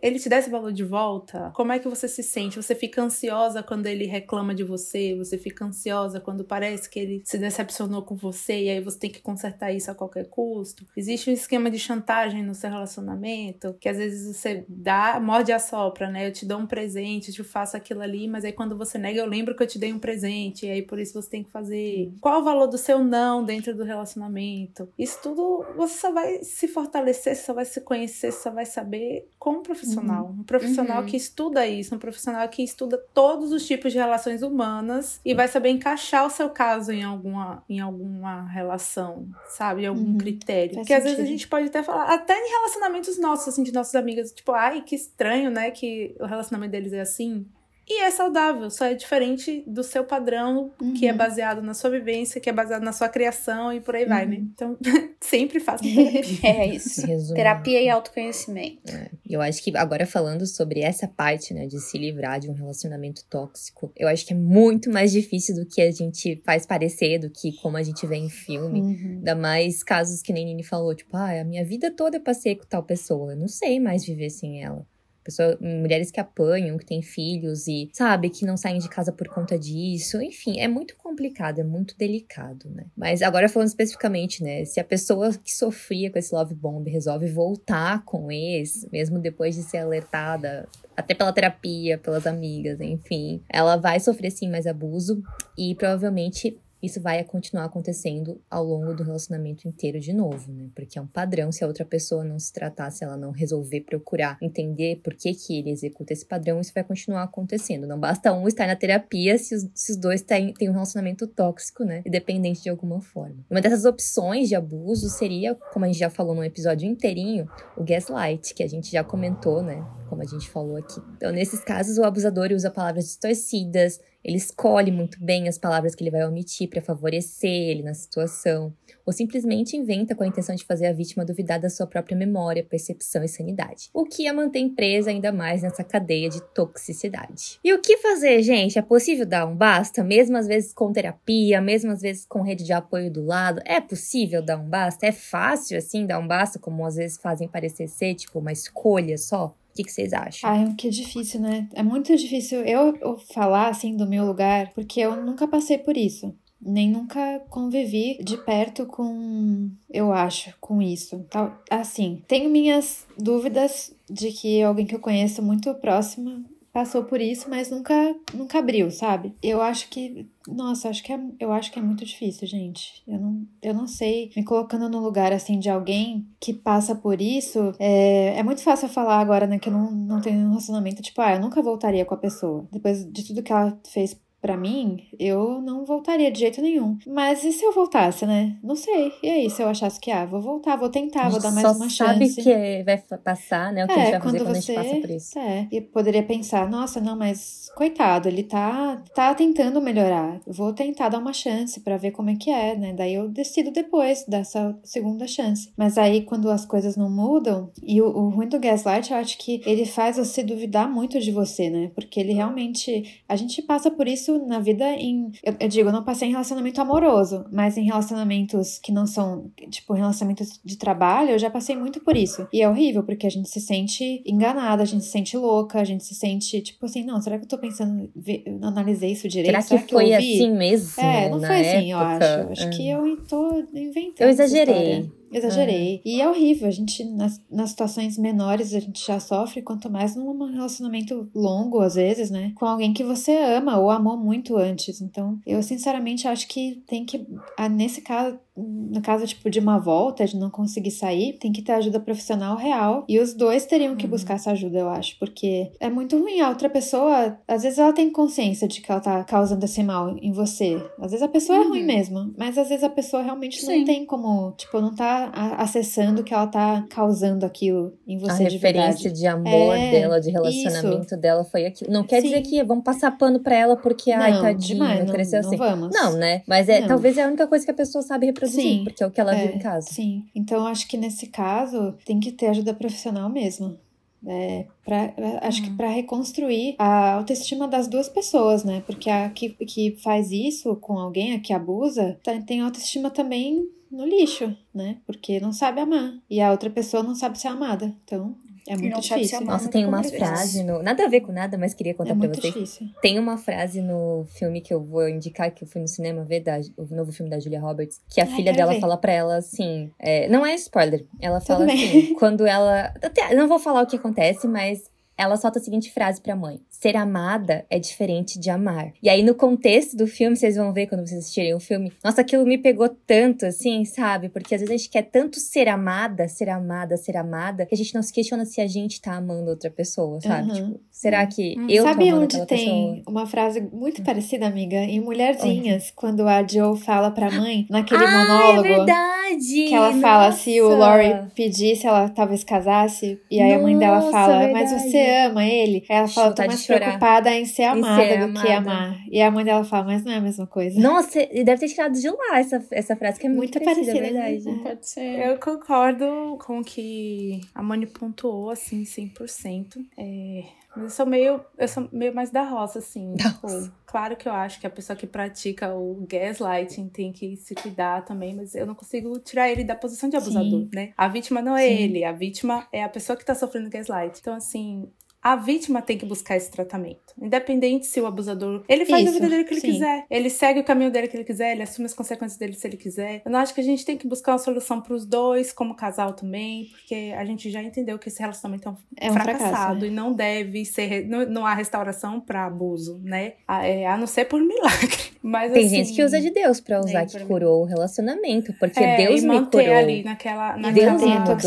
ele 0.00 0.18
te 0.18 0.28
dá 0.30 0.38
esse 0.38 0.48
valor 0.48 0.72
de 0.72 0.84
volta 0.84 1.17
volta? 1.18 1.50
Como 1.54 1.72
é 1.72 1.78
que 1.78 1.88
você 1.88 2.08
se 2.08 2.22
sente? 2.22 2.56
Você 2.56 2.74
fica 2.74 3.02
ansiosa 3.02 3.62
quando 3.62 3.86
ele 3.86 4.06
reclama 4.06 4.54
de 4.54 4.62
você? 4.64 5.14
Você 5.16 5.36
fica 5.36 5.64
ansiosa 5.64 6.20
quando 6.20 6.44
parece 6.44 6.88
que 6.88 6.98
ele 6.98 7.22
se 7.24 7.38
decepcionou 7.38 8.02
com 8.02 8.14
você 8.14 8.64
e 8.64 8.70
aí 8.70 8.80
você 8.80 8.98
tem 8.98 9.10
que 9.10 9.20
consertar 9.20 9.72
isso 9.72 9.90
a 9.90 9.94
qualquer 9.94 10.26
custo? 10.28 10.86
Existe 10.96 11.30
um 11.30 11.32
esquema 11.32 11.70
de 11.70 11.78
chantagem 11.78 12.42
no 12.42 12.54
seu 12.54 12.70
relacionamento 12.70 13.74
que 13.80 13.88
às 13.88 13.96
vezes 13.96 14.36
você 14.36 14.64
dá, 14.68 15.20
morde 15.20 15.52
a 15.52 15.58
sopra, 15.58 16.10
né? 16.10 16.26
Eu 16.26 16.32
te 16.32 16.46
dou 16.46 16.58
um 16.58 16.66
presente, 16.66 17.28
eu 17.28 17.34
te 17.34 17.44
faço 17.44 17.76
aquilo 17.76 18.02
ali, 18.02 18.28
mas 18.28 18.44
aí 18.44 18.52
quando 18.52 18.76
você 18.76 18.98
nega, 18.98 19.20
eu 19.20 19.26
lembro 19.26 19.56
que 19.56 19.62
eu 19.62 19.66
te 19.66 19.78
dei 19.78 19.92
um 19.92 19.98
presente 19.98 20.66
e 20.66 20.70
aí 20.70 20.82
por 20.82 20.98
isso 20.98 21.20
você 21.20 21.28
tem 21.28 21.42
que 21.42 21.50
fazer. 21.50 22.12
Qual 22.20 22.40
o 22.40 22.44
valor 22.44 22.66
do 22.66 22.78
seu 22.78 23.02
não 23.02 23.44
dentro 23.44 23.74
do 23.74 23.84
relacionamento? 23.84 24.88
Isso 24.98 25.18
tudo 25.22 25.64
você 25.76 25.98
só 25.98 26.12
vai 26.12 26.42
se 26.42 26.68
fortalecer, 26.68 27.34
você 27.34 27.42
só 27.42 27.54
vai 27.54 27.64
se 27.64 27.80
conhecer, 27.80 28.32
você 28.32 28.42
só 28.42 28.50
vai 28.50 28.66
saber 28.66 29.28
com 29.38 29.58
um 29.58 29.62
profissional. 29.62 30.26
Uhum. 30.26 30.40
Um 30.40 30.44
profissional 30.44 31.02
uhum 31.02 31.07
que 31.08 31.16
estuda 31.16 31.66
isso, 31.66 31.94
um 31.94 31.98
profissional 31.98 32.48
que 32.48 32.62
estuda 32.62 32.98
todos 33.12 33.52
os 33.52 33.66
tipos 33.66 33.92
de 33.92 33.98
relações 33.98 34.42
humanas 34.42 35.20
e 35.24 35.34
vai 35.34 35.48
saber 35.48 35.70
encaixar 35.70 36.26
o 36.26 36.30
seu 36.30 36.50
caso 36.50 36.92
em 36.92 37.02
alguma, 37.02 37.62
em 37.68 37.80
alguma 37.80 38.48
relação, 38.48 39.28
sabe? 39.48 39.82
Em 39.82 39.86
algum 39.86 40.12
uhum. 40.12 40.18
critério. 40.18 40.74
Faz 40.74 40.86
Porque 40.86 40.94
sentido. 40.94 41.10
às 41.10 41.16
vezes 41.16 41.24
a 41.24 41.30
gente 41.30 41.48
pode 41.48 41.66
até 41.66 41.82
falar, 41.82 42.12
até 42.12 42.34
em 42.34 42.50
relacionamentos 42.50 43.18
nossos, 43.18 43.48
assim, 43.48 43.62
de 43.62 43.72
nossas 43.72 43.94
amigas, 43.94 44.32
tipo, 44.32 44.52
ai, 44.52 44.82
que 44.82 44.94
estranho, 44.94 45.50
né, 45.50 45.70
que 45.70 46.14
o 46.20 46.26
relacionamento 46.26 46.72
deles 46.72 46.92
é 46.92 47.00
assim. 47.00 47.46
E 47.90 48.02
é 48.02 48.10
saudável, 48.10 48.70
só 48.70 48.84
é 48.84 48.94
diferente 48.94 49.64
do 49.66 49.82
seu 49.82 50.04
padrão, 50.04 50.70
uhum. 50.80 50.92
que 50.92 51.06
é 51.06 51.12
uhum. 51.12 51.16
baseado 51.16 51.62
na 51.62 51.72
sua 51.72 51.88
vivência, 51.88 52.38
que 52.38 52.50
é 52.50 52.52
baseado 52.52 52.82
na 52.82 52.92
sua 52.92 53.08
criação 53.08 53.72
e 53.72 53.80
por 53.80 53.96
aí 53.96 54.02
uhum. 54.02 54.08
vai, 54.10 54.26
né? 54.26 54.36
Uhum. 54.36 54.50
Então, 54.52 54.78
sempre 55.20 55.58
faça 55.58 55.82
terapia. 55.88 56.38
é 56.42 56.66
isso. 56.66 57.06
Resumindo. 57.06 57.34
Terapia 57.34 57.80
e 57.80 57.88
autoconhecimento. 57.88 58.92
É. 58.92 59.10
Eu 59.26 59.40
acho 59.40 59.62
que 59.62 59.74
agora 59.74 60.04
falando 60.04 60.46
sobre 60.46 60.80
essa 60.80 61.08
parte, 61.08 61.54
né, 61.54 61.66
de 61.66 61.80
se 61.80 61.96
livrar 61.96 62.38
de 62.38 62.50
um 62.50 62.52
relacionamento 62.52 63.24
tóxico, 63.24 63.90
eu 63.96 64.06
acho 64.06 64.26
que 64.26 64.34
é 64.34 64.36
muito 64.36 64.90
mais 64.90 65.10
difícil 65.10 65.54
do 65.54 65.64
que 65.64 65.80
a 65.80 65.90
gente 65.90 66.42
faz 66.44 66.66
parecer, 66.66 67.18
do 67.18 67.30
que 67.30 67.52
como 67.62 67.78
a 67.78 67.82
gente 67.82 68.06
vê 68.06 68.16
em 68.16 68.28
filme. 68.28 68.82
Uhum. 68.82 69.14
Ainda 69.18 69.34
mais 69.34 69.82
casos 69.82 70.20
que 70.20 70.32
nem 70.32 70.44
Nini 70.44 70.62
falou, 70.62 70.94
tipo, 70.94 71.16
ah, 71.16 71.40
a 71.40 71.44
minha 71.44 71.64
vida 71.64 71.90
toda 71.90 72.18
eu 72.18 72.22
passei 72.22 72.54
com 72.54 72.66
tal 72.66 72.82
pessoa, 72.82 73.32
eu 73.32 73.36
não 73.36 73.48
sei 73.48 73.80
mais 73.80 74.04
viver 74.04 74.28
sem 74.28 74.62
ela. 74.62 74.86
Pessoa, 75.28 75.58
mulheres 75.60 76.10
que 76.10 76.18
apanham, 76.18 76.78
que 76.78 76.86
têm 76.86 77.02
filhos 77.02 77.68
e, 77.68 77.90
sabe, 77.92 78.30
que 78.30 78.46
não 78.46 78.56
saem 78.56 78.78
de 78.78 78.88
casa 78.88 79.12
por 79.12 79.28
conta 79.28 79.58
disso. 79.58 80.22
Enfim, 80.22 80.58
é 80.58 80.66
muito 80.66 80.96
complicado, 80.96 81.58
é 81.58 81.62
muito 81.62 81.94
delicado, 81.98 82.70
né? 82.70 82.86
Mas 82.96 83.20
agora 83.20 83.46
falando 83.46 83.68
especificamente, 83.68 84.42
né? 84.42 84.64
Se 84.64 84.80
a 84.80 84.84
pessoa 84.84 85.30
que 85.34 85.54
sofria 85.54 86.10
com 86.10 86.18
esse 86.18 86.34
love 86.34 86.54
bomb 86.54 86.88
resolve 86.88 87.26
voltar 87.26 88.02
com 88.06 88.32
esse, 88.32 88.90
mesmo 88.90 89.18
depois 89.18 89.54
de 89.54 89.62
ser 89.64 89.76
alertada 89.76 90.66
até 90.96 91.12
pela 91.12 91.30
terapia, 91.30 91.98
pelas 91.98 92.26
amigas, 92.26 92.80
enfim, 92.80 93.42
ela 93.50 93.76
vai 93.76 94.00
sofrer 94.00 94.30
sim 94.30 94.48
mais 94.48 94.66
abuso 94.66 95.22
e 95.58 95.74
provavelmente 95.74 96.58
isso 96.82 97.00
vai 97.00 97.22
continuar 97.24 97.64
acontecendo 97.64 98.40
ao 98.50 98.64
longo 98.64 98.94
do 98.94 99.02
relacionamento 99.02 99.66
inteiro 99.66 99.98
de 99.98 100.12
novo, 100.12 100.52
né? 100.52 100.68
Porque 100.74 100.98
é 100.98 101.02
um 101.02 101.06
padrão, 101.06 101.50
se 101.50 101.64
a 101.64 101.66
outra 101.66 101.84
pessoa 101.84 102.24
não 102.24 102.38
se 102.38 102.52
tratar, 102.52 102.90
se 102.90 103.04
ela 103.04 103.16
não 103.16 103.30
resolver 103.30 103.80
procurar 103.82 104.38
entender 104.40 105.00
por 105.02 105.14
que, 105.14 105.34
que 105.34 105.58
ele 105.58 105.70
executa 105.70 106.12
esse 106.12 106.24
padrão, 106.24 106.60
isso 106.60 106.72
vai 106.74 106.84
continuar 106.84 107.24
acontecendo. 107.24 107.86
Não 107.86 107.98
basta 107.98 108.32
um 108.32 108.46
estar 108.46 108.66
na 108.66 108.76
terapia 108.76 109.36
se 109.38 109.54
os, 109.54 109.68
se 109.74 109.92
os 109.92 109.98
dois 109.98 110.22
têm, 110.22 110.52
têm 110.54 110.68
um 110.68 110.72
relacionamento 110.72 111.26
tóxico, 111.26 111.84
né? 111.84 112.02
E 112.04 112.10
dependente 112.10 112.62
de 112.62 112.68
alguma 112.68 113.00
forma. 113.00 113.44
Uma 113.50 113.60
dessas 113.60 113.84
opções 113.84 114.48
de 114.48 114.54
abuso 114.54 115.08
seria, 115.08 115.54
como 115.72 115.84
a 115.84 115.88
gente 115.88 115.98
já 115.98 116.10
falou 116.10 116.34
num 116.34 116.44
episódio 116.44 116.88
inteirinho, 116.88 117.48
o 117.76 117.84
gaslight, 117.84 118.54
que 118.54 118.62
a 118.62 118.68
gente 118.68 118.90
já 118.90 119.02
comentou, 119.02 119.62
né? 119.62 119.84
Como 120.08 120.22
a 120.22 120.26
gente 120.26 120.48
falou 120.48 120.76
aqui. 120.76 121.00
Então, 121.16 121.32
nesses 121.32 121.60
casos, 121.60 121.98
o 121.98 122.04
abusador 122.04 122.50
usa 122.52 122.70
palavras 122.70 123.04
distorcidas, 123.04 124.00
ele 124.24 124.36
escolhe 124.36 124.90
muito 124.90 125.22
bem 125.22 125.48
as 125.48 125.58
palavras 125.58 125.94
que 125.94 126.02
ele 126.02 126.10
vai 126.10 126.26
omitir 126.26 126.68
para 126.68 126.82
favorecer 126.82 127.50
ele 127.50 127.82
na 127.82 127.94
situação, 127.94 128.74
ou 129.06 129.12
simplesmente 129.12 129.76
inventa 129.76 130.14
com 130.14 130.22
a 130.22 130.26
intenção 130.26 130.54
de 130.54 130.64
fazer 130.64 130.86
a 130.86 130.92
vítima 130.92 131.24
duvidar 131.24 131.60
da 131.60 131.70
sua 131.70 131.86
própria 131.86 132.16
memória, 132.16 132.64
percepção 132.64 133.22
e 133.22 133.28
sanidade, 133.28 133.88
o 133.94 134.04
que 134.04 134.26
a 134.26 134.34
mantém 134.34 134.68
presa 134.68 135.10
ainda 135.10 135.32
mais 135.32 135.62
nessa 135.62 135.84
cadeia 135.84 136.28
de 136.28 136.42
toxicidade. 136.52 137.58
E 137.64 137.72
o 137.72 137.80
que 137.80 137.96
fazer, 137.98 138.42
gente? 138.42 138.78
É 138.78 138.82
possível 138.82 139.24
dar 139.24 139.46
um 139.46 139.56
basta, 139.56 140.02
mesmo 140.02 140.36
às 140.36 140.46
vezes 140.46 140.72
com 140.72 140.92
terapia, 140.92 141.60
mesmo 141.60 141.92
às 141.92 142.00
vezes 142.00 142.26
com 142.26 142.42
rede 142.42 142.64
de 142.64 142.72
apoio 142.72 143.10
do 143.10 143.24
lado? 143.24 143.60
É 143.64 143.80
possível 143.80 144.42
dar 144.42 144.58
um 144.58 144.68
basta? 144.68 145.06
É 145.06 145.12
fácil 145.12 145.78
assim 145.78 146.06
dar 146.06 146.18
um 146.18 146.26
basta, 146.26 146.58
como 146.58 146.84
às 146.84 146.96
vezes 146.96 147.18
fazem 147.18 147.48
parecer 147.48 147.88
ser, 147.88 148.14
tipo, 148.14 148.38
uma 148.38 148.52
escolha 148.52 149.16
só? 149.16 149.54
Que, 149.78 149.84
que 149.84 149.92
vocês 149.92 150.12
acham? 150.12 150.50
Ai, 150.50 150.74
que 150.76 150.90
difícil, 150.90 151.40
né? 151.40 151.68
É 151.72 151.82
muito 151.82 152.14
difícil 152.16 152.60
eu, 152.62 153.18
falar 153.32 153.68
assim 153.68 153.96
do 153.96 154.08
meu 154.08 154.26
lugar, 154.26 154.72
porque 154.74 155.00
eu 155.00 155.24
nunca 155.24 155.46
passei 155.46 155.78
por 155.78 155.96
isso 155.96 156.34
nem 156.60 156.90
nunca 156.90 157.38
convivi 157.48 158.18
de 158.20 158.36
perto 158.38 158.84
com, 158.84 159.70
eu 159.88 160.12
acho, 160.12 160.52
com 160.60 160.82
isso. 160.82 161.24
Assim, 161.70 162.20
tenho 162.26 162.50
minhas 162.50 163.06
dúvidas 163.16 163.94
de 164.10 164.32
que 164.32 164.60
alguém 164.60 164.84
que 164.84 164.92
eu 164.96 164.98
conheço 164.98 165.40
muito 165.40 165.72
próxima 165.76 166.44
passou 166.72 167.04
por 167.04 167.20
isso, 167.20 167.48
mas 167.48 167.70
nunca, 167.70 167.94
nunca 168.34 168.58
abriu, 168.58 168.90
sabe? 168.90 169.34
Eu 169.42 169.60
acho 169.60 169.88
que, 169.88 170.28
nossa, 170.46 170.88
acho 170.88 171.02
que 171.02 171.12
é, 171.12 171.20
eu 171.40 171.52
acho 171.52 171.72
que 171.72 171.78
é 171.78 171.82
muito 171.82 172.04
difícil, 172.04 172.46
gente. 172.46 173.02
Eu 173.06 173.18
não, 173.18 173.46
eu 173.62 173.74
não 173.74 173.86
sei, 173.86 174.30
me 174.36 174.44
colocando 174.44 174.88
no 174.88 175.00
lugar 175.00 175.32
assim 175.32 175.58
de 175.58 175.68
alguém 175.68 176.26
que 176.40 176.52
passa 176.52 176.94
por 176.94 177.20
isso, 177.20 177.74
é, 177.78 178.38
é 178.38 178.42
muito 178.42 178.62
fácil 178.62 178.88
falar 178.88 179.18
agora, 179.18 179.46
né, 179.46 179.58
que 179.58 179.68
eu 179.68 179.72
não, 179.72 179.90
não 179.90 180.20
tenho 180.20 180.38
um 180.38 180.50
relacionamento, 180.50 181.02
tipo, 181.02 181.20
ah, 181.20 181.34
eu 181.34 181.40
nunca 181.40 181.62
voltaria 181.62 182.04
com 182.04 182.14
a 182.14 182.18
pessoa. 182.18 182.66
Depois 182.70 183.04
de 183.10 183.26
tudo 183.26 183.42
que 183.42 183.52
ela 183.52 183.78
fez 183.86 184.18
para 184.40 184.56
mim, 184.56 185.08
eu 185.18 185.60
não 185.60 185.84
voltaria 185.84 186.30
de 186.30 186.38
jeito 186.38 186.62
nenhum. 186.62 186.96
Mas 187.06 187.42
e 187.42 187.52
se 187.52 187.64
eu 187.64 187.72
voltasse, 187.72 188.24
né? 188.24 188.56
Não 188.62 188.76
sei. 188.76 189.12
E 189.22 189.28
aí, 189.28 189.50
se 189.50 189.62
eu 189.62 189.68
achasse 189.68 189.98
que, 189.98 190.10
ah, 190.10 190.24
vou 190.24 190.40
voltar, 190.40 190.76
vou 190.76 190.88
tentar, 190.88 191.28
vou 191.28 191.40
dar 191.40 191.50
mais 191.50 191.76
uma 191.76 191.88
chance. 191.88 191.96
sabe 191.96 192.28
que 192.30 192.84
vai 192.84 192.98
passar, 193.18 193.72
né? 193.72 193.84
O 193.84 193.88
que 193.88 193.94
é, 193.94 193.96
a 193.96 194.04
gente 194.04 194.10
vai 194.12 194.20
fazer 194.20 194.38
quando 194.38 194.54
você, 194.54 194.76
a 194.76 194.82
gente 194.82 194.90
passa 194.90 195.00
por 195.00 195.10
isso. 195.10 195.38
É, 195.38 195.68
e 195.72 195.80
poderia 195.80 196.22
pensar, 196.22 196.70
nossa, 196.70 197.00
não, 197.00 197.16
mas 197.16 197.68
coitado, 197.74 198.28
ele 198.28 198.44
tá, 198.44 199.02
tá 199.14 199.34
tentando 199.34 199.80
melhorar. 199.80 200.40
Vou 200.46 200.72
tentar 200.72 201.08
dar 201.08 201.18
uma 201.18 201.32
chance 201.32 201.80
para 201.80 201.96
ver 201.96 202.12
como 202.12 202.30
é 202.30 202.36
que 202.36 202.50
é, 202.50 202.76
né? 202.76 202.92
Daí 202.92 203.14
eu 203.14 203.28
decido 203.28 203.72
depois 203.72 204.24
dessa 204.26 204.78
segunda 204.84 205.26
chance. 205.26 205.70
Mas 205.76 205.98
aí, 205.98 206.22
quando 206.22 206.50
as 206.50 206.64
coisas 206.64 206.96
não 206.96 207.10
mudam, 207.10 207.70
e 207.82 208.00
o, 208.00 208.06
o 208.06 208.28
ruim 208.28 208.48
do 208.48 208.60
gaslight, 208.60 209.10
eu 209.10 209.18
acho 209.18 209.36
que 209.38 209.60
ele 209.66 209.84
faz 209.84 210.16
você 210.16 210.42
duvidar 210.42 210.88
muito 210.88 211.18
de 211.18 211.32
você, 211.32 211.68
né? 211.68 211.90
Porque 211.94 212.20
ele 212.20 212.32
realmente... 212.32 213.22
A 213.28 213.34
gente 213.34 213.60
passa 213.62 213.90
por 213.90 214.06
isso 214.06 214.27
isso 214.28 214.46
na 214.46 214.58
vida 214.58 214.84
em. 214.92 215.32
Eu, 215.42 215.54
eu, 215.58 215.68
digo, 215.68 215.88
eu 215.88 215.92
não 215.92 216.04
passei 216.04 216.28
em 216.28 216.32
relacionamento 216.32 216.80
amoroso, 216.80 217.44
mas 217.50 217.76
em 217.76 217.84
relacionamentos 217.84 218.78
que 218.78 218.92
não 218.92 219.06
são, 219.06 219.50
tipo, 219.70 219.94
relacionamentos 219.94 220.60
de 220.62 220.76
trabalho, 220.76 221.30
eu 221.30 221.38
já 221.38 221.50
passei 221.50 221.74
muito 221.74 222.00
por 222.00 222.16
isso. 222.16 222.46
E 222.52 222.60
é 222.60 222.68
horrível, 222.68 223.02
porque 223.02 223.26
a 223.26 223.30
gente 223.30 223.48
se 223.48 223.60
sente 223.60 224.22
enganada, 224.26 224.82
a 224.82 224.86
gente 224.86 225.04
se 225.04 225.10
sente 225.10 225.36
louca, 225.36 225.80
a 225.80 225.84
gente 225.84 226.04
se 226.04 226.14
sente, 226.14 226.60
tipo 226.60 226.84
assim, 226.84 227.04
não, 227.04 227.20
será 227.20 227.38
que 227.38 227.44
eu 227.44 227.48
tô 227.48 227.58
pensando, 227.58 228.10
eu 228.26 228.58
analisei 228.62 229.12
isso 229.12 229.28
direito? 229.28 229.46
Será 229.46 229.62
que, 229.62 229.68
será 229.68 229.82
que 229.82 229.92
foi 229.92 230.14
assim 230.14 230.50
mesmo? 230.52 231.02
É, 231.02 231.28
não 231.30 231.40
foi 231.40 231.60
assim, 231.60 231.92
eu 231.92 231.98
acho. 231.98 232.52
Acho 232.52 232.70
que 232.70 232.88
eu 232.88 233.16
tô 233.26 233.64
inventando. 233.74 234.20
Eu 234.20 234.28
exagerei. 234.28 235.10
Exagerei. 235.32 235.96
Uhum. 235.96 236.00
E 236.04 236.20
é 236.20 236.28
horrível. 236.28 236.68
A 236.68 236.70
gente, 236.70 237.04
nas, 237.04 237.40
nas 237.50 237.70
situações 237.70 238.16
menores, 238.18 238.74
a 238.74 238.80
gente 238.80 239.06
já 239.06 239.20
sofre, 239.20 239.62
quanto 239.62 239.90
mais 239.90 240.16
num 240.16 240.50
relacionamento 240.50 241.28
longo, 241.34 241.80
às 241.80 241.94
vezes, 241.94 242.30
né? 242.30 242.52
Com 242.54 242.66
alguém 242.66 242.92
que 242.92 243.04
você 243.04 243.36
ama 243.36 243.78
ou 243.78 243.90
amou 243.90 244.16
muito 244.16 244.56
antes. 244.56 245.00
Então, 245.00 245.38
eu 245.46 245.62
sinceramente 245.62 246.26
acho 246.26 246.48
que 246.48 246.82
tem 246.86 247.04
que, 247.04 247.26
nesse 247.70 248.00
caso, 248.00 248.38
no 248.58 249.00
caso, 249.00 249.26
tipo, 249.26 249.48
de 249.48 249.60
uma 249.60 249.78
volta, 249.78 250.26
de 250.26 250.36
não 250.36 250.50
conseguir 250.50 250.90
sair, 250.90 251.34
tem 251.34 251.52
que 251.52 251.62
ter 251.62 251.72
ajuda 251.72 252.00
profissional 252.00 252.56
real. 252.56 253.04
E 253.08 253.18
os 253.18 253.34
dois 253.34 253.66
teriam 253.66 253.96
que 253.96 254.04
uhum. 254.04 254.10
buscar 254.10 254.34
essa 254.34 254.50
ajuda, 254.50 254.78
eu 254.78 254.88
acho. 254.88 255.18
Porque 255.18 255.70
é 255.78 255.88
muito 255.88 256.18
ruim. 256.18 256.40
A 256.40 256.48
outra 256.48 256.68
pessoa, 256.68 257.38
às 257.46 257.62
vezes 257.62 257.78
ela 257.78 257.92
tem 257.92 258.10
consciência 258.10 258.66
de 258.66 258.80
que 258.80 258.90
ela 258.90 259.00
tá 259.00 259.22
causando 259.24 259.64
esse 259.64 259.82
mal 259.82 260.16
em 260.20 260.32
você. 260.32 260.82
Às 260.98 261.12
vezes 261.12 261.22
a 261.22 261.28
pessoa 261.28 261.58
uhum. 261.58 261.64
é 261.64 261.68
ruim 261.68 261.80
uhum. 261.80 261.86
mesmo. 261.86 262.34
Mas 262.36 262.58
às 262.58 262.68
vezes 262.68 262.84
a 262.84 262.90
pessoa 262.90 263.22
realmente 263.22 263.60
Sim. 263.60 263.78
não 263.78 263.84
tem 263.84 264.04
como, 264.04 264.52
tipo, 264.52 264.80
não 264.80 264.94
tá 264.94 265.30
acessando 265.58 266.24
que 266.24 266.34
ela 266.34 266.46
tá 266.46 266.86
causando 266.90 267.44
aquilo 267.44 267.92
em 268.06 268.18
você. 268.18 268.44
A 268.44 268.48
de 268.48 268.54
referência 268.54 269.10
verdade. 269.10 269.20
de 269.20 269.26
amor 269.26 269.76
é, 269.76 269.90
dela, 269.90 270.20
de 270.20 270.30
relacionamento 270.30 271.06
isso. 271.06 271.16
dela 271.16 271.44
foi 271.44 271.66
aquilo. 271.66 271.92
Não 271.92 272.04
quer 272.04 272.20
Sim. 272.20 272.28
dizer 272.28 272.42
que 272.42 272.62
vamos 272.64 272.84
passar 272.84 273.10
pano 273.12 273.40
pra 273.40 273.54
ela 273.54 273.76
porque, 273.76 274.14
não, 274.14 274.22
ai, 274.22 274.40
tadinha, 274.40 274.74
demais, 274.74 275.10
cresceu 275.10 275.42
não, 275.42 275.48
assim. 275.48 275.58
Não 275.58 275.68
vamos. 275.68 275.94
Não, 275.94 276.12
né? 276.16 276.42
Mas 276.46 276.68
é, 276.68 276.82
talvez 276.86 277.16
é 277.18 277.24
a 277.24 277.28
única 277.28 277.46
coisa 277.46 277.64
que 277.64 277.70
a 277.70 277.74
pessoa 277.74 278.02
sabe 278.02 278.28
Sim. 278.54 278.84
porque 278.84 279.02
é 279.02 279.06
o 279.06 279.10
que 279.10 279.20
ela 279.20 279.34
é, 279.34 279.46
viu 279.46 279.56
em 279.56 279.58
casa. 279.58 279.88
Sim. 279.92 280.24
Então, 280.34 280.66
acho 280.66 280.86
que 280.88 280.96
nesse 280.96 281.26
caso 281.26 281.94
tem 282.04 282.20
que 282.20 282.32
ter 282.32 282.46
ajuda 282.46 282.74
profissional 282.74 283.28
mesmo. 283.28 283.78
É, 284.26 284.66
pra, 284.84 285.14
acho 285.42 285.62
que 285.62 285.70
uhum. 285.70 285.76
para 285.76 285.88
reconstruir 285.88 286.74
a 286.78 287.12
autoestima 287.14 287.68
das 287.68 287.86
duas 287.86 288.08
pessoas, 288.08 288.64
né? 288.64 288.82
Porque 288.84 289.08
a 289.08 289.30
que, 289.30 289.50
que 289.50 289.96
faz 290.02 290.32
isso 290.32 290.74
com 290.76 290.98
alguém, 290.98 291.34
a 291.34 291.40
que 291.40 291.52
abusa, 291.52 292.18
tá, 292.22 292.32
tem 292.40 292.60
autoestima 292.60 293.10
também 293.10 293.68
no 293.90 294.04
lixo, 294.04 294.54
né? 294.74 294.98
Porque 295.06 295.40
não 295.40 295.52
sabe 295.52 295.80
amar. 295.80 296.14
E 296.28 296.40
a 296.40 296.50
outra 296.50 296.68
pessoa 296.68 297.02
não 297.02 297.14
sabe 297.14 297.38
ser 297.38 297.48
amada. 297.48 297.94
Então, 298.04 298.34
é 298.68 298.76
muito 298.76 299.00
difícil. 299.00 299.40
Nossa, 299.42 299.68
tem 299.68 299.84
uma 299.84 300.02
frase 300.02 300.62
no. 300.62 300.82
Nada 300.82 301.04
a 301.04 301.08
ver 301.08 301.20
com 301.20 301.32
nada, 301.32 301.56
mas 301.56 301.74
queria 301.74 301.94
contar 301.94 302.12
é 302.12 302.14
pra 302.14 302.28
vocês. 302.28 302.54
Difícil. 302.54 302.88
Tem 303.00 303.18
uma 303.18 303.36
frase 303.36 303.80
no 303.80 304.26
filme 304.30 304.60
que 304.60 304.72
eu 304.72 304.82
vou 304.82 305.08
indicar, 305.08 305.50
que 305.52 305.64
eu 305.64 305.68
fui 305.68 305.80
no 305.80 305.88
cinema 305.88 306.24
ver, 306.24 306.40
da, 306.40 306.60
o 306.76 306.84
novo 306.94 307.12
filme 307.12 307.30
da 307.30 307.40
Julia 307.40 307.60
Roberts, 307.60 308.00
que 308.08 308.20
a 308.20 308.24
Ai, 308.24 308.30
filha 308.30 308.52
dela 308.52 308.74
ver. 308.74 308.80
fala 308.80 308.96
pra 308.96 309.12
ela 309.12 309.36
assim. 309.36 309.90
É, 309.98 310.28
não 310.28 310.44
é 310.44 310.54
spoiler. 310.54 311.06
Ela 311.20 311.40
fala 311.40 311.64
assim, 311.66 312.14
quando 312.18 312.46
ela. 312.46 312.92
Não 313.34 313.48
vou 313.48 313.58
falar 313.58 313.82
o 313.82 313.86
que 313.86 313.96
acontece, 313.96 314.46
mas 314.46 314.90
ela 315.16 315.36
solta 315.36 315.58
a 315.58 315.62
seguinte 315.62 315.92
frase 315.92 316.20
pra 316.20 316.36
mãe: 316.36 316.60
Ser 316.80 316.96
amada 316.96 317.66
é 317.68 317.76
diferente 317.76 318.38
de 318.38 318.50
amar. 318.50 318.92
E 319.02 319.08
aí, 319.08 319.20
no 319.20 319.34
contexto 319.34 319.96
do 319.96 320.06
filme, 320.06 320.36
vocês 320.36 320.54
vão 320.54 320.72
ver 320.72 320.86
quando 320.86 321.04
vocês 321.04 321.18
assistirem 321.18 321.52
o 321.52 321.58
filme. 321.58 321.92
Nossa, 322.04 322.20
aquilo 322.20 322.46
me 322.46 322.56
pegou 322.56 322.88
tanto, 322.88 323.46
assim, 323.46 323.84
sabe? 323.84 324.28
Porque 324.28 324.54
às 324.54 324.60
vezes 324.60 324.72
a 324.72 324.76
gente 324.76 324.88
quer 324.88 325.02
tanto 325.02 325.40
ser 325.40 325.66
amada, 325.66 326.28
ser 326.28 326.48
amada, 326.48 326.96
ser 326.96 327.16
amada, 327.16 327.66
que 327.66 327.74
a 327.74 327.76
gente 327.76 327.92
não 327.94 328.02
se 328.02 328.12
questiona 328.12 328.44
se 328.44 328.60
a 328.60 328.66
gente 328.68 329.00
tá 329.00 329.14
amando 329.14 329.50
outra 329.50 329.68
pessoa, 329.68 330.20
sabe? 330.20 330.50
Uhum. 330.50 330.54
Tipo, 330.54 330.80
será 330.98 331.24
que 331.28 331.54
uhum. 331.56 331.66
eu 331.68 331.84
Sabe 331.84 332.12
onde 332.12 332.44
tem 332.44 332.96
pessoa? 332.96 333.02
uma 333.06 333.24
frase 333.24 333.60
muito 333.72 334.02
parecida, 334.02 334.48
amiga? 334.48 334.78
Em 334.78 335.00
Mulherzinhas, 335.00 335.84
onde? 335.84 335.92
quando 335.94 336.26
a 336.26 336.44
Joe 336.44 336.76
fala 336.76 337.12
pra 337.12 337.30
mãe, 337.30 337.66
naquele 337.70 338.04
ah, 338.04 338.10
monólogo. 338.10 338.66
É 338.66 338.76
verdade! 338.78 339.68
Que 339.68 339.74
ela 339.74 339.92
fala 340.00 340.32
se 340.32 340.60
o 340.60 340.70
Laurie 340.70 341.14
pedisse, 341.36 341.86
ela 341.86 342.08
talvez 342.08 342.42
casasse. 342.42 343.20
E 343.30 343.40
aí 343.40 343.50
Nossa, 343.50 343.60
a 343.60 343.62
mãe 343.62 343.78
dela 343.78 344.10
fala, 344.10 344.38
verdade. 344.38 344.52
mas 344.52 344.82
você 344.82 345.26
ama 345.26 345.44
ele? 345.44 345.84
Aí 345.88 345.96
ela 345.98 346.08
fala, 346.08 346.34
tô 346.34 346.44
mais 346.44 346.66
preocupada 346.66 347.30
em 347.30 347.44
ser 347.44 347.64
amada 347.64 348.02
ser 348.02 348.18
do 348.18 348.24
amada. 348.24 348.46
que 348.46 348.52
amar. 348.52 348.98
E 349.08 349.22
a 349.22 349.30
mãe 349.30 349.44
dela 349.44 349.62
fala, 349.62 349.84
mas 349.84 350.04
não 350.04 350.10
é 350.10 350.16
a 350.16 350.20
mesma 350.20 350.48
coisa. 350.48 350.80
Nossa, 350.80 351.20
e 351.20 351.44
deve 351.44 351.60
ter 351.60 351.68
tirado 351.68 351.92
de 351.92 352.10
lá 352.10 352.40
essa, 352.40 352.60
essa 352.72 352.96
frase, 352.96 353.20
que 353.20 353.26
é 353.26 353.30
muito, 353.30 353.56
muito 353.56 353.64
parecida, 353.64 353.92
parecida, 353.92 354.18
é 354.18 354.32
verdade. 354.32 354.44
Né? 354.50 354.60
Pode 354.64 354.88
ser. 354.88 355.28
Eu 355.28 355.38
concordo 355.38 356.36
com 356.44 356.58
o 356.58 356.64
que 356.64 357.40
a 357.54 357.62
Mani 357.62 357.86
pontuou, 357.86 358.50
assim, 358.50 358.82
100%. 358.82 359.76
É, 359.96 360.42
mas 360.78 360.84
eu 360.84 360.90
sou 360.90 361.06
meio, 361.06 361.40
eu 361.56 361.68
sou 361.68 361.88
meio 361.92 362.14
mais 362.14 362.30
da 362.30 362.42
roça, 362.42 362.78
assim. 362.78 363.14
Tipo, 363.16 363.70
claro 363.86 364.16
que 364.16 364.28
eu 364.28 364.32
acho 364.32 364.60
que 364.60 364.66
a 364.66 364.70
pessoa 364.70 364.96
que 364.96 365.06
pratica 365.06 365.74
o 365.74 366.06
gaslighting 366.08 366.88
tem 366.88 367.12
que 367.12 367.36
se 367.36 367.54
cuidar 367.54 368.04
também, 368.04 368.34
mas 368.34 368.54
eu 368.54 368.66
não 368.66 368.74
consigo 368.74 369.18
tirar 369.18 369.48
ele 369.50 369.64
da 369.64 369.74
posição 369.74 370.08
de 370.08 370.16
abusador, 370.16 370.60
Sim. 370.60 370.70
né? 370.72 370.92
A 370.96 371.08
vítima 371.08 371.42
não 371.42 371.56
é 371.56 371.66
Sim. 371.66 371.74
ele, 371.74 372.04
a 372.04 372.12
vítima 372.12 372.66
é 372.72 372.82
a 372.82 372.88
pessoa 372.88 373.16
que 373.16 373.24
tá 373.24 373.34
sofrendo 373.34 373.70
gaslight. 373.70 374.18
Então, 374.20 374.34
assim, 374.34 374.88
a 375.32 375.36
vítima 375.36 375.82
tem 375.82 375.96
que 375.98 376.06
buscar 376.06 376.36
esse 376.36 376.50
tratamento. 376.50 377.12
Independente 377.20 377.86
se 377.86 378.00
o 378.00 378.06
abusador. 378.06 378.64
Ele 378.68 378.86
faz 378.86 379.02
Isso, 379.02 379.10
a 379.10 379.14
vida 379.14 379.28
dele 379.28 379.44
que 379.44 379.54
ele 379.54 379.60
sim. 379.60 379.72
quiser. 379.72 380.04
Ele 380.10 380.30
segue 380.30 380.60
o 380.60 380.64
caminho 380.64 380.90
dele 380.90 381.08
que 381.08 381.16
ele 381.16 381.24
quiser, 381.24 381.52
ele 381.52 381.62
assume 381.62 381.86
as 381.86 381.94
consequências 381.94 382.38
dele 382.38 382.52
se 382.54 382.66
ele 382.66 382.76
quiser. 382.76 383.22
Eu 383.24 383.30
não 383.30 383.38
acho 383.40 383.52
que 383.54 383.60
a 383.60 383.64
gente 383.64 383.84
tem 383.84 383.96
que 383.96 384.06
buscar 384.06 384.32
uma 384.32 384.38
solução 384.38 384.80
pros 384.80 385.04
dois, 385.04 385.52
como 385.52 385.74
casal 385.74 386.12
também, 386.12 386.66
porque 386.70 387.12
a 387.16 387.24
gente 387.24 387.50
já 387.50 387.62
entendeu 387.62 387.98
que 387.98 388.08
esse 388.08 388.20
relacionamento 388.20 388.68
é 388.68 388.70
um, 388.70 388.76
É 389.00 389.10
um 389.10 389.12
fracassado 389.14 389.48
fracasso, 389.50 389.80
né? 389.80 389.86
e 389.86 389.90
não 389.90 390.12
deve 390.12 390.64
ser. 390.64 391.06
Não, 391.08 391.26
não 391.26 391.46
há 391.46 391.54
restauração 391.54 392.20
pra 392.20 392.46
abuso, 392.46 393.00
né? 393.02 393.34
A, 393.46 393.66
é, 393.66 393.86
a 393.86 393.96
não 393.96 394.06
ser 394.06 394.24
por 394.26 394.40
milagre. 394.40 395.08
Mas 395.20 395.52
Tem 395.52 395.66
assim, 395.66 395.76
gente 395.84 395.92
que 395.94 396.02
usa 396.02 396.20
de 396.20 396.30
Deus 396.30 396.60
pra 396.60 396.78
usar 396.78 397.04
que 397.04 397.12
pra 397.12 397.20
mim. 397.22 397.26
curou 397.26 397.62
o 397.62 397.64
relacionamento, 397.64 398.52
porque 398.54 398.78
é, 398.82 398.96
Deus 398.98 399.20
e 399.20 399.26
me 399.26 399.34
manter 399.34 399.64
curou. 399.64 399.76
ali 399.76 400.04
naquela. 400.04 400.56
Naquela 400.56 400.90
Deus 400.96 401.02
me 401.02 401.18
mudou. 401.18 401.40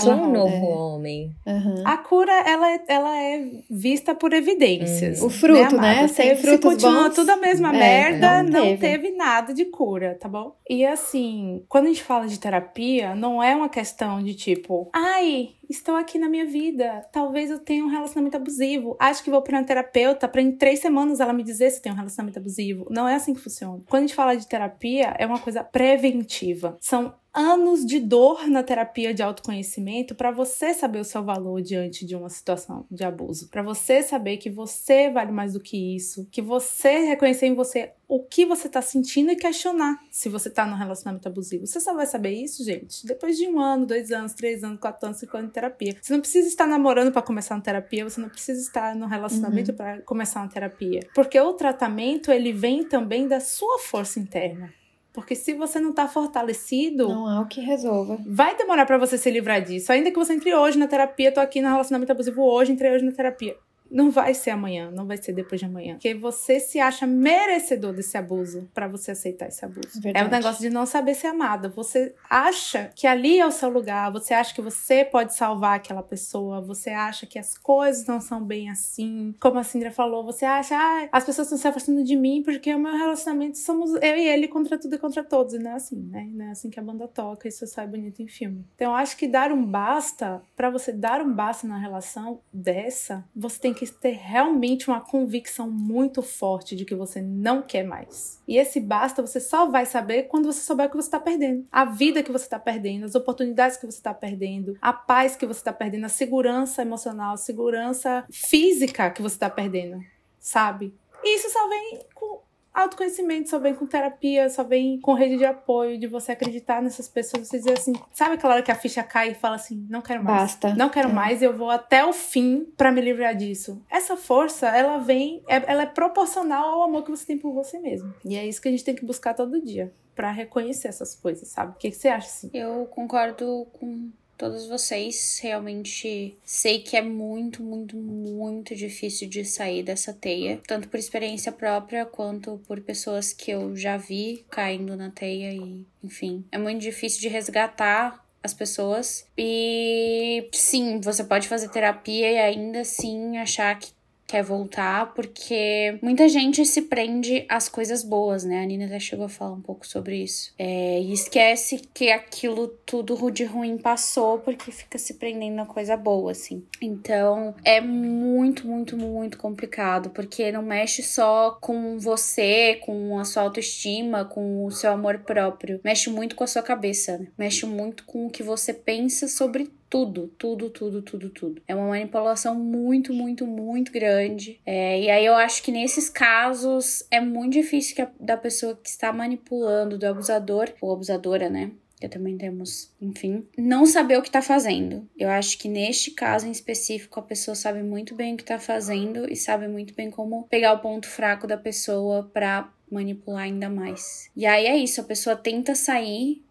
sou 0.00 0.12
um 0.14 0.32
novo 0.32 0.54
É. 0.54 0.60
homem. 0.76 1.36
Aham. 1.46 1.82
A 1.84 1.96
cura, 1.98 2.32
ela 2.46 2.72
é, 2.72 2.80
ela 2.88 3.16
é 3.20 3.25
vista 3.70 4.14
por 4.14 4.32
evidências. 4.32 5.22
O 5.22 5.30
fruto, 5.30 5.76
né? 5.76 6.08
Se, 6.08 6.14
Sem 6.14 6.36
se 6.36 6.42
frutos 6.42 6.82
continua 6.82 7.08
bons, 7.08 7.14
tudo 7.14 7.30
a 7.30 7.36
mesma 7.36 7.68
é, 7.74 7.78
merda, 7.78 8.42
não 8.42 8.50
não, 8.50 8.62
teve. 8.62 8.76
teve. 8.78 9.10
nada 9.16 9.52
de 9.52 9.64
cura, 9.66 10.16
tá 10.20 10.28
bom? 10.28 10.56
E 10.68 10.84
assim, 10.84 11.64
quando 11.68 11.86
a 11.86 11.88
gente 11.88 12.02
fala 12.02 12.26
de 12.26 12.38
terapia, 12.38 13.14
não 13.14 13.42
é 13.42 13.54
uma 13.54 13.68
questão 13.68 14.22
de 14.22 14.34
tipo, 14.34 14.90
ai, 14.94 15.50
estou 15.68 15.96
aqui 15.96 16.18
na 16.18 16.28
minha 16.28 16.46
vida, 16.46 17.06
talvez 17.12 17.50
eu 17.50 17.58
tenha 17.58 17.84
um 17.84 17.88
relacionamento 17.88 18.36
abusivo, 18.36 18.96
acho 18.98 19.22
que 19.22 19.30
vou 19.30 19.42
para 19.42 19.58
uma 19.58 19.64
terapeuta 19.64 20.28
pra 20.28 20.42
em 20.42 20.52
três 20.52 20.80
semanas 20.80 21.20
ela 21.20 21.32
me 21.32 21.42
dizer 21.42 21.70
se 21.70 21.82
tem 21.82 21.92
um 21.92 21.96
relacionamento 21.96 22.38
abusivo. 22.38 22.86
Não 22.90 23.08
é 23.08 23.14
assim 23.14 23.34
que 23.34 23.40
funciona. 23.40 23.82
Quando 23.88 24.04
a 24.04 24.06
gente 24.06 24.14
fala 24.14 24.36
de 24.36 24.46
terapia, 24.46 25.14
é 25.18 25.26
uma 25.26 25.38
coisa 25.38 25.62
preventiva. 25.64 26.76
São 26.80 27.14
anos 27.36 27.84
de 27.84 28.00
dor 28.00 28.48
na 28.48 28.62
terapia 28.62 29.12
de 29.12 29.22
autoconhecimento 29.22 30.14
para 30.14 30.30
você 30.30 30.72
saber 30.72 31.00
o 31.00 31.04
seu 31.04 31.22
valor 31.22 31.60
diante 31.60 32.06
de 32.06 32.16
uma 32.16 32.30
situação 32.30 32.86
de 32.90 33.04
abuso, 33.04 33.50
para 33.50 33.62
você 33.62 34.02
saber 34.02 34.38
que 34.38 34.48
você 34.48 35.10
vale 35.10 35.30
mais 35.30 35.52
do 35.52 35.60
que 35.60 35.94
isso, 35.94 36.26
que 36.30 36.40
você 36.40 37.00
reconhecer 37.00 37.46
em 37.46 37.54
você 37.54 37.92
o 38.08 38.22
que 38.22 38.46
você 38.46 38.68
tá 38.68 38.80
sentindo 38.80 39.32
e 39.32 39.36
questionar 39.36 39.98
se 40.10 40.28
você 40.28 40.48
tá 40.48 40.64
num 40.64 40.76
relacionamento 40.76 41.26
abusivo. 41.26 41.66
Você 41.66 41.80
só 41.80 41.92
vai 41.92 42.06
saber 42.06 42.30
isso, 42.30 42.64
gente, 42.64 43.04
depois 43.04 43.36
de 43.36 43.48
um 43.48 43.58
ano, 43.58 43.84
dois 43.84 44.12
anos, 44.12 44.32
três 44.32 44.62
anos, 44.62 44.78
quatro 44.78 45.06
anos, 45.06 45.18
cinco 45.18 45.36
anos 45.36 45.48
de 45.48 45.54
terapia. 45.54 45.96
Você 46.00 46.12
não 46.12 46.20
precisa 46.20 46.46
estar 46.46 46.66
namorando 46.66 47.10
para 47.10 47.22
começar 47.22 47.54
uma 47.56 47.60
terapia, 47.62 48.08
você 48.08 48.20
não 48.20 48.28
precisa 48.28 48.60
estar 48.60 48.94
num 48.94 49.06
relacionamento 49.06 49.72
para 49.74 50.00
começar 50.02 50.40
uma 50.40 50.48
terapia, 50.48 51.00
porque 51.14 51.38
o 51.40 51.52
tratamento 51.54 52.30
ele 52.30 52.52
vem 52.52 52.84
também 52.84 53.26
da 53.26 53.40
sua 53.40 53.78
força 53.80 54.20
interna. 54.20 54.72
Porque 55.12 55.34
se 55.34 55.54
você 55.54 55.80
não 55.80 55.92
tá 55.94 56.06
fortalecido, 56.06 57.08
Não 57.08 57.26
há 57.26 57.40
o 57.40 57.46
que 57.48 57.58
resolva. 57.60 58.18
vai 58.26 58.54
demorar 58.54 58.84
pra 58.84 58.98
você 58.98 59.16
se 59.16 59.30
livrar 59.30 59.62
disso. 59.62 59.90
Ainda 59.90 60.10
que 60.10 60.18
você 60.18 60.34
entre 60.34 60.54
hoje 60.54 60.78
na 60.78 60.86
terapia, 60.86 61.32
tô 61.32 61.40
aqui 61.40 61.60
no 61.62 61.68
relacionamento 61.70 62.12
abusivo 62.12 62.42
hoje, 62.42 62.70
entrei 62.72 62.92
hoje 62.92 63.02
na 63.04 63.12
terapia. 63.12 63.56
Não 63.90 64.10
vai 64.10 64.34
ser 64.34 64.50
amanhã, 64.50 64.90
não 64.90 65.06
vai 65.06 65.16
ser 65.16 65.32
depois 65.32 65.60
de 65.60 65.66
amanhã. 65.66 65.94
Porque 65.94 66.14
você 66.14 66.60
se 66.60 66.78
acha 66.78 67.06
merecedor 67.06 67.92
desse 67.92 68.16
abuso 68.16 68.68
pra 68.74 68.88
você 68.88 69.12
aceitar 69.12 69.48
esse 69.48 69.64
abuso. 69.64 69.98
É 69.98 70.00
Verdade. 70.00 70.26
o 70.26 70.30
negócio 70.30 70.60
de 70.60 70.70
não 70.70 70.86
saber 70.86 71.14
ser 71.14 71.28
amada. 71.28 71.68
Você 71.70 72.14
acha 72.28 72.90
que 72.94 73.06
ali 73.06 73.38
é 73.38 73.46
o 73.46 73.52
seu 73.52 73.68
lugar, 73.68 74.10
você 74.12 74.34
acha 74.34 74.54
que 74.54 74.62
você 74.62 75.04
pode 75.04 75.34
salvar 75.34 75.76
aquela 75.76 76.02
pessoa, 76.02 76.60
você 76.60 76.90
acha 76.90 77.26
que 77.26 77.38
as 77.38 77.56
coisas 77.56 78.06
não 78.06 78.20
são 78.20 78.42
bem 78.42 78.70
assim. 78.70 79.34
Como 79.40 79.58
a 79.58 79.64
Cindra 79.64 79.90
falou, 79.90 80.24
você 80.24 80.44
acha, 80.44 80.76
ah, 80.76 81.08
as 81.12 81.24
pessoas 81.24 81.46
estão 81.46 81.58
se 81.58 81.68
afastando 81.68 82.02
de 82.02 82.16
mim 82.16 82.42
porque 82.42 82.74
o 82.74 82.78
meu 82.78 82.92
relacionamento 82.92 83.58
somos 83.58 83.94
eu 83.94 84.16
e 84.16 84.28
ele 84.28 84.48
contra 84.48 84.78
tudo 84.78 84.94
e 84.94 84.98
contra 84.98 85.22
todos. 85.22 85.54
E 85.54 85.58
não 85.58 85.70
é 85.70 85.74
assim, 85.74 85.96
né? 85.96 86.28
Não 86.32 86.46
é 86.46 86.50
assim 86.50 86.70
que 86.70 86.80
a 86.80 86.82
banda 86.82 87.06
toca, 87.08 87.48
isso 87.48 87.66
sai 87.66 87.86
bonito 87.86 88.20
em 88.22 88.28
filme. 88.28 88.64
Então 88.74 88.92
eu 88.92 88.96
acho 88.96 89.16
que 89.16 89.26
dar 89.28 89.52
um 89.52 89.64
basta, 89.64 90.42
pra 90.56 90.70
você 90.70 90.92
dar 90.92 91.20
um 91.20 91.32
basta 91.32 91.66
na 91.66 91.78
relação 91.78 92.40
dessa, 92.52 93.24
você 93.34 93.58
tem 93.58 93.74
que 93.76 93.86
ter 93.86 94.12
realmente 94.12 94.88
uma 94.88 95.00
convicção 95.00 95.70
muito 95.70 96.22
forte 96.22 96.74
de 96.74 96.84
que 96.84 96.94
você 96.94 97.20
não 97.20 97.62
quer 97.62 97.84
mais. 97.84 98.42
E 98.48 98.56
esse 98.56 98.80
basta 98.80 99.20
você 99.22 99.38
só 99.38 99.66
vai 99.66 99.84
saber 99.86 100.24
quando 100.24 100.46
você 100.46 100.60
souber 100.60 100.86
o 100.86 100.90
que 100.90 100.96
você 100.96 101.10
tá 101.10 101.20
perdendo. 101.20 101.66
A 101.70 101.84
vida 101.84 102.22
que 102.22 102.32
você 102.32 102.48
tá 102.48 102.58
perdendo, 102.58 103.04
as 103.04 103.14
oportunidades 103.14 103.76
que 103.76 103.86
você 103.86 104.00
tá 104.00 104.14
perdendo, 104.14 104.76
a 104.80 104.92
paz 104.92 105.36
que 105.36 105.46
você 105.46 105.62
tá 105.62 105.72
perdendo, 105.72 106.06
a 106.06 106.08
segurança 106.08 106.82
emocional, 106.82 107.34
a 107.34 107.38
segurança 107.38 108.24
física 108.30 109.10
que 109.10 109.22
você 109.22 109.38
tá 109.38 109.50
perdendo, 109.50 110.02
sabe? 110.40 110.94
E 111.22 111.36
isso 111.36 111.50
só 111.50 111.68
vem 111.68 112.00
com 112.14 112.45
autoconhecimento, 112.82 113.48
só 113.50 113.58
vem 113.58 113.74
com 113.74 113.86
terapia, 113.86 114.48
só 114.50 114.62
vem 114.62 115.00
com 115.00 115.14
rede 115.14 115.36
de 115.38 115.44
apoio, 115.44 115.98
de 115.98 116.06
você 116.06 116.32
acreditar 116.32 116.80
nessas 116.82 117.08
pessoas, 117.08 117.48
você 117.48 117.58
dizer 117.58 117.72
assim, 117.78 117.92
sabe 118.12 118.34
aquela 118.34 118.54
hora 118.54 118.62
que 118.62 118.70
a 118.70 118.74
ficha 118.74 119.02
cai 119.02 119.30
e 119.30 119.34
fala 119.34 119.56
assim, 119.56 119.86
não 119.90 120.02
quero 120.02 120.22
mais. 120.22 120.40
Basta. 120.42 120.74
Não 120.74 120.88
quero 120.88 121.08
É. 121.08 121.12
mais, 121.12 121.42
eu 121.42 121.56
vou 121.56 121.70
até 121.70 122.04
o 122.04 122.12
fim 122.12 122.64
pra 122.76 122.92
me 122.92 123.00
livrar 123.00 123.34
disso. 123.34 123.82
Essa 123.90 124.16
força, 124.16 124.68
ela 124.68 124.98
vem, 124.98 125.42
é- 125.48 125.64
ela 125.70 125.82
é 125.82 125.86
proporcional 125.86 126.74
ao 126.74 126.82
amor 126.84 127.02
que 127.04 127.10
você 127.10 127.26
tem 127.26 127.38
por 127.38 127.52
você 127.52 127.78
mesmo. 127.78 128.12
E 128.24 128.36
é 128.36 128.46
isso 128.46 128.60
que 128.60 128.68
a 128.68 128.70
gente 128.70 128.84
tem 128.84 128.94
que 128.94 129.04
buscar 129.04 129.34
todo 129.34 129.60
dia, 129.60 129.92
Pra 130.14 130.30
reconhecer 130.30 130.88
essas 130.88 131.14
coisas, 131.14 131.48
sabe? 131.48 131.72
O 131.72 131.74
que, 131.74 131.90
que 131.90 131.96
você 131.96 132.08
acha 132.08 132.26
assim? 132.26 132.48
Eu 132.54 132.86
concordo 132.86 133.66
com 133.78 134.10
todos 134.36 134.66
vocês. 134.66 135.38
Realmente 135.42 136.36
sei 136.44 136.80
que 136.80 136.96
é 136.96 137.02
muito, 137.02 137.62
muito, 137.62 137.96
muito 137.96 138.74
difícil 138.74 139.28
de 139.28 139.44
sair 139.44 139.82
dessa 139.82 140.12
teia, 140.12 140.60
tanto 140.66 140.88
por 140.88 140.98
experiência 140.98 141.52
própria 141.52 142.04
quanto 142.04 142.60
por 142.66 142.80
pessoas 142.80 143.32
que 143.32 143.50
eu 143.50 143.76
já 143.76 143.96
vi 143.96 144.44
caindo 144.50 144.96
na 144.96 145.10
teia 145.10 145.52
e, 145.52 145.84
enfim, 146.02 146.44
é 146.52 146.58
muito 146.58 146.80
difícil 146.80 147.20
de 147.20 147.28
resgatar 147.28 148.24
as 148.42 148.54
pessoas. 148.54 149.26
E 149.36 150.48
sim, 150.52 151.00
você 151.00 151.24
pode 151.24 151.48
fazer 151.48 151.68
terapia 151.68 152.30
e 152.30 152.38
ainda 152.38 152.80
assim 152.80 153.36
achar 153.38 153.78
que 153.78 153.90
quer 154.26 154.42
voltar, 154.42 155.14
porque 155.14 155.98
muita 156.02 156.28
gente 156.28 156.64
se 156.64 156.82
prende 156.82 157.46
às 157.48 157.68
coisas 157.68 158.02
boas, 158.02 158.44
né? 158.44 158.62
A 158.62 158.66
Nina 158.66 158.86
até 158.86 158.98
chegou 158.98 159.26
a 159.26 159.28
falar 159.28 159.52
um 159.52 159.60
pouco 159.60 159.86
sobre 159.86 160.22
isso. 160.22 160.52
É, 160.58 161.00
e 161.00 161.12
esquece 161.12 161.80
que 161.94 162.10
aquilo 162.10 162.68
tudo 162.84 163.30
de 163.30 163.44
ruim 163.44 163.78
passou, 163.78 164.38
porque 164.38 164.72
fica 164.72 164.98
se 164.98 165.14
prendendo 165.14 165.60
a 165.60 165.66
coisa 165.66 165.96
boa, 165.96 166.32
assim. 166.32 166.64
Então, 166.80 167.54
é 167.64 167.80
muito, 167.80 168.66
muito, 168.66 168.96
muito 168.96 169.38
complicado, 169.38 170.10
porque 170.10 170.50
não 170.50 170.62
mexe 170.62 171.02
só 171.02 171.56
com 171.60 171.98
você, 171.98 172.80
com 172.84 173.18
a 173.18 173.24
sua 173.24 173.44
autoestima, 173.44 174.24
com 174.24 174.64
o 174.64 174.70
seu 174.70 174.90
amor 174.90 175.20
próprio. 175.20 175.80
Mexe 175.84 176.10
muito 176.10 176.34
com 176.34 176.44
a 176.44 176.48
sua 176.48 176.62
cabeça, 176.62 177.18
né? 177.18 177.28
Mexe 177.38 177.64
muito 177.64 178.04
com 178.04 178.26
o 178.26 178.30
que 178.30 178.42
você 178.42 178.74
pensa 178.74 179.28
sobre 179.28 179.70
tudo, 179.88 180.28
tudo, 180.38 180.70
tudo, 180.70 181.02
tudo, 181.02 181.30
tudo. 181.30 181.62
É 181.66 181.74
uma 181.74 181.88
manipulação 181.88 182.54
muito, 182.54 183.12
muito, 183.12 183.46
muito 183.46 183.92
grande. 183.92 184.60
É, 184.64 185.00
e 185.00 185.10
aí 185.10 185.24
eu 185.24 185.34
acho 185.34 185.62
que 185.62 185.72
nesses 185.72 186.08
casos 186.08 187.06
é 187.10 187.20
muito 187.20 187.52
difícil 187.52 187.94
que 187.96 188.02
a, 188.02 188.10
da 188.18 188.36
pessoa 188.36 188.76
que 188.76 188.88
está 188.88 189.12
manipulando, 189.12 189.98
do 189.98 190.06
abusador, 190.06 190.72
ou 190.80 190.92
abusadora, 190.92 191.48
né? 191.48 191.70
Que 191.98 192.08
também 192.08 192.36
temos, 192.36 192.92
enfim, 193.00 193.46
não 193.56 193.86
saber 193.86 194.18
o 194.18 194.22
que 194.22 194.30
tá 194.30 194.42
fazendo. 194.42 195.08
Eu 195.16 195.30
acho 195.30 195.56
que 195.56 195.66
neste 195.66 196.10
caso 196.10 196.46
em 196.46 196.50
específico, 196.50 197.18
a 197.18 197.22
pessoa 197.22 197.54
sabe 197.54 197.82
muito 197.82 198.14
bem 198.14 198.34
o 198.34 198.36
que 198.36 198.44
tá 198.44 198.58
fazendo 198.58 199.30
e 199.32 199.34
sabe 199.34 199.66
muito 199.66 199.94
bem 199.94 200.10
como 200.10 200.46
pegar 200.48 200.74
o 200.74 200.80
ponto 200.80 201.08
fraco 201.08 201.46
da 201.46 201.56
pessoa 201.56 202.30
pra 202.34 202.70
manipular 202.90 203.44
ainda 203.44 203.70
mais. 203.70 204.30
E 204.36 204.44
aí 204.44 204.66
é 204.66 204.76
isso, 204.76 205.00
a 205.00 205.04
pessoa 205.04 205.34
tenta 205.34 205.74
sair 205.74 206.44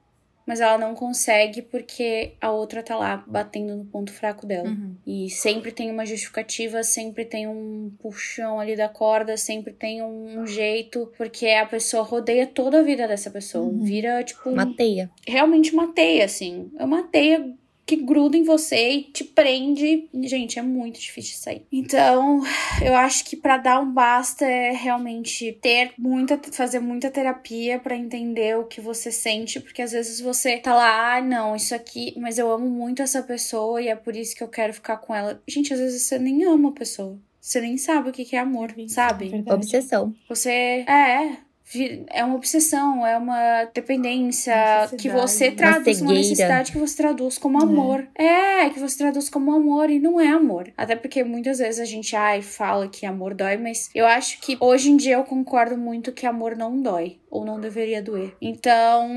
mas 0.46 0.60
ela 0.62 0.78
não 0.78 0.94
consegue 0.94 1.62
porque 1.62 2.34
a 2.40 2.52
outra 2.52 2.84
tá 2.84 2.96
lá 2.96 3.24
batendo 3.28 3.76
no 3.76 3.86
ponto 3.86 4.12
fraco 4.12 4.46
dela. 4.46 4.70
Uhum. 4.70 4.96
E 5.06 5.30
sempre 5.30 5.72
tem 5.72 5.90
uma 5.92 6.06
justificativa, 6.06 6.84
sempre 6.84 7.26
tem 7.26 7.48
um 7.48 7.92
puxão 8.00 8.60
ali 8.60 8.76
da 8.76 8.88
corda, 8.88 9.36
sempre 9.38 9.74
tem 9.74 10.04
um 10.04 10.46
jeito, 10.46 11.12
porque 11.18 11.48
a 11.48 11.66
pessoa 11.66 12.04
rodeia 12.04 12.46
toda 12.46 12.80
a 12.80 12.84
vida 12.84 13.08
dessa 13.08 13.30
pessoa. 13.32 13.66
Uhum. 13.66 13.84
Vira, 13.84 14.24
tipo, 14.24 14.50
um- 14.50 14.54
Uma 14.54 14.76
teia. 14.76 15.10
realmente 15.28 15.74
uma 15.74 15.94
teia, 15.94 16.26
assim. 16.26 16.72
É 16.78 16.84
uma 16.86 17.04
teia 17.04 17.54
que 17.86 17.96
gruda 17.98 18.36
em 18.36 18.44
você 18.44 18.90
e 18.94 19.04
te 19.04 19.24
prende. 19.24 20.10
Gente, 20.24 20.58
é 20.58 20.62
muito 20.62 21.00
difícil 21.00 21.38
sair. 21.38 21.66
Então, 21.72 22.42
eu 22.84 22.96
acho 22.96 23.24
que 23.26 23.36
pra 23.36 23.58
dar 23.58 23.80
um 23.80 23.92
basta 23.92 24.46
é 24.46 24.72
realmente 24.72 25.54
ter 25.62 25.94
muita, 25.98 26.40
fazer 26.52 26.80
muita 26.80 27.12
terapia 27.12 27.78
pra 27.80 27.96
entender 27.96 28.58
o 28.58 28.66
que 28.66 28.82
você 28.82 29.12
sente, 29.12 29.60
porque 29.60 29.82
às 29.82 29.92
vezes 29.92 30.20
você 30.20 30.58
tá 30.58 30.74
lá, 30.74 31.16
ah, 31.18 31.22
não, 31.22 31.56
isso 31.56 31.76
aqui, 31.76 32.14
mas 32.18 32.38
eu 32.40 32.52
amo 32.52 32.68
muito 32.70 33.02
essa 33.02 33.22
pessoa 33.22 33.82
e 33.82 33.88
é 33.88 33.96
por 33.96 34.16
isso 34.16 34.36
que 34.36 34.44
eu 34.44 34.48
quero 34.48 34.74
ficar 34.74 34.98
com 34.98 35.14
ela. 35.14 35.42
Gente, 35.48 35.74
às 35.74 35.80
vezes 35.80 36.02
você 36.04 36.18
nem 36.18 36.44
ama 36.46 36.70
a 36.70 36.74
pessoa. 36.74 37.20
Você 37.40 37.62
nem 37.62 37.78
sabe 37.78 38.10
o 38.10 38.12
que 38.12 38.26
que 38.26 38.36
é 38.36 38.40
amor, 38.40 38.74
sabe? 38.88 39.30
Verdade. 39.30 39.56
Obsessão. 39.56 40.16
Você 40.28 40.50
é, 40.88 41.28
vi- 41.30 41.38
é 42.10 42.24
uma 42.24 42.36
obsessão, 42.36 43.06
é 43.06 43.18
uma 43.18 43.66
dependência 43.74 44.54
que 44.98 45.10
você 45.10 45.50
Uma 45.50 45.56
traduz, 45.56 46.02
uma 46.02 46.14
necessidade 46.14 46.72
que 46.72 46.78
você 46.78 46.96
traduz 46.98 47.38
como 47.38 47.62
amor. 47.62 48.08
É, 48.16 48.70
que 48.70 48.80
você 48.80 48.98
traduz 48.98 49.30
como 49.30 49.52
amor 49.52 49.90
e 49.90 50.00
não 50.00 50.20
é 50.20 50.28
amor. 50.28 50.72
Até 50.78 50.96
porque 50.96 51.24
muitas 51.24 51.60
vezes 51.60 51.80
a 51.80 51.86
gente 51.86 52.16
ai, 52.16 52.42
fala 52.42 52.88
que 52.88 53.06
amor 53.06 53.34
dói, 53.34 53.58
mas 53.58 53.90
eu 53.96 54.06
acho 54.06 54.40
que 54.40 54.58
hoje 54.60 54.92
em 54.92 54.98
dia 54.98 55.16
eu 55.16 55.24
concordo 55.24 55.78
muito 55.78 56.12
que 56.12 56.26
amor 56.26 56.56
não 56.56 56.82
dói 56.82 57.18
ou 57.36 57.46
não 57.46 57.60
deveria 57.60 58.02
doer. 58.02 58.36
Então, 58.42 59.10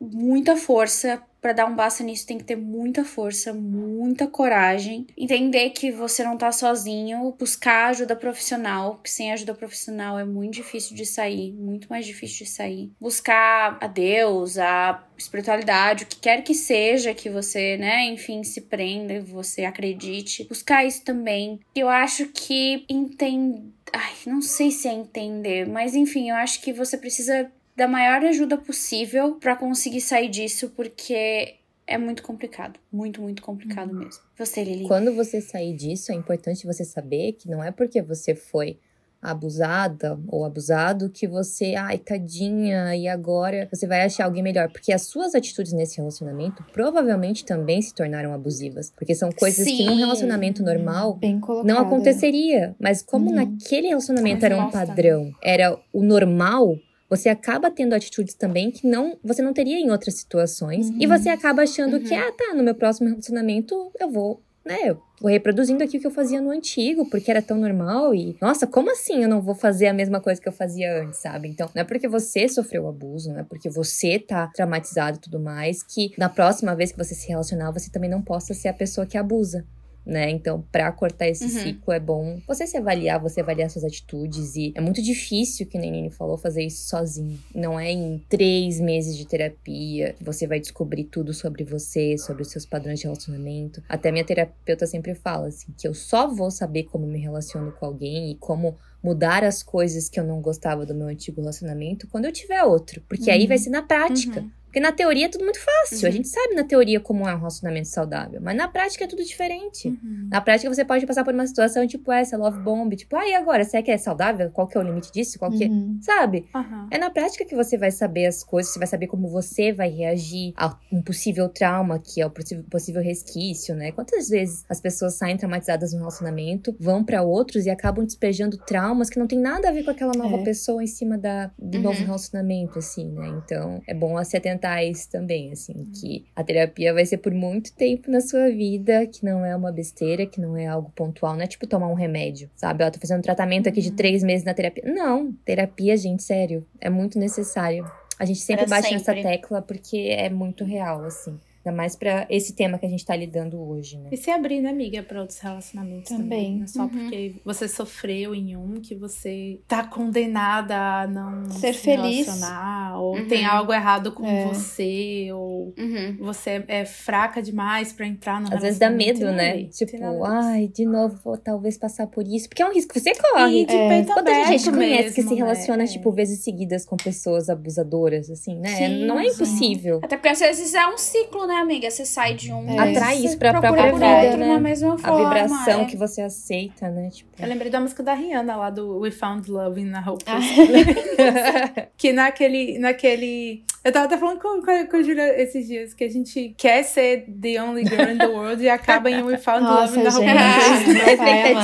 muita 0.00 0.56
força 0.56 1.22
para 1.40 1.52
dar 1.52 1.66
um 1.66 1.74
basta 1.74 2.02
nisso 2.02 2.26
tem 2.26 2.38
que 2.38 2.44
ter 2.44 2.56
muita 2.56 3.04
força, 3.04 3.52
muita 3.52 4.26
coragem, 4.26 5.06
entender 5.16 5.70
que 5.70 5.90
você 5.90 6.24
não 6.24 6.36
tá 6.36 6.50
sozinho, 6.50 7.34
buscar 7.38 7.90
ajuda 7.90 8.16
profissional, 8.16 8.96
porque 8.96 9.10
sem 9.10 9.32
ajuda 9.32 9.54
profissional 9.54 10.18
é 10.18 10.24
muito 10.24 10.54
difícil 10.54 10.96
de 10.96 11.06
sair, 11.06 11.52
muito 11.52 11.88
mais 11.88 12.04
difícil 12.04 12.44
de 12.44 12.50
sair. 12.50 12.90
Buscar 13.00 13.78
a 13.80 13.86
Deus, 13.86 14.58
a 14.58 15.04
espiritualidade, 15.16 16.04
o 16.04 16.06
que 16.06 16.16
quer 16.16 16.42
que 16.42 16.54
seja 16.54 17.14
que 17.14 17.30
você, 17.30 17.76
né, 17.76 18.04
enfim, 18.06 18.42
se 18.42 18.62
prenda, 18.62 19.20
você 19.20 19.64
acredite. 19.64 20.44
Buscar 20.44 20.84
isso 20.84 21.04
também. 21.04 21.60
Eu 21.74 21.88
acho 21.88 22.26
que 22.26 22.84
entender 22.88 23.62
Ai, 23.92 24.12
não 24.26 24.42
sei 24.42 24.70
se 24.70 24.86
é 24.86 24.92
entender, 24.92 25.66
mas 25.66 25.94
enfim, 25.94 26.30
eu 26.30 26.36
acho 26.36 26.60
que 26.60 26.72
você 26.72 26.98
precisa 26.98 27.50
da 27.78 27.86
maior 27.86 28.24
ajuda 28.24 28.58
possível 28.58 29.36
para 29.36 29.54
conseguir 29.54 30.00
sair 30.00 30.28
disso, 30.28 30.72
porque 30.74 31.54
é 31.86 31.96
muito 31.96 32.24
complicado. 32.24 32.80
Muito, 32.92 33.22
muito 33.22 33.40
complicado 33.40 33.92
uhum. 33.92 34.00
mesmo. 34.00 34.20
Você, 34.36 34.64
Lili. 34.64 34.88
Quando 34.88 35.14
você 35.14 35.40
sair 35.40 35.76
disso, 35.76 36.10
é 36.10 36.16
importante 36.16 36.66
você 36.66 36.84
saber 36.84 37.34
que 37.34 37.48
não 37.48 37.62
é 37.62 37.70
porque 37.70 38.02
você 38.02 38.34
foi 38.34 38.80
abusada 39.22 40.18
ou 40.28 40.44
abusado 40.44 41.08
que 41.08 41.26
você, 41.26 41.74
ai, 41.76 41.98
tadinha, 41.98 42.96
e 42.96 43.06
agora 43.06 43.68
você 43.72 43.86
vai 43.86 44.02
achar 44.02 44.24
alguém 44.24 44.42
melhor. 44.42 44.68
Porque 44.70 44.92
as 44.92 45.02
suas 45.02 45.36
atitudes 45.36 45.72
nesse 45.72 45.98
relacionamento 45.98 46.64
provavelmente 46.72 47.44
também 47.44 47.80
se 47.80 47.94
tornaram 47.94 48.34
abusivas. 48.34 48.92
Porque 48.96 49.14
são 49.14 49.30
coisas 49.30 49.64
Sim. 49.64 49.76
que 49.76 49.84
num 49.84 49.96
relacionamento 49.96 50.64
normal 50.64 51.16
não 51.64 51.78
aconteceria. 51.78 52.74
Mas 52.76 53.02
como 53.02 53.30
uhum. 53.30 53.36
naquele 53.36 53.86
relacionamento 53.86 54.44
era 54.44 54.60
um 54.60 54.68
padrão, 54.68 55.32
era 55.40 55.78
o 55.92 56.02
normal, 56.02 56.76
você 57.08 57.28
acaba 57.28 57.70
tendo 57.70 57.94
atitudes 57.94 58.34
também 58.34 58.70
que 58.70 58.86
não 58.86 59.18
você 59.24 59.42
não 59.42 59.52
teria 59.52 59.78
em 59.78 59.90
outras 59.90 60.14
situações. 60.14 60.90
Uhum. 60.90 60.98
E 61.00 61.06
você 61.06 61.28
acaba 61.28 61.62
achando 61.62 61.96
uhum. 61.96 62.02
que, 62.02 62.14
ah, 62.14 62.32
tá, 62.32 62.54
no 62.54 62.62
meu 62.62 62.74
próximo 62.74 63.08
relacionamento 63.08 63.90
eu 63.98 64.10
vou, 64.10 64.42
né, 64.64 64.78
eu 64.84 65.00
vou 65.20 65.30
reproduzindo 65.30 65.82
aqui 65.82 65.96
o 65.96 66.00
que 66.00 66.06
eu 66.06 66.10
fazia 66.10 66.40
no 66.40 66.50
antigo, 66.50 67.08
porque 67.08 67.30
era 67.30 67.40
tão 67.40 67.56
normal 67.56 68.14
e, 68.14 68.36
nossa, 68.40 68.66
como 68.66 68.90
assim 68.90 69.22
eu 69.22 69.28
não 69.28 69.40
vou 69.40 69.54
fazer 69.54 69.86
a 69.86 69.92
mesma 69.92 70.20
coisa 70.20 70.40
que 70.40 70.48
eu 70.48 70.52
fazia 70.52 71.02
antes, 71.02 71.20
sabe? 71.20 71.48
Então, 71.48 71.70
não 71.74 71.82
é 71.82 71.84
porque 71.84 72.06
você 72.06 72.48
sofreu 72.48 72.86
abuso, 72.86 73.32
não 73.32 73.40
é 73.40 73.44
porque 73.44 73.70
você 73.70 74.18
tá 74.18 74.46
traumatizado 74.48 75.16
e 75.16 75.20
tudo 75.20 75.40
mais, 75.40 75.82
que 75.82 76.12
na 76.18 76.28
próxima 76.28 76.76
vez 76.76 76.92
que 76.92 76.98
você 76.98 77.14
se 77.14 77.28
relacionar, 77.28 77.70
você 77.70 77.90
também 77.90 78.10
não 78.10 78.22
possa 78.22 78.52
ser 78.52 78.68
a 78.68 78.74
pessoa 78.74 79.06
que 79.06 79.16
abusa 79.16 79.64
né? 80.04 80.30
Então, 80.30 80.64
para 80.72 80.90
cortar 80.92 81.28
esse 81.28 81.44
uhum. 81.44 81.50
ciclo 81.50 81.92
é 81.92 82.00
bom 82.00 82.40
você 82.46 82.66
se 82.66 82.76
avaliar, 82.76 83.20
você 83.20 83.40
avaliar 83.40 83.70
suas 83.70 83.84
atitudes 83.84 84.56
e 84.56 84.72
é 84.74 84.80
muito 84.80 85.02
difícil, 85.02 85.66
que 85.66 85.78
nem 85.78 85.90
Nini 85.90 86.10
falou, 86.10 86.38
fazer 86.38 86.62
isso 86.64 86.88
sozinho. 86.88 87.38
Não 87.54 87.78
é 87.78 87.90
em 87.90 88.22
três 88.28 88.80
meses 88.80 89.16
de 89.16 89.26
terapia 89.26 90.14
que 90.14 90.24
você 90.24 90.46
vai 90.46 90.60
descobrir 90.60 91.04
tudo 91.04 91.34
sobre 91.34 91.64
você, 91.64 92.16
sobre 92.16 92.42
os 92.42 92.50
seus 92.50 92.64
padrões 92.64 93.00
de 93.00 93.04
relacionamento. 93.04 93.82
Até 93.88 94.10
minha 94.10 94.24
terapeuta 94.24 94.86
sempre 94.86 95.14
fala 95.14 95.48
assim 95.48 95.72
que 95.76 95.86
eu 95.86 95.94
só 95.94 96.26
vou 96.26 96.50
saber 96.50 96.84
como 96.84 97.06
me 97.06 97.18
relaciono 97.18 97.72
com 97.72 97.86
alguém 97.86 98.30
e 98.30 98.34
como 98.36 98.76
mudar 99.02 99.44
as 99.44 99.62
coisas 99.62 100.08
que 100.08 100.18
eu 100.18 100.24
não 100.24 100.40
gostava 100.40 100.84
do 100.84 100.94
meu 100.94 101.06
antigo 101.06 101.40
relacionamento 101.40 102.08
quando 102.08 102.24
eu 102.24 102.32
tiver 102.32 102.62
outro, 102.64 103.00
porque 103.08 103.30
uhum. 103.30 103.36
aí 103.36 103.46
vai 103.46 103.58
ser 103.58 103.70
na 103.70 103.82
prática. 103.82 104.40
Uhum. 104.40 104.50
Porque 104.78 104.80
na 104.80 104.92
teoria 104.92 105.26
é 105.26 105.28
tudo 105.28 105.44
muito 105.44 105.58
fácil. 105.58 106.02
Uhum. 106.02 106.08
A 106.08 106.10
gente 106.10 106.28
sabe 106.28 106.54
na 106.54 106.62
teoria 106.62 107.00
como 107.00 107.28
é 107.28 107.34
um 107.34 107.38
relacionamento 107.38 107.88
saudável. 107.88 108.40
Mas 108.40 108.56
na 108.56 108.68
prática 108.68 109.04
é 109.04 109.06
tudo 109.08 109.24
diferente. 109.24 109.88
Uhum. 109.88 110.28
Na 110.30 110.40
prática 110.40 110.72
você 110.72 110.84
pode 110.84 111.04
passar 111.04 111.24
por 111.24 111.34
uma 111.34 111.46
situação 111.46 111.86
tipo 111.86 112.12
essa, 112.12 112.36
love 112.36 112.60
bomb. 112.60 112.94
Tipo, 112.94 113.16
ah, 113.16 113.28
e 113.28 113.34
agora? 113.34 113.64
Será 113.64 113.82
que 113.82 113.90
é 113.90 113.98
saudável? 113.98 114.50
Qual 114.50 114.68
que 114.68 114.78
é 114.78 114.80
o 114.80 114.84
limite 114.84 115.10
disso? 115.10 115.38
Qual 115.38 115.50
que 115.50 115.64
é? 115.64 115.66
Uhum. 115.66 115.98
Sabe? 116.00 116.46
É 116.92 116.98
na 116.98 117.10
prática 117.10 117.44
que 117.44 117.56
você 117.56 117.76
vai 117.76 117.90
saber 117.90 118.26
as 118.26 118.44
coisas. 118.44 118.72
Você 118.72 118.78
vai 118.78 118.86
saber 118.86 119.08
como 119.08 119.28
você 119.28 119.72
vai 119.72 119.90
reagir 119.90 120.52
a 120.56 120.76
um 120.92 121.02
possível 121.02 121.48
trauma, 121.48 121.98
que 121.98 122.20
é 122.20 122.26
o 122.26 122.30
possível 122.70 123.02
resquício, 123.02 123.74
né? 123.74 123.90
Quantas 123.90 124.28
vezes 124.28 124.64
as 124.68 124.80
pessoas 124.80 125.14
saem 125.14 125.36
traumatizadas 125.36 125.92
no 125.92 125.98
relacionamento, 125.98 126.76
vão 126.78 127.02
para 127.02 127.22
outros 127.22 127.66
e 127.66 127.70
acabam 127.70 128.04
despejando 128.04 128.56
traumas 128.58 129.10
que 129.10 129.18
não 129.18 129.26
tem 129.26 129.40
nada 129.40 129.68
a 129.68 129.72
ver 129.72 129.82
com 129.82 129.90
aquela 129.90 130.12
nova 130.12 130.36
é. 130.36 130.44
pessoa 130.44 130.82
em 130.82 130.86
cima 130.86 131.18
da, 131.18 131.50
do 131.58 131.80
novo 131.80 131.98
uhum. 131.98 132.06
relacionamento, 132.06 132.78
assim, 132.78 133.10
né? 133.10 133.28
Então, 133.44 133.82
é 133.84 133.94
bom 133.94 134.22
se 134.28 134.36
atentar 134.36 134.67
também, 135.10 135.52
assim, 135.52 135.72
uhum. 135.72 135.92
que 135.92 136.24
a 136.34 136.42
terapia 136.44 136.92
vai 136.92 137.04
ser 137.04 137.18
por 137.18 137.32
muito 137.32 137.72
tempo 137.72 138.10
na 138.10 138.20
sua 138.20 138.50
vida, 138.50 139.06
que 139.06 139.24
não 139.24 139.44
é 139.44 139.54
uma 139.54 139.72
besteira, 139.72 140.26
que 140.26 140.40
não 140.40 140.56
é 140.56 140.66
algo 140.66 140.90
pontual, 140.94 141.34
não 141.34 141.42
é 141.42 141.46
tipo 141.46 141.66
tomar 141.66 141.88
um 141.88 141.94
remédio, 141.94 142.50
sabe? 142.56 142.84
Ó, 142.84 142.90
tô 142.90 142.98
fazendo 142.98 143.18
um 143.18 143.22
tratamento 143.22 143.68
aqui 143.68 143.80
de 143.80 143.90
uhum. 143.90 143.96
três 143.96 144.22
meses 144.22 144.44
na 144.44 144.54
terapia. 144.54 144.84
Não, 144.86 145.32
terapia, 145.44 145.96
gente, 145.96 146.22
sério, 146.22 146.66
é 146.80 146.90
muito 146.90 147.18
necessário. 147.18 147.90
A 148.18 148.24
gente 148.24 148.40
sempre 148.40 148.66
Para 148.66 148.76
bate 148.76 148.88
sempre. 148.88 148.98
nessa 148.98 149.28
tecla 149.28 149.62
porque 149.62 149.96
é 150.10 150.28
muito 150.28 150.64
real, 150.64 151.04
assim. 151.04 151.38
Ainda 151.68 151.72
mais 151.72 151.94
para 151.94 152.26
esse 152.30 152.54
tema 152.54 152.78
que 152.78 152.86
a 152.86 152.88
gente 152.88 153.04
tá 153.04 153.14
lidando 153.14 153.60
hoje, 153.60 153.98
né? 153.98 154.08
E 154.10 154.16
se 154.16 154.30
abrir, 154.30 154.60
né, 154.60 154.70
amiga, 154.70 155.02
para 155.02 155.20
outros 155.20 155.38
relacionamentos 155.38 156.08
também. 156.08 156.28
também. 156.28 156.56
Não 156.56 156.64
é 156.64 156.66
só 156.66 156.82
uhum. 156.82 156.88
porque 156.88 157.34
você 157.44 157.68
sofreu 157.68 158.34
em 158.34 158.56
um 158.56 158.80
que 158.80 158.94
você 158.94 159.60
tá 159.68 159.84
condenada 159.84 161.02
a 161.02 161.06
não 161.06 161.50
ser 161.50 161.74
se 161.74 161.80
feliz. 161.80 162.26
relacionar, 162.26 162.98
ou 162.98 163.16
uhum. 163.16 163.28
tem 163.28 163.44
algo 163.44 163.72
errado 163.72 164.12
com 164.12 164.26
é. 164.26 164.46
você, 164.46 165.28
ou 165.32 165.74
uhum. 165.78 166.16
você 166.20 166.64
é 166.68 166.84
fraca 166.86 167.42
demais 167.42 167.92
para 167.92 168.06
entrar 168.06 168.40
no 168.40 168.52
Às 168.52 168.62
vezes 168.62 168.78
dá 168.78 168.88
medo, 168.88 169.30
né? 169.30 169.64
Tipo, 169.64 170.24
ai, 170.24 170.68
de 170.68 170.86
novo 170.86 171.18
vou 171.22 171.36
talvez 171.36 171.76
passar 171.76 172.06
por 172.06 172.26
isso. 172.26 172.48
Porque 172.48 172.62
é 172.62 172.66
um 172.66 172.72
risco 172.72 172.94
que 172.94 173.00
você 173.00 173.12
corre. 173.14 173.62
E 173.62 173.66
de 173.66 173.74
é. 173.74 173.88
peito 173.88 174.14
Quanta 174.14 174.44
gente 174.46 174.70
conhece 174.70 175.02
mesmo, 175.02 175.14
que 175.14 175.22
se 175.22 175.34
relaciona, 175.34 175.84
né? 175.84 175.86
tipo, 175.86 176.10
vezes 176.12 176.42
seguidas 176.42 176.86
com 176.86 176.96
pessoas 176.96 177.50
abusadoras, 177.50 178.30
assim, 178.30 178.58
né? 178.58 178.76
Sim, 178.76 179.06
não 179.06 179.18
é 179.20 179.26
impossível. 179.26 180.00
Até 180.02 180.16
porque 180.16 180.28
às 180.28 180.38
vezes 180.38 180.74
é 180.74 180.86
um 180.86 180.96
ciclo, 180.96 181.46
né? 181.46 181.57
Amiga? 181.60 181.90
Você 181.90 182.04
sai 182.04 182.34
de 182.34 182.52
um. 182.52 182.68
É. 182.68 182.90
Atrai 182.90 183.18
isso 183.18 183.38
pra 183.38 183.60
própria 183.60 183.92
vida, 183.92 184.36
né? 184.36 184.46
Na 184.54 184.60
mesma 184.60 184.98
forma, 184.98 185.20
a 185.20 185.24
vibração 185.24 185.82
é. 185.82 185.84
que 185.84 185.96
você 185.96 186.22
aceita, 186.22 186.88
né? 186.90 187.10
Tipo... 187.10 187.30
Eu 187.38 187.48
lembrei 187.48 187.70
da 187.70 187.80
música 187.80 188.02
da 188.02 188.14
Rihanna 188.14 188.56
lá 188.56 188.70
do 188.70 188.98
We 188.98 189.10
Found 189.10 189.50
Love 189.50 189.80
in 189.80 189.92
a 189.94 190.04
Ah. 190.26 191.86
que 191.96 192.12
naquele, 192.12 192.78
naquele. 192.78 193.62
Eu 193.84 193.92
tava 193.92 194.06
até 194.06 194.18
falando 194.18 194.40
com, 194.40 194.60
com, 194.60 194.86
com 194.86 194.96
a 194.96 195.02
Julia 195.02 195.40
esses 195.40 195.66
dias 195.66 195.94
que 195.94 196.04
a 196.04 196.10
gente 196.10 196.54
quer 196.58 196.82
ser 196.82 197.26
the 197.40 197.62
only 197.62 197.84
girl 197.86 198.10
in 198.10 198.18
the 198.18 198.26
world 198.26 198.62
e 198.62 198.68
acaba 198.68 199.10
em 199.10 199.22
We 199.22 199.38
Found 199.38 199.62
Nossa, 199.62 200.00
Love 200.00 200.04
in 200.04 200.06
a 200.06 200.12
Hope. 200.16 200.90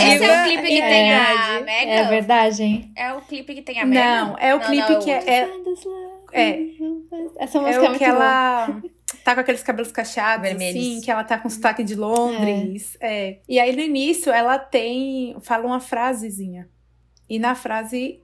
Esse 0.06 0.24
é 0.24 0.40
o 0.40 0.44
clipe 0.44 0.62
que 0.62 0.80
é, 0.80 0.88
tem 0.88 1.12
a 1.12 1.60
Megan? 1.60 1.92
É 1.92 2.04
verdade, 2.04 2.62
hein? 2.62 2.92
É 2.96 3.12
o 3.12 3.20
clipe 3.20 3.54
que 3.54 3.62
tem 3.62 3.80
a 3.80 3.86
Megan? 3.86 4.26
Não, 4.26 4.38
é 4.38 4.54
o 4.54 4.58
não, 4.58 4.66
clipe 4.66 4.92
não, 4.92 5.00
que 5.00 5.10
é, 5.10 5.24
é. 5.26 5.50
É. 6.34 6.58
Essa 7.38 7.60
música 7.60 7.84
é, 7.84 7.86
é 7.86 7.90
o 7.90 7.98
que 7.98 8.04
ela 8.04 8.82
tá 9.24 9.34
com 9.34 9.40
aqueles 9.40 9.62
cabelos 9.62 9.90
cacheados, 9.90 10.46
Vermelhos. 10.46 10.80
assim, 10.80 11.00
que 11.00 11.10
ela 11.10 11.24
tá 11.24 11.38
com 11.38 11.48
sotaque 11.48 11.82
de 11.82 11.94
Londres. 11.94 12.96
É. 13.00 13.30
é. 13.30 13.40
E 13.48 13.58
aí 13.58 13.74
no 13.74 13.80
início 13.80 14.30
ela 14.30 14.58
tem. 14.58 15.36
fala 15.40 15.66
uma 15.66 15.80
frasezinha. 15.80 16.68
E 17.28 17.38
na 17.38 17.54
frase 17.54 18.22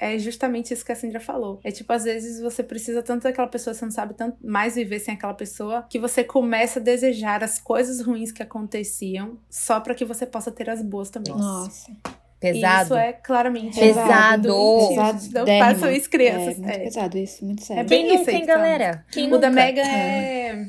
é 0.00 0.18
justamente 0.18 0.72
isso 0.72 0.84
que 0.84 0.90
a 0.90 0.96
Sandra 0.96 1.20
falou. 1.20 1.60
É 1.62 1.70
tipo, 1.70 1.92
às 1.92 2.04
vezes 2.04 2.40
você 2.40 2.62
precisa 2.62 3.02
tanto 3.02 3.24
daquela 3.24 3.46
pessoa, 3.46 3.74
você 3.74 3.84
não 3.84 3.92
sabe 3.92 4.14
tanto 4.14 4.38
mais 4.42 4.74
viver 4.74 4.98
sem 4.98 5.14
aquela 5.14 5.34
pessoa, 5.34 5.86
que 5.88 5.98
você 5.98 6.24
começa 6.24 6.80
a 6.80 6.82
desejar 6.82 7.44
as 7.44 7.60
coisas 7.60 8.00
ruins 8.00 8.32
que 8.32 8.42
aconteciam 8.42 9.38
só 9.48 9.78
para 9.78 9.94
que 9.94 10.04
você 10.04 10.26
possa 10.26 10.50
ter 10.50 10.70
as 10.70 10.82
boas 10.82 11.10
também. 11.10 11.34
Nossa. 11.34 11.92
Pesado. 12.40 12.84
Isso 12.84 12.94
é 12.96 13.12
claramente 13.12 13.78
pesado. 13.78 14.48
Pesado. 14.88 15.28
Não 15.34 15.58
façam 15.58 15.92
isso, 15.92 16.08
crianças. 16.08 16.54
É, 16.54 16.60
muito 16.60 16.70
é. 16.70 16.78
pesado 16.78 17.18
isso, 17.18 17.44
muito 17.44 17.62
sério. 17.62 17.80
É 17.82 17.84
bem 17.84 18.06
Quem 18.06 18.18
nunca, 18.18 18.32
hein, 18.32 18.46
galera? 18.46 19.04
Quem 19.12 19.26
o 19.26 19.30
nunca? 19.30 19.40
da 19.42 19.50
Mega 19.50 19.82
é 19.82 20.64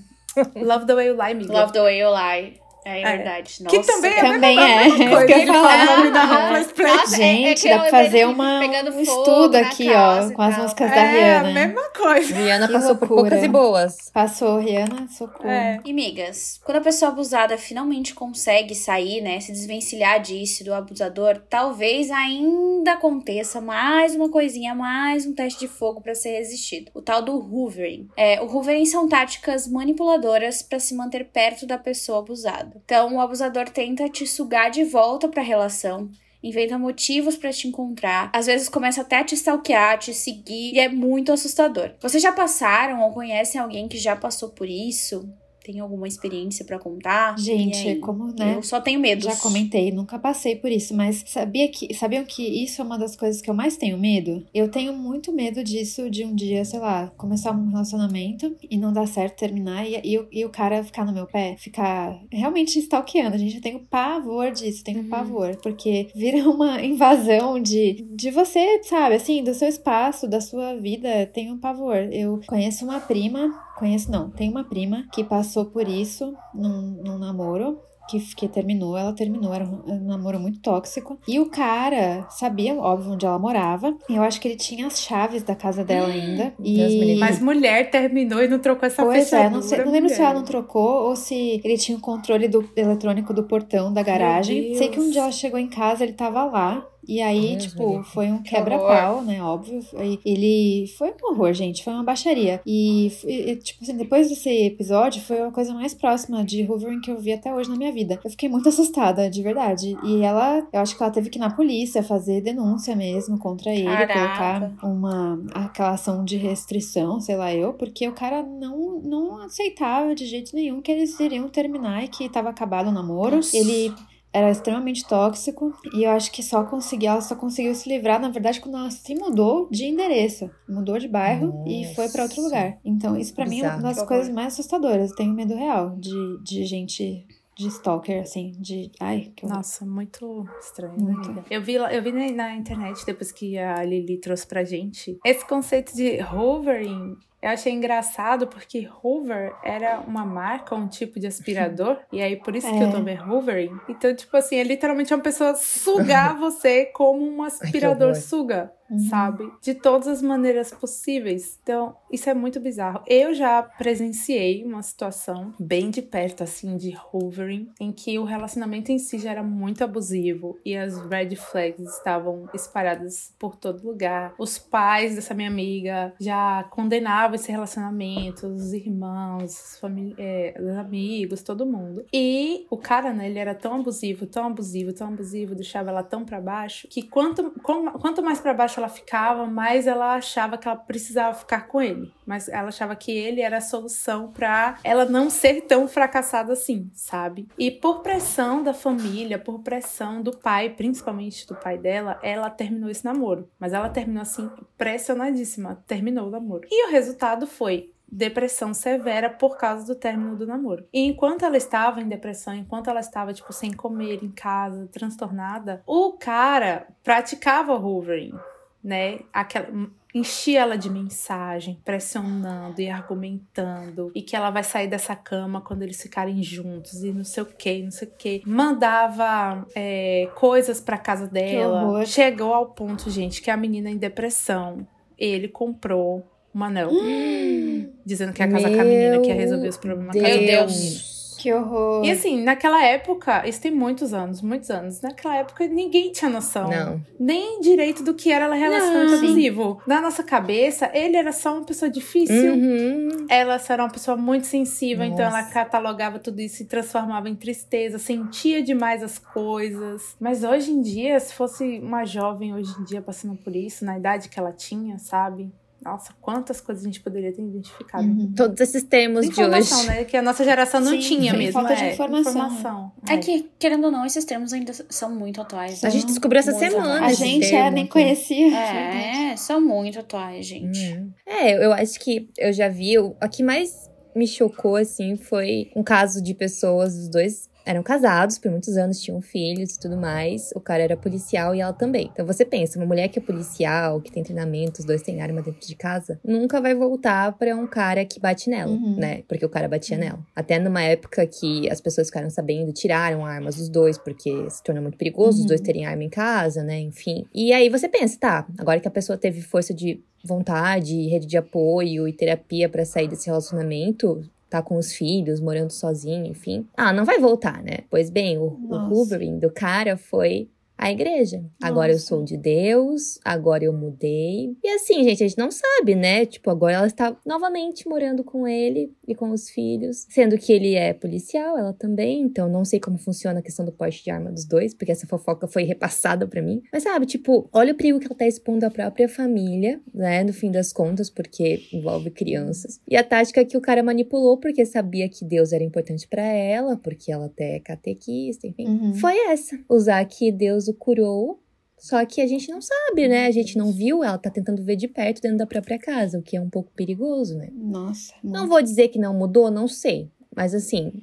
Love 0.56 0.86
the 0.86 0.94
Way 0.94 1.08
You 1.08 1.14
Lie, 1.14 1.32
amiga. 1.32 1.54
Love 1.54 1.74
the 1.74 1.82
Way 1.82 2.00
You 2.00 2.10
Lie. 2.10 2.62
É, 2.84 3.02
é 3.02 3.18
verdade. 3.18 3.64
Nossa, 3.64 3.78
que 3.78 3.86
também 3.86 4.12
é 4.12 4.22
também 4.22 4.60
é. 4.60 5.10
Coisa. 5.10 5.26
Que 5.26 5.34
ele 5.34 5.46
fala 5.48 5.84
o 5.84 5.98
nome 5.98 6.12
da 6.12 6.24
Hopeless 6.24 6.74
Nossa, 6.82 7.16
Gente, 7.16 7.68
é, 7.68 7.72
dá 7.72 7.80
pra 7.82 7.90
fazer 7.90 8.28
uma, 8.28 8.60
um 8.60 9.00
estudo 9.02 9.56
aqui, 9.56 9.90
ó, 9.92 10.32
com 10.32 10.42
as 10.42 10.58
músicas 10.58 10.90
da 10.90 11.04
Rihanna. 11.04 11.20
É 11.22 11.64
a 11.64 11.68
mesma 11.68 11.90
coisa. 11.90 12.34
Rihanna 12.34 12.68
que 12.68 12.74
passou 12.74 12.90
loucura. 12.90 13.08
por 13.08 13.16
poucas 13.16 13.44
e 13.44 13.48
boas. 13.48 14.12
Passou, 14.12 14.60
Rihanna, 14.60 15.08
socorro. 15.10 15.50
É. 15.50 15.80
E 15.86 15.94
migas, 15.94 16.60
quando 16.64 16.78
a 16.78 16.82
pessoa 16.82 17.12
abusada 17.12 17.58
finalmente 17.58 18.16
consegue 18.16 18.74
sair, 18.74 19.22
né, 19.22 19.40
se 19.40 19.52
desvencilhar 19.52 20.20
disso, 20.20 20.64
do 20.64 20.74
abusador, 20.74 21.42
talvez 21.50 22.10
ainda 22.10 22.94
aconteça 22.94 23.62
mais 23.62 24.16
uma 24.16 24.30
coisinha, 24.30 24.74
mais 24.74 25.26
um 25.26 25.34
teste 25.34 25.60
de 25.60 25.68
fogo 25.68 26.02
para 26.02 26.16
ser 26.16 26.38
resistido. 26.38 26.92
O 26.96 27.02
tal 27.02 27.22
do 27.22 27.34
hoovering. 27.34 28.08
É, 28.18 28.42
o 28.42 28.46
hoovering 28.46 28.86
são 28.86 29.08
táticas 29.08 29.68
manipuladoras 29.68 30.64
para 30.64 30.80
se 30.80 30.96
manter 30.96 31.26
perto 31.26 31.68
da 31.68 31.78
pessoa 31.78 32.20
abusada. 32.20 32.71
Então, 32.76 33.16
o 33.16 33.22
abusador 33.22 33.70
tenta 33.70 34.10
te 34.10 34.26
sugar 34.26 34.70
de 34.70 34.84
volta 34.84 35.28
para 35.28 35.42
a 35.42 35.46
relação, 35.46 36.10
inventa 36.44 36.78
motivos 36.78 37.36
para 37.36 37.52
te 37.52 37.68
encontrar, 37.68 38.30
às 38.34 38.48
vezes 38.48 38.70
começa 38.70 39.02
até 39.02 39.18
a 39.18 39.24
te 39.24 39.36
stalkear, 39.36 40.00
te 40.00 40.14
seguir, 40.14 40.74
e 40.74 40.80
é 40.80 40.90
muito 40.90 41.32
assustador. 41.32 41.92
Vocês 42.00 42.22
já 42.22 42.32
passaram 42.32 43.02
ou 43.02 43.12
conhecem 43.12 43.60
alguém 43.60 43.88
que 43.88 43.98
já 43.98 44.16
passou 44.16 44.50
por 44.50 44.68
isso? 44.68 45.32
Tem 45.64 45.80
alguma 45.80 46.08
experiência 46.08 46.66
para 46.66 46.80
contar? 46.80 47.38
Gente, 47.38 47.96
como, 47.98 48.28
né? 48.38 48.56
Eu 48.56 48.64
só 48.64 48.82
tenho 48.82 49.00
medo. 49.00 49.24
Já 49.24 49.36
comentei, 49.36 49.92
nunca 49.92 50.18
passei 50.18 50.56
por 50.56 50.72
isso, 50.72 50.96
mas 50.96 51.24
sabia 51.28 51.68
que, 51.68 51.94
sabiam 51.94 52.24
que 52.26 52.44
isso 52.64 52.82
é 52.82 52.86
uma 52.86 52.98
das 52.98 53.16
coisas 53.16 53.42
que 53.42 53.50
eu 53.50 53.54
mais 53.54 53.78
tenho 53.78 53.98
medo? 53.98 54.46
Eu 54.54 54.70
tenho 54.70 54.94
muito 54.94 55.32
medo 55.32 55.64
disso 55.64 56.10
de 56.10 56.26
um 56.26 56.34
dia, 56.34 56.66
sei 56.66 56.80
lá, 56.80 57.08
começar 57.18 57.52
um 57.52 57.68
relacionamento 57.68 58.56
e 58.70 58.78
não 58.78 58.92
dar 58.92 59.08
certo, 59.08 59.38
terminar 59.38 59.88
e, 59.88 59.96
e, 60.04 60.28
e 60.32 60.46
o 60.46 60.50
cara 60.50 60.84
ficar 60.84 61.06
no 61.06 61.14
meu 61.14 61.28
pé, 61.28 61.56
ficar 61.58 62.20
realmente 62.32 62.80
stalkeando. 62.80 63.36
A 63.36 63.40
gente, 63.40 63.56
eu 63.56 63.62
tenho 63.62 63.80
pavor 63.80 64.52
disso, 64.52 64.84
tenho 64.84 65.02
uhum. 65.02 65.10
pavor, 65.10 65.56
porque 65.62 66.10
vira 66.16 66.38
uma 66.50 66.82
invasão 66.84 67.60
de, 67.60 68.06
de 68.16 68.32
você, 68.32 68.82
sabe, 68.84 69.16
assim, 69.16 69.44
do 69.44 69.54
seu 69.54 69.68
espaço, 69.68 70.28
da 70.28 70.42
sua 70.42 70.76
vida. 70.76 71.26
Tenho 71.28 71.58
pavor. 71.58 71.98
Eu 72.12 72.42
conheço 72.48 72.84
uma 72.84 73.00
prima 73.00 73.52
Conheço, 73.82 74.12
não. 74.12 74.30
Tem 74.30 74.48
uma 74.48 74.64
prima 74.64 75.08
que 75.12 75.24
passou 75.24 75.66
por 75.66 75.88
isso 75.88 76.36
num, 76.54 77.02
num 77.04 77.18
namoro. 77.18 77.80
Que, 78.08 78.20
que, 78.36 78.48
terminou, 78.48 78.98
ela 78.98 79.14
terminou, 79.14 79.54
era 79.54 79.64
um, 79.64 80.06
namoro 80.06 80.40
muito 80.40 80.60
tóxico. 80.60 81.18
E 81.28 81.40
o 81.40 81.50
cara 81.50 82.28
sabia, 82.30 82.76
óbvio, 82.76 83.14
onde 83.14 83.26
ela 83.26 83.40
morava. 83.40 83.96
E 84.10 84.16
eu 84.16 84.22
acho 84.22 84.40
que 84.40 84.50
ele 84.50 84.58
tinha 84.58 84.86
as 84.86 85.00
chaves 85.02 85.42
da 85.44 85.56
casa 85.56 85.84
dela 85.84 86.10
ainda. 86.12 86.54
E... 86.62 87.16
Mas 87.18 87.40
mulher 87.40 87.90
terminou 87.90 88.44
e 88.44 88.48
não 88.48 88.60
trocou 88.60 88.86
essa 88.86 89.04
pois 89.04 89.24
fechadura. 89.24 89.48
É, 89.48 89.50
não, 89.50 89.62
sei, 89.64 89.84
não 89.84 89.92
lembro 89.92 90.10
se 90.10 90.22
ela 90.22 90.34
não 90.34 90.44
trocou 90.44 91.08
ou 91.08 91.16
se 91.16 91.60
ele 91.64 91.78
tinha 91.78 91.98
o 91.98 92.02
controle 92.02 92.48
do 92.48 92.70
eletrônico 92.76 93.34
do 93.34 93.46
portão 93.46 93.92
da 93.92 94.04
garagem. 94.04 94.76
Sei 94.76 94.90
que 94.90 95.00
um 95.00 95.10
dia 95.10 95.22
ela 95.22 95.32
chegou 95.32 95.60
em 95.60 95.70
casa, 95.70 96.04
ele 96.04 96.14
tava 96.14 96.44
lá. 96.44 96.86
E 97.08 97.22
aí, 97.22 97.58
tipo, 97.58 98.04
foi 98.04 98.32
um 98.32 98.42
quebra-pau, 98.42 99.22
né? 99.22 99.42
Óbvio. 99.42 99.80
Ele 100.26 100.86
foi 100.98 101.10
um 101.10 101.32
horror, 101.32 101.54
gente. 101.54 101.84
Foi 101.84 101.94
uma 101.94 102.04
baixaria. 102.04 102.62
E, 102.66 103.12
e, 103.26 103.56
tipo 103.58 103.84
assim, 103.84 103.98
depois 103.98 104.30
desse 104.30 104.50
episódio, 104.50 105.22
foi 105.22 105.42
a 105.42 105.52
coisa 105.52 105.74
mais 105.74 105.94
próxima 105.94 106.44
de 106.44 106.64
Hoovering 106.64 107.02
que 107.02 107.12
eu 107.12 107.20
vi 107.20 107.34
até 107.34 107.54
hoje 107.54 107.70
na 107.70 107.76
minha 107.76 107.92
vida. 107.92 108.20
Eu 108.24 108.30
fiquei 108.30 108.48
muito 108.48 108.68
assustada, 108.70 109.30
de 109.30 109.42
verdade. 109.42 109.98
E 110.04 110.22
ela, 110.22 110.68
eu 110.72 110.80
acho 110.80 110.96
que 110.96 111.04
ela 111.04 111.12
teve 111.12 111.30
que 111.30 111.38
ir 111.38 111.42
na 111.42 111.50
polícia 111.50 112.04
fazer 112.04 112.42
denúncia 112.42 112.96
mesmo 112.96 113.38
contra 113.38 113.72
ele, 113.72 113.86
Caraca. 113.86 114.14
colocar 114.14 114.88
uma 114.88 115.42
aquela 115.54 115.92
ação 115.92 116.24
de 116.24 116.38
restrição, 116.38 117.20
sei 117.20 117.36
lá 117.36 117.54
eu, 117.54 117.74
porque 117.74 118.08
o 118.08 118.14
cara 118.14 118.44
não, 118.44 119.02
não 119.02 119.38
aceitava 119.40 120.14
de 120.16 120.26
jeito 120.26 120.56
nenhum 120.56 120.82
que 120.82 120.92
eles 120.92 121.20
iriam 121.20 121.48
terminar 121.50 122.04
e 122.04 122.08
que 122.08 122.30
tava 122.30 122.50
acabado 122.50 122.88
o 122.88 122.92
namoro. 122.92 123.38
Nossa. 123.38 123.56
Ele 123.58 123.94
era 124.34 124.50
extremamente 124.50 125.06
tóxico 125.06 125.74
e 125.94 126.04
eu 126.04 126.12
acho 126.12 126.32
que 126.32 126.42
só 126.42 126.64
conseguiu, 126.64 127.12
ela 127.12 127.22
só 127.22 127.36
conseguiu 127.36 127.76
se 127.76 127.90
livrar, 127.90 128.20
na 128.20 128.30
verdade, 128.30 128.62
quando 128.62 128.78
ela 128.78 128.90
se 128.90 129.14
mudou 129.16 129.68
de 129.70 129.86
endereço, 129.86 130.50
mudou 130.68 130.98
de 130.98 131.08
bairro 131.08 131.48
Nossa. 131.48 131.70
e 131.70 131.96
foi 131.96 132.10
para 132.10 132.24
outro 132.24 132.42
lugar. 132.42 132.78
Então, 132.84 133.18
isso 133.18 133.34
para 133.34 133.46
mim 133.46 133.62
é 133.62 133.68
uma 133.68 133.82
das 133.82 134.02
coisas 134.04 134.30
mais 134.30 134.54
assustadoras. 134.54 135.12
Eu 135.12 135.16
tenho 135.16 135.34
medo 135.34 135.54
real 135.54 135.96
de, 135.98 136.44
de 136.44 136.66
gente 136.66 137.26
de 137.58 137.68
stalker, 137.68 138.22
assim, 138.22 138.54
de. 138.60 138.92
Ai, 139.00 139.32
que 139.36 139.46
Nossa, 139.46 139.86
muito 139.86 140.48
estranho. 140.60 141.00
Muito. 141.00 141.44
Eu 141.50 141.62
vi, 141.62 141.74
eu 141.74 142.02
vi 142.02 142.12
na, 142.12 142.32
na, 142.32 142.56
internet, 142.56 143.06
depois 143.06 143.32
que 143.32 143.58
a 143.58 143.84
Lili 143.84 144.18
trouxe 144.18 144.48
pra 144.48 144.64
gente, 144.64 145.20
esse 145.26 145.48
conceito 145.48 145.96
de 145.96 146.20
hovering 146.24 147.18
eu 147.42 147.50
achei 147.50 147.74
engraçado 147.74 148.48
porque 148.48 148.88
Hoover 149.04 149.54
era 149.64 150.00
uma 150.00 150.24
marca, 150.24 150.76
um 150.76 150.88
tipo 150.88 151.20
de 151.20 151.28
aspirador. 151.28 151.98
e 152.12 152.22
aí, 152.22 152.36
por 152.36 152.56
isso 152.56 152.68
é. 152.68 152.78
que 152.78 152.84
eu 152.84 152.92
tomei 152.92 153.18
Hoovering. 153.20 153.80
Então, 153.90 154.16
tipo 154.16 154.36
assim, 154.38 154.58
é 154.58 154.64
literalmente 154.64 155.14
uma 155.14 155.24
pessoa 155.24 155.56
sugar 155.56 156.38
você 156.40 156.86
como 156.86 157.28
um 157.28 157.44
aspirador 157.44 158.10
Ai, 158.10 158.16
suga 158.16 158.72
uhum. 158.92 159.00
sabe? 159.00 159.52
De 159.62 159.74
todas 159.74 160.08
as 160.08 160.22
maneiras 160.22 160.72
possíveis. 160.72 161.58
Então, 161.64 161.96
isso 162.12 162.30
é 162.30 162.34
muito 162.34 162.60
bizarro. 162.60 163.04
Eu 163.08 163.34
já 163.34 163.64
presenciei 163.64 164.64
uma 164.66 164.82
situação 164.82 165.54
bem 165.60 165.90
de 165.90 166.02
perto, 166.02 166.44
assim, 166.44 166.76
de 166.78 166.96
hoovering, 167.12 167.70
em 167.80 167.92
que 167.92 168.20
o 168.20 168.24
relacionamento 168.24 168.92
em 168.92 169.00
si 169.00 169.18
já 169.18 169.32
era 169.32 169.44
muito 169.44 169.84
abusivo 169.84 170.60
e 170.66 170.76
as 170.76 170.98
red 171.06 171.36
flags 171.36 171.98
estavam 171.98 172.50
espalhadas 172.54 173.34
por 173.40 173.56
todo 173.56 173.88
lugar. 173.88 174.34
Os 174.38 174.60
pais 174.60 175.16
dessa 175.16 175.34
minha 175.34 175.50
amiga 175.50 176.14
já 176.20 176.64
condenavam 176.66 177.36
esse 177.36 177.52
relacionamento, 177.52 178.48
os 178.48 178.74
irmãos, 178.74 179.80
é, 180.18 180.56
os 180.60 180.78
amigos, 180.78 181.42
todo 181.42 181.66
mundo. 181.66 182.06
E 182.14 182.66
o 182.70 182.78
cara, 182.78 183.14
né, 183.14 183.30
ele 183.30 183.40
era 183.40 183.56
tão 183.56 183.76
abusivo, 183.76 184.26
tão 184.26 184.48
abusivo, 184.48 184.94
tão 184.94 185.08
abusivo, 185.08 185.56
deixava 185.56 185.90
ela 185.90 186.04
tão 186.04 186.26
para 186.26 186.42
baixo, 186.42 186.88
que 186.90 187.02
quanto, 187.04 187.52
quanto 187.62 188.22
mais 188.22 188.40
para 188.40 188.54
baixo 188.54 188.81
ela 188.82 188.90
ficava, 188.90 189.46
mais 189.46 189.88
ela 189.88 190.16
achava 190.16 190.58
que 190.58 190.68
ela 190.68 190.78
precisava 190.78 191.34
ficar 191.34 191.68
com 191.68 191.82
ele. 191.82 192.12
Mas 192.26 192.50
ela 192.50 192.70
achava 192.70 192.96
que 192.96 193.12
ele 193.12 193.42
era 193.42 193.58
a 193.58 193.62
solução 193.62 194.32
para 194.32 194.78
ela 194.84 195.06
não 195.06 195.30
ser 195.30 195.62
tão 195.62 195.88
fracassada 195.88 196.54
assim, 196.54 196.90
sabe? 196.94 197.48
E 197.58 197.70
por 197.70 198.02
pressão 198.02 198.64
da 198.64 198.74
família, 198.74 199.38
por 199.38 199.60
pressão 199.60 200.22
do 200.22 200.36
pai, 200.36 200.70
principalmente 200.70 201.48
do 201.48 201.56
pai 201.56 201.78
dela, 201.78 202.20
ela 202.24 202.50
terminou 202.50 202.90
esse 202.90 203.06
namoro. 203.06 203.50
Mas 203.60 203.74
ela 203.74 203.90
terminou 203.90 204.22
assim, 204.22 204.50
pressionadíssima. 204.78 205.84
Terminou 205.86 206.28
o 206.28 206.32
namoro. 206.32 206.68
E 206.70 206.88
o 206.88 206.92
resultado 206.92 207.46
foi 207.46 207.92
depressão 208.12 208.74
severa 208.74 209.30
por 209.30 209.58
causa 209.58 209.86
do 209.86 209.96
término 209.96 210.36
do 210.36 210.46
namoro. 210.46 210.86
E 210.92 211.08
enquanto 211.08 211.46
ela 211.46 211.56
estava 211.56 212.02
em 212.02 212.10
depressão, 212.10 212.54
enquanto 212.54 212.90
ela 212.90 213.00
estava 213.00 213.34
tipo 213.34 213.54
sem 213.54 213.72
comer 213.72 214.22
em 214.22 214.30
casa, 214.30 214.90
transtornada, 214.92 215.82
o 215.88 216.14
cara 216.14 216.88
praticava 217.04 217.74
hoovering 217.74 218.38
né? 218.84 219.20
Aquela, 219.32 219.68
enchia 220.14 220.62
ela 220.62 220.78
de 220.78 220.90
mensagem, 220.90 221.80
pressionando 221.86 222.82
e 222.82 222.90
argumentando, 222.90 224.12
e 224.14 224.22
que 224.22 224.36
ela 224.36 224.50
vai 224.50 224.64
sair 224.64 224.88
dessa 224.88 225.16
cama 225.16 225.62
quando 225.62 225.84
eles 225.84 226.02
ficarem 226.02 226.42
juntos, 226.44 227.04
e 227.04 227.12
não 227.12 227.24
sei 227.24 227.44
o 227.44 227.46
que, 227.46 227.84
não 227.84 227.92
sei 227.92 228.08
o 228.08 228.12
que. 228.18 228.42
Mandava 228.46 229.66
é, 229.74 230.30
coisas 230.36 230.82
pra 230.82 230.98
casa 230.98 231.28
dela. 231.28 232.06
Chegou 232.06 232.54
ao 232.54 232.68
ponto, 232.68 233.10
gente, 233.10 233.42
que 233.42 233.50
a 233.50 233.58
menina 233.58 233.90
em 233.90 233.98
depressão, 233.98 234.86
ele 235.18 235.48
comprou 235.48 236.26
um 236.54 236.64
anel. 236.64 236.90
dizendo 238.06 238.34
que 238.34 238.42
ia 238.42 238.50
casar 238.50 238.70
com 238.70 238.82
a 238.82 238.84
menina, 238.84 239.20
que 239.22 239.28
ia 239.28 239.36
resolver 239.36 239.68
os 239.68 239.78
problemas. 239.78 240.16
Meu 240.16 240.40
Deus. 240.40 241.21
Que 241.42 241.52
horror. 241.52 242.06
E 242.06 242.12
assim, 242.12 242.44
naquela 242.44 242.84
época, 242.86 243.48
isso 243.48 243.60
tem 243.60 243.72
muitos 243.72 244.14
anos, 244.14 244.44
muitos 244.44 244.70
anos. 244.70 245.02
Naquela 245.02 245.38
época, 245.38 245.66
ninguém 245.66 246.12
tinha 246.12 246.30
noção. 246.30 246.70
Não. 246.70 247.02
Nem 247.20 247.60
direito 247.62 248.04
do 248.04 248.14
que 248.14 248.32
era 248.32 248.54
relacionamento 248.54 249.16
abusivo. 249.16 249.82
Na 249.88 250.00
nossa 250.00 250.22
cabeça, 250.22 250.92
ele 250.94 251.18
era 251.18 251.32
só 251.32 251.56
uma 251.56 251.66
pessoa 251.66 251.90
difícil. 251.90 252.54
Uhum. 252.54 253.26
Ela 253.28 253.60
era 253.68 253.84
uma 253.84 253.90
pessoa 253.90 254.16
muito 254.16 254.46
sensível, 254.46 255.04
nossa. 255.04 255.14
então 255.14 255.26
ela 255.26 255.44
catalogava 255.50 256.20
tudo 256.20 256.40
isso 256.42 256.62
e 256.62 256.66
transformava 256.66 257.28
em 257.28 257.36
tristeza, 257.36 257.98
sentia 257.98 258.62
demais 258.62 259.02
as 259.02 259.18
coisas. 259.18 260.16
Mas 260.20 260.44
hoje 260.44 260.70
em 260.70 260.80
dia, 260.80 261.20
se 261.20 261.34
fosse 261.34 261.80
uma 261.80 262.06
jovem 262.06 262.54
hoje 262.54 262.72
em 262.80 262.84
dia 262.84 263.02
passando 263.02 263.36
por 263.36 263.56
isso, 263.56 263.84
na 263.84 263.98
idade 263.98 264.30
que 264.30 264.38
ela 264.38 264.52
tinha, 264.52 265.00
sabe? 265.00 265.52
Nossa, 265.84 266.14
quantas 266.22 266.62
coisas 266.62 266.84
a 266.84 266.88
gente 266.88 267.00
poderia 267.02 267.34
ter 267.34 267.42
identificado. 267.42 268.04
Uhum. 268.04 268.32
Todos 268.36 268.60
esses 268.62 268.84
termos 268.84 269.28
de 269.28 269.44
hoje. 269.44 269.88
né? 269.88 270.04
Que 270.06 270.16
a 270.16 270.22
nossa 270.22 270.44
geração 270.44 270.80
não 270.80 270.92
Sim, 270.92 271.00
tinha 271.00 271.34
mesmo. 271.34 271.54
Falta 271.54 271.76
de 271.76 271.84
é, 271.84 271.94
informação. 271.94 272.32
informação. 272.32 272.92
É. 273.10 273.14
é. 273.14 273.18
que, 273.18 273.50
querendo 273.58 273.86
ou 273.86 273.92
não, 273.92 274.06
esses 274.06 274.24
termos 274.24 274.54
ainda 274.54 274.72
são 274.90 275.14
muito 275.14 275.42
atuais. 275.42 275.84
A 275.84 275.90
gente 275.90 276.06
descobriu 276.06 276.40
essa 276.40 276.54
semana. 276.54 277.06
A 277.06 277.14
gente 277.14 277.54
é, 277.54 277.72
nem 277.72 277.88
conhecia. 277.88 278.56
É, 278.56 279.36
são 279.36 279.60
muito 279.60 280.00
atuais, 280.00 280.46
gente. 280.46 280.80
Uhum. 280.80 281.12
É, 281.26 281.66
eu 281.66 281.74
acho 281.74 282.00
que 282.00 282.30
eu 282.38 282.54
já 282.54 282.70
vi. 282.70 283.00
O 283.00 283.16
que 283.32 283.42
mais 283.42 283.90
me 284.16 284.28
chocou, 284.28 284.76
assim, 284.76 285.16
foi 285.16 285.72
um 285.76 285.84
caso 285.84 286.22
de 286.22 286.34
pessoas, 286.34 286.96
os 286.96 287.10
dois 287.10 287.50
eram 287.66 287.84
casados 287.84 288.38
por 288.38 288.52
muitos 288.52 288.78
anos, 288.78 289.02
tinham 289.02 289.22
filhos 289.22 289.76
e 289.76 289.80
tudo 289.80 289.98
mais. 289.98 290.52
O 290.56 290.60
cara 290.60 290.84
era 290.84 290.98
policial 290.98 291.56
e 291.56 291.62
ela 291.62 291.74
também. 291.74 292.10
Então 292.12 292.26
você 292.26 292.46
pensa, 292.46 292.80
uma 292.80 292.86
mulher 292.86 293.08
que 293.08 293.20
é 293.20 293.22
policial, 293.22 294.02
que 294.02 294.12
tem 294.12 294.24
treinamento, 294.24 294.80
os 294.80 294.86
dois 294.86 295.02
têm 295.02 295.22
arma 295.22 295.42
dentro 295.42 295.68
de 295.68 295.76
casa, 295.76 296.20
nunca 296.24 296.60
vai 296.60 296.74
voltar 296.74 297.34
para 297.34 297.56
um 297.56 297.68
cara 297.68 298.06
que 298.06 298.20
bate 298.20 298.50
nela, 298.50 298.72
uhum. 298.72 298.96
né? 298.98 299.24
Porque 299.28 299.46
o 299.46 299.50
cara 299.50 299.68
batia 299.68 299.98
uhum. 299.98 300.04
nela. 300.04 300.20
Até 300.36 300.60
numa 300.60 300.82
época 300.82 301.26
que 301.26 301.70
as 301.70 301.80
pessoas 301.80 302.08
ficaram 302.08 302.30
sabendo, 302.30 302.74
tiraram 302.74 303.26
armas 303.26 303.56
dos 303.56 303.70
dois, 303.70 303.98
porque 303.98 304.50
se 304.50 304.64
torna 304.64 304.82
muito 304.82 304.98
perigoso 304.98 305.38
uhum. 305.38 305.44
os 305.44 305.48
dois 305.48 305.60
uhum. 305.60 305.66
terem 305.66 305.86
arma 305.86 306.04
em 306.04 306.10
casa, 306.10 306.64
né? 306.64 306.80
Enfim. 306.80 307.26
E 307.34 307.54
aí 307.54 307.70
você 307.70 307.88
pensa, 307.88 308.18
tá, 308.20 308.48
agora 308.58 308.80
que 308.80 308.88
a 308.88 308.92
pessoa 308.92 309.18
teve 309.18 309.42
força 309.42 309.74
de 309.74 310.04
vontade, 310.24 311.08
rede 311.08 311.26
de 311.26 311.38
apoio 311.38 312.08
e 312.08 312.14
terapia 312.14 312.70
para 312.70 312.86
sair 312.86 313.08
desse 313.08 313.28
relacionamento, 313.28 314.22
tá 314.52 314.62
com 314.62 314.76
os 314.78 314.92
filhos, 314.92 315.40
morando 315.40 315.72
sozinho, 315.72 316.26
enfim. 316.26 316.68
Ah, 316.76 316.92
não 316.92 317.06
vai 317.06 317.18
voltar, 317.20 317.64
né? 317.64 317.80
Pois 317.90 318.10
bem, 318.10 318.38
o, 318.38 318.44
o 318.44 318.76
hoovering 318.94 319.40
do 319.40 319.50
cara 319.50 319.96
foi 319.96 320.50
a 320.82 320.92
igreja. 320.92 321.46
Agora 321.62 321.92
eu 321.92 322.00
sou 322.00 322.24
de 322.24 322.36
Deus, 322.36 323.20
agora 323.24 323.64
eu 323.64 323.72
mudei. 323.72 324.58
E 324.64 324.68
assim, 324.70 325.04
gente, 325.04 325.24
a 325.24 325.28
gente 325.28 325.38
não 325.38 325.52
sabe, 325.52 325.94
né? 325.94 326.26
Tipo, 326.26 326.50
agora 326.50 326.74
ela 326.74 326.88
está 326.88 327.16
novamente 327.24 327.88
morando 327.88 328.24
com 328.24 328.48
ele 328.48 328.92
e 329.08 329.14
com 329.14 329.30
os 329.30 329.48
filhos, 329.48 330.08
sendo 330.10 330.40
que 330.40 330.52
ele 330.52 330.74
é 330.74 330.92
policial, 330.92 331.56
ela 331.56 331.72
também, 331.72 332.24
então 332.24 332.50
não 332.50 332.66
sei 332.66 332.80
como 332.80 332.98
funciona 332.98 333.40
a 333.40 333.42
questão 333.44 333.64
do 333.64 333.72
porte 333.72 334.04
de 334.04 334.10
arma 334.10 334.32
dos 334.32 334.44
dois, 334.44 334.74
porque 334.74 334.92
essa 334.92 335.06
fofoca 335.06 335.48
foi 335.48 335.64
repassada 335.64 336.26
para 336.26 336.42
mim. 336.42 336.64
Mas 336.74 336.82
sabe, 336.82 337.06
tipo, 337.06 337.48
olha 337.54 337.74
o 337.74 337.78
perigo 337.78 338.00
que 338.00 338.08
ela 338.08 338.16
tá 338.16 338.26
expondo 338.26 338.66
à 338.66 338.72
própria 338.72 339.08
família, 339.08 339.80
né, 339.94 340.24
no 340.24 340.34
fim 340.34 340.50
das 340.50 340.74
contas, 340.74 341.12
porque 341.12 341.62
envolve 341.72 342.10
crianças. 342.10 342.80
E 342.90 342.98
a 342.98 343.04
tática 343.04 343.46
que 343.46 343.56
o 343.56 343.62
cara 343.62 343.84
manipulou 343.84 344.40
porque 344.40 344.66
sabia 344.66 345.08
que 345.08 345.24
Deus 345.24 345.54
era 345.54 345.64
importante 345.64 346.08
para 346.08 346.24
ela, 346.26 346.76
porque 346.76 347.12
ela 347.12 347.28
até 347.28 347.58
é 347.58 347.60
catequista, 347.60 348.48
enfim. 348.48 348.68
Uhum. 348.68 348.94
Foi 348.96 349.16
essa, 349.28 349.60
usar 349.70 350.04
que 350.06 350.32
Deus 350.32 350.71
o 350.72 350.74
curou 350.74 351.40
só 351.82 352.06
que 352.06 352.22
a 352.22 352.28
gente 352.28 352.48
não 352.52 352.62
sabe, 352.62 353.08
né? 353.08 353.26
A 353.26 353.32
gente 353.32 353.58
não 353.58 353.72
viu, 353.72 354.04
ela 354.04 354.16
tá 354.16 354.30
tentando 354.30 354.64
ver 354.64 354.76
de 354.76 354.88
perto 354.88 355.20
dentro 355.20 355.40
da 355.40 355.48
própria 355.48 355.80
casa, 355.80 356.20
o 356.20 356.22
que 356.22 356.38
é 356.38 356.42
um 356.42 356.50
pouco 356.50 356.72
perigoso, 356.76 357.36
né? 357.36 357.50
Nossa. 357.52 358.14
Não 358.24 358.48
vou 358.48 358.62
dizer 358.62 358.90
que 358.90 359.00
não 359.00 359.16
mudou, 359.16 359.50
não 359.50 359.68
sei. 359.68 360.12
Mas 360.36 360.54
assim, 360.54 361.02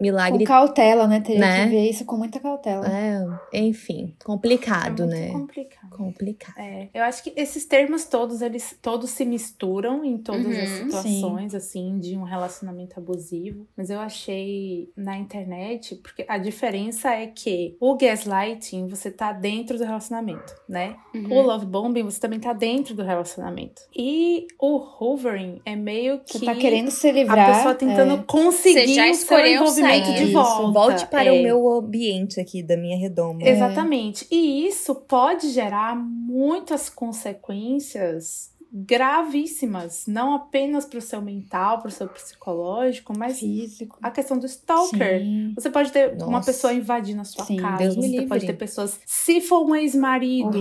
milagre. 0.00 0.38
Com 0.38 0.44
cautela, 0.44 1.06
né? 1.06 1.20
Teria 1.20 1.40
né? 1.40 1.64
que 1.64 1.70
ver 1.70 1.90
isso 1.90 2.04
com 2.04 2.16
muita 2.16 2.40
cautela. 2.40 2.86
É, 2.88 3.22
enfim, 3.52 4.14
complicado, 4.24 5.04
é 5.04 5.06
né? 5.06 5.28
Complicado. 5.30 5.90
Complicado. 5.90 6.58
É, 6.58 6.88
eu 6.94 7.04
acho 7.04 7.22
que 7.22 7.32
esses 7.36 7.64
termos 7.64 8.04
todos, 8.04 8.40
eles 8.40 8.76
todos 8.80 9.10
se 9.10 9.24
misturam 9.24 10.04
em 10.04 10.16
todas 10.18 10.46
uhum, 10.46 10.62
as 10.62 10.68
situações, 10.68 11.50
sim. 11.52 11.56
assim, 11.56 11.98
de 11.98 12.16
um 12.16 12.22
relacionamento 12.22 12.98
abusivo. 12.98 13.66
Mas 13.76 13.90
eu 13.90 14.00
achei 14.00 14.90
na 14.96 15.18
internet, 15.18 15.96
porque 15.96 16.24
a 16.26 16.38
diferença 16.38 17.10
é 17.10 17.26
que 17.26 17.76
o 17.78 17.96
gaslighting, 17.96 18.86
você 18.86 19.10
tá 19.10 19.32
dentro 19.32 19.76
do 19.76 19.84
relacionamento, 19.84 20.54
né? 20.68 20.96
Uhum. 21.14 21.32
O 21.32 21.42
love 21.42 21.66
bombing, 21.66 22.02
você 22.02 22.20
também 22.20 22.40
tá 22.40 22.52
dentro 22.52 22.94
do 22.94 23.02
relacionamento. 23.02 23.82
E 23.94 24.46
o 24.58 24.78
hovering 24.78 25.60
é 25.64 25.76
meio 25.76 26.20
que. 26.20 26.38
Você 26.38 26.44
tá 26.44 26.54
querendo 26.54 26.90
se 26.90 27.10
livrar. 27.12 27.50
A 27.50 27.54
pessoa 27.54 27.74
tentando 27.74 28.14
é. 28.14 28.24
conseguir 28.26 28.86
você 28.86 28.94
já 28.94 29.08
escolheu 29.08 29.62
o 29.62 29.66
seu 29.66 29.89
envolvimento 29.96 30.22
é, 30.22 30.24
de 30.24 30.32
volta. 30.32 30.72
Volte 30.72 31.06
para 31.06 31.24
é. 31.26 31.32
o 31.32 31.42
meu 31.42 31.68
ambiente 31.70 32.40
aqui, 32.40 32.62
da 32.62 32.76
minha 32.76 32.96
redoma. 32.96 33.42
Exatamente. 33.42 34.26
E 34.30 34.66
isso 34.66 34.94
pode 34.94 35.50
gerar 35.50 35.96
muitas 35.96 36.88
consequências 36.88 38.50
gravíssimas, 38.72 40.04
não 40.06 40.34
apenas 40.34 40.84
para 40.84 40.98
o 40.98 41.02
seu 41.02 41.20
mental, 41.20 41.78
para 41.78 41.88
o 41.88 41.90
seu 41.90 42.08
psicológico, 42.08 43.12
mas 43.16 43.40
físico. 43.40 43.98
A 44.00 44.10
questão 44.10 44.38
do 44.38 44.46
stalker. 44.46 45.20
Sim. 45.20 45.52
Você 45.56 45.70
pode 45.70 45.90
ter 45.90 46.12
Nossa. 46.12 46.26
uma 46.26 46.40
pessoa 46.40 46.72
invadindo 46.72 47.20
a 47.20 47.24
sua 47.24 47.44
Sim, 47.44 47.56
casa, 47.56 47.78
Deus 47.78 47.96
você 47.96 48.22
pode 48.26 48.46
ter 48.46 48.52
pessoas. 48.54 49.00
Se 49.04 49.40
for 49.40 49.66
um 49.66 49.74
ex-marido, 49.74 50.56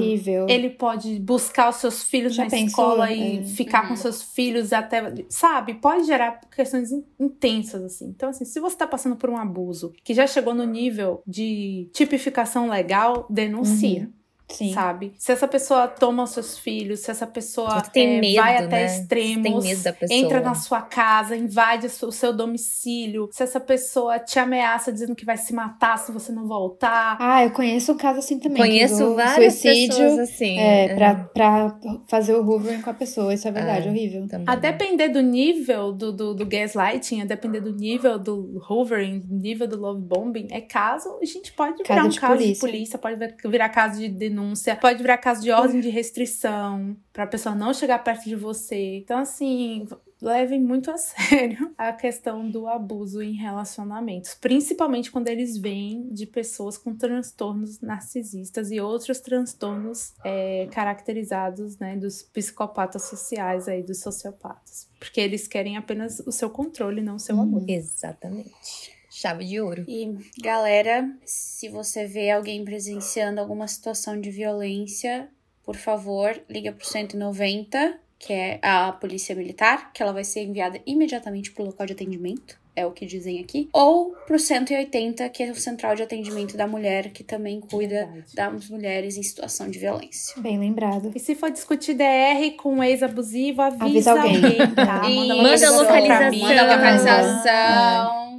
ele 0.47 0.69
pode 0.71 1.19
buscar 1.19 1.69
os 1.69 1.75
seus 1.77 2.03
filhos 2.03 2.33
Já 2.33 2.45
na 2.45 2.49
pensou? 2.49 2.67
escola 2.67 3.11
e 3.11 3.39
é. 3.39 3.43
ficar 3.43 3.83
com 3.83 3.91
uhum. 3.91 3.95
seus 3.95 4.23
filhos 4.23 4.73
até, 4.73 5.13
sabe? 5.29 5.75
Pode 5.75 6.05
gerar 6.05 6.41
questões 6.49 6.91
intensas 7.19 7.83
assim. 7.83 8.07
Então 8.07 8.29
assim, 8.29 8.45
se 8.45 8.59
você 8.59 8.75
está 8.75 8.87
passando 8.87 9.15
por 9.15 9.29
um 9.29 9.37
abuso 9.37 9.93
que 10.03 10.13
já 10.13 10.25
chegou 10.25 10.55
no 10.55 10.63
nível 10.63 11.21
de 11.27 11.89
tipificação 11.93 12.69
legal, 12.69 13.27
denuncia. 13.29 14.01
Uhum. 14.01 14.18
Sim. 14.51 14.73
sabe? 14.73 15.13
Se 15.17 15.31
essa 15.31 15.47
pessoa 15.47 15.87
toma 15.87 16.23
os 16.23 16.31
seus 16.31 16.57
filhos, 16.57 17.01
se 17.01 17.11
essa 17.11 17.27
pessoa 17.27 17.81
é, 17.95 18.19
medo, 18.19 18.35
vai 18.35 18.57
até 18.57 18.81
né? 18.81 18.85
extremos, 18.85 19.65
entra 20.09 20.41
na 20.41 20.55
sua 20.55 20.81
casa, 20.81 21.35
invade 21.35 21.87
o 21.87 22.11
seu 22.11 22.33
domicílio, 22.33 23.29
se 23.31 23.43
essa 23.43 23.59
pessoa 23.59 24.19
te 24.19 24.39
ameaça 24.39 24.91
dizendo 24.91 25.15
que 25.15 25.25
vai 25.25 25.37
se 25.37 25.53
matar 25.53 25.97
se 25.97 26.11
você 26.11 26.31
não 26.31 26.47
voltar. 26.47 27.17
Ah, 27.19 27.43
eu 27.43 27.51
conheço 27.51 27.91
um 27.91 27.97
caso 27.97 28.19
assim 28.19 28.39
também. 28.39 28.57
Conheço 28.57 29.15
várias 29.15 29.55
suicídio, 29.55 29.97
pessoas 29.97 30.19
assim. 30.19 30.59
É, 30.59 30.95
pra, 30.95 31.15
pra 31.15 31.79
fazer 32.07 32.33
o 32.33 32.45
hoovering 32.45 32.81
com 32.81 32.89
a 32.89 32.93
pessoa, 32.93 33.33
isso 33.33 33.47
é 33.47 33.51
verdade, 33.51 33.87
é, 33.87 33.91
horrível. 33.91 34.27
Também. 34.27 34.45
A 34.47 34.55
depender 34.55 35.09
do 35.09 35.21
nível 35.21 35.91
do, 35.91 36.11
do, 36.11 36.33
do 36.33 36.45
gaslighting, 36.45 37.21
a 37.21 37.25
depender 37.25 37.61
do 37.61 37.73
nível 37.73 38.17
do 38.17 38.61
hoovering, 38.67 39.19
do 39.19 39.35
nível 39.35 39.67
do 39.67 39.79
love 39.79 40.01
bombing, 40.01 40.47
é 40.51 40.61
caso, 40.61 41.19
a 41.21 41.25
gente 41.25 41.53
pode 41.53 41.83
virar 41.83 42.05
um 42.05 42.11
caso 42.11 42.33
polícia. 42.33 42.53
de 42.53 42.59
polícia, 42.59 42.99
pode 42.99 43.17
virar 43.45 43.69
caso 43.69 43.99
de 43.99 44.09
denúncia 44.09 44.38
denúncia, 44.39 44.75
pode 44.75 45.01
virar 45.01 45.17
caso 45.17 45.41
de 45.41 45.51
ordem 45.51 45.81
de 45.81 45.89
restrição, 45.89 46.95
para 47.11 47.25
a 47.25 47.27
pessoa 47.27 47.53
não 47.53 47.73
chegar 47.73 47.99
perto 47.99 48.23
de 48.23 48.35
você. 48.35 48.97
Então, 48.97 49.19
assim, 49.19 49.85
levem 50.21 50.59
muito 50.59 50.89
a 50.89 50.97
sério 50.97 51.73
a 51.77 51.91
questão 51.91 52.49
do 52.49 52.67
abuso 52.67 53.21
em 53.21 53.33
relacionamentos, 53.33 54.33
principalmente 54.35 55.11
quando 55.11 55.27
eles 55.27 55.57
vêm 55.57 56.07
de 56.11 56.25
pessoas 56.25 56.77
com 56.77 56.95
transtornos 56.95 57.81
narcisistas 57.81 58.71
e 58.71 58.79
outros 58.79 59.19
transtornos 59.19 60.13
é, 60.23 60.67
caracterizados 60.71 61.77
né, 61.77 61.97
dos 61.97 62.23
psicopatas 62.23 63.03
sociais 63.03 63.67
aí, 63.67 63.83
dos 63.83 63.99
sociopatas. 63.99 64.87
Porque 64.99 65.19
eles 65.19 65.47
querem 65.47 65.77
apenas 65.77 66.19
o 66.19 66.31
seu 66.31 66.49
controle, 66.49 67.01
não 67.01 67.15
o 67.15 67.19
seu 67.19 67.39
amor. 67.39 67.63
Exatamente. 67.67 68.98
Chave 69.19 69.43
de 69.43 69.59
ouro. 69.59 69.83
E, 69.85 70.15
galera, 70.41 71.11
se 71.25 71.67
você 71.67 72.05
vê 72.05 72.31
alguém 72.31 72.63
presenciando 72.63 73.41
alguma 73.41 73.67
situação 73.67 74.17
de 74.17 74.31
violência, 74.31 75.27
por 75.61 75.75
favor, 75.75 76.41
liga 76.49 76.71
pro 76.71 76.87
190, 76.87 77.99
que 78.17 78.31
é 78.31 78.59
a 78.61 78.93
polícia 78.93 79.35
militar, 79.35 79.91
que 79.91 80.01
ela 80.01 80.13
vai 80.13 80.23
ser 80.23 80.43
enviada 80.43 80.79
imediatamente 80.85 81.51
pro 81.51 81.65
local 81.65 81.85
de 81.85 81.91
atendimento. 81.91 82.57
É 82.73 82.85
o 82.85 82.91
que 82.93 83.05
dizem 83.05 83.41
aqui. 83.41 83.67
Ou 83.73 84.15
pro 84.25 84.39
180, 84.39 85.27
que 85.27 85.43
é 85.43 85.51
o 85.51 85.55
central 85.55 85.95
de 85.95 86.03
atendimento 86.03 86.55
da 86.55 86.65
mulher, 86.65 87.11
que 87.11 87.21
também 87.21 87.59
cuida 87.59 88.05
Verdade. 88.05 88.35
das 88.35 88.69
mulheres 88.69 89.17
em 89.17 89.23
situação 89.23 89.69
de 89.69 89.79
violência. 89.79 90.41
Bem 90.41 90.57
lembrado. 90.57 91.11
E 91.13 91.19
se 91.19 91.35
for 91.35 91.51
discutir 91.51 91.93
DR 91.93 92.55
com 92.55 92.75
um 92.75 92.81
ex-abusivo, 92.81 93.63
avisa, 93.63 93.83
avisa 93.83 94.11
alguém. 94.11 94.35
alguém 94.37 94.75
tá? 94.75 95.03
Manda, 95.09 95.35
manda 95.35 95.71
localização. 95.71 96.39
Manda 96.39 96.75
localização. 96.75 98.29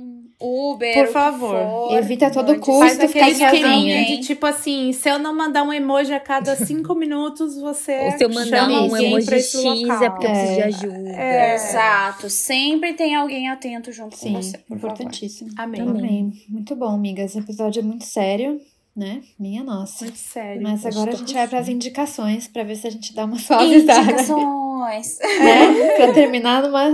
Uber. 0.40 0.94
Por 0.94 1.12
favor. 1.12 1.50
For, 1.50 1.98
Evita 1.98 2.28
a 2.28 2.30
todo 2.30 2.58
custo 2.58 2.78
faz 2.80 3.12
ficar 3.12 3.34
sozinha. 3.34 4.06
de 4.06 4.18
tipo 4.20 4.46
assim, 4.46 4.92
se 4.92 5.08
eu 5.08 5.18
não 5.18 5.36
mandar 5.36 5.62
um 5.62 5.72
emoji 5.72 6.14
a 6.14 6.20
cada 6.20 6.56
cinco 6.56 6.94
minutos, 6.94 7.60
você. 7.60 8.00
Ou 8.06 8.10
se 8.12 8.24
eu 8.24 8.30
mandar 8.30 8.68
um 8.68 8.96
emoji 8.96 9.30
X 9.30 9.54
é 10.00 10.08
porque 10.08 10.26
eu 10.26 10.30
preciso 10.30 10.54
de 10.54 10.62
ajuda. 10.62 11.10
É. 11.10 11.54
Exato. 11.54 12.30
Sempre 12.30 12.94
tem 12.94 13.14
alguém 13.14 13.50
atento 13.50 13.92
junto 13.92 14.16
Sim, 14.16 14.32
com 14.32 14.42
você. 14.42 14.58
Por 14.58 14.76
importantíssimo. 14.78 15.50
Amém. 15.58 15.80
Amém. 15.82 16.32
Muito 16.48 16.74
bom, 16.74 16.88
amigas. 16.88 17.30
Esse 17.30 17.40
episódio 17.40 17.80
é 17.80 17.82
muito 17.82 18.04
sério 18.04 18.60
né? 18.96 19.22
Minha 19.38 19.62
nossa. 19.62 20.04
Muito 20.04 20.18
sério. 20.18 20.62
Mas 20.62 20.84
agora 20.84 21.12
a 21.12 21.14
gente 21.14 21.32
vai 21.32 21.46
para 21.48 21.58
as 21.58 21.68
indicações 21.68 22.48
para 22.48 22.64
ver 22.64 22.76
se 22.76 22.86
a 22.86 22.90
gente 22.90 23.14
dá 23.14 23.24
uma 23.24 23.38
suavizada. 23.40 24.00
Indicações. 24.00 24.69
Né? 25.20 25.96
para 25.96 26.12
terminar 26.12 26.62
numa 26.62 26.90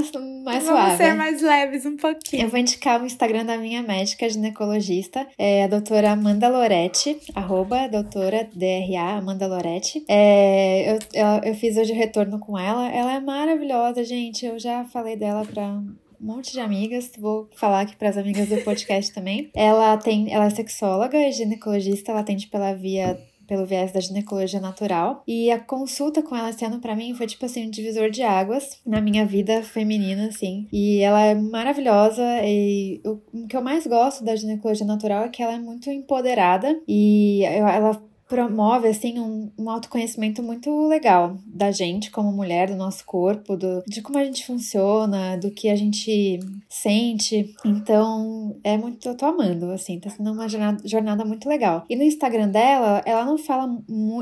mais 0.47 0.65
Vamos 0.65 0.81
suave. 0.81 0.97
ser 0.97 1.15
mais 1.15 1.43
leves 1.43 1.85
um 1.85 1.97
pouquinho. 1.97 2.45
Eu 2.45 2.49
vou 2.49 2.59
indicar 2.59 3.03
o 3.03 3.07
Instagram 3.07 3.45
da 3.45 3.59
minha 3.59 3.83
médica 3.83 4.29
ginecologista, 4.29 5.27
é 5.37 5.65
a 5.65 5.67
doutora 5.67 6.13
Amanda 6.13 6.49
Loretti, 6.49 7.19
arroba 7.35 7.89
doutora 7.89 8.49
DRA 8.55 9.17
Amanda 9.19 9.49
Loretti. 9.49 10.05
É, 10.09 10.93
eu, 10.93 10.99
eu, 11.13 11.51
eu 11.51 11.55
fiz 11.55 11.77
hoje 11.77 11.93
o 11.93 11.97
retorno 11.97 12.39
com 12.39 12.57
ela. 12.57 12.89
Ela 12.89 13.15
é 13.15 13.21
maravilhosa, 13.21 14.05
gente. 14.05 14.47
Eu 14.47 14.57
já 14.59 14.85
falei 14.85 15.17
dela 15.17 15.45
para 15.45 15.65
um 15.65 15.97
monte 16.21 16.53
de 16.53 16.61
amigas, 16.61 17.11
vou 17.19 17.49
falar 17.57 17.81
aqui 17.81 17.97
para 17.97 18.09
as 18.09 18.17
amigas 18.17 18.49
do 18.49 18.57
podcast 18.59 19.13
também. 19.13 19.51
Ela 19.55 19.97
tem, 19.97 20.33
ela 20.33 20.47
é 20.47 20.51
sexóloga 20.51 21.19
e 21.19 21.33
ginecologista, 21.33 22.13
ela 22.13 22.21
atende 22.21 22.47
pela 22.47 22.73
via 22.73 23.19
pelo 23.47 23.67
viés 23.67 23.93
da 23.93 24.01
ginecologia 24.01 24.61
natural. 24.61 25.23
E 25.27 25.51
a 25.51 25.59
consulta 25.59 26.23
com 26.23 26.37
ela 26.37 26.51
esse 26.51 26.65
ano 26.65 26.81
para 26.81 26.97
mim 26.97 27.15
foi 27.15 27.27
tipo 27.27 27.45
assim 27.47 27.67
um 27.67 27.71
divisor 27.71 28.11
de 28.11 28.23
águas 28.23 28.81
na 28.85 29.01
minha 29.01 29.25
vida 29.25 29.63
feminina, 29.63 30.29
assim. 30.29 30.67
E 30.73 31.01
ela 31.01 31.23
é 31.23 31.35
maravilhosa 31.35 32.23
e 32.45 33.01
o, 33.05 33.21
o 33.33 33.47
que 33.47 33.57
eu 33.57 33.63
mais 33.63 33.87
gosto 33.87 34.25
da 34.25 34.37
ginecologia 34.37 34.87
natural 34.87 35.25
é 35.25 35.29
que 35.29 35.43
ela 35.43 35.55
é 35.55 35.59
muito 35.59 35.91
empoderada 35.91 36.79
e 36.89 37.43
ela 37.45 38.03
promove 38.29 38.89
assim 38.89 39.19
um, 39.19 39.51
um 39.59 39.71
autoconhecimento 39.71 40.43
muito 40.43 40.89
legal 40.89 41.37
da 41.47 41.71
gente 41.71 42.11
como 42.11 42.33
mulher, 42.33 42.69
do 42.69 42.77
nosso 42.77 43.05
corpo, 43.05 43.57
do, 43.57 43.83
de 43.87 44.03
como 44.03 44.19
a 44.19 44.25
gente 44.25 44.45
funciona, 44.45 45.37
do 45.37 45.51
que 45.51 45.69
a 45.69 45.77
gente 45.77 46.41
sente. 46.69 47.55
Então, 47.65 48.57
é 48.65 48.77
muito, 48.77 49.09
eu 49.09 49.17
tô 49.17 49.27
amando, 49.27 49.71
assim, 49.71 49.99
tá 49.99 50.11
sendo 50.11 50.33
uma 50.33 50.49
jornada, 50.49 50.83
jornada 50.85 51.25
muito 51.25 51.49
legal. 51.49 51.85
E 51.89 51.97
no 51.97 52.03
Instagram 52.03 52.49
dela, 52.49 53.03
ela 53.05 53.25
não 53.25 53.39
fala 53.39 53.69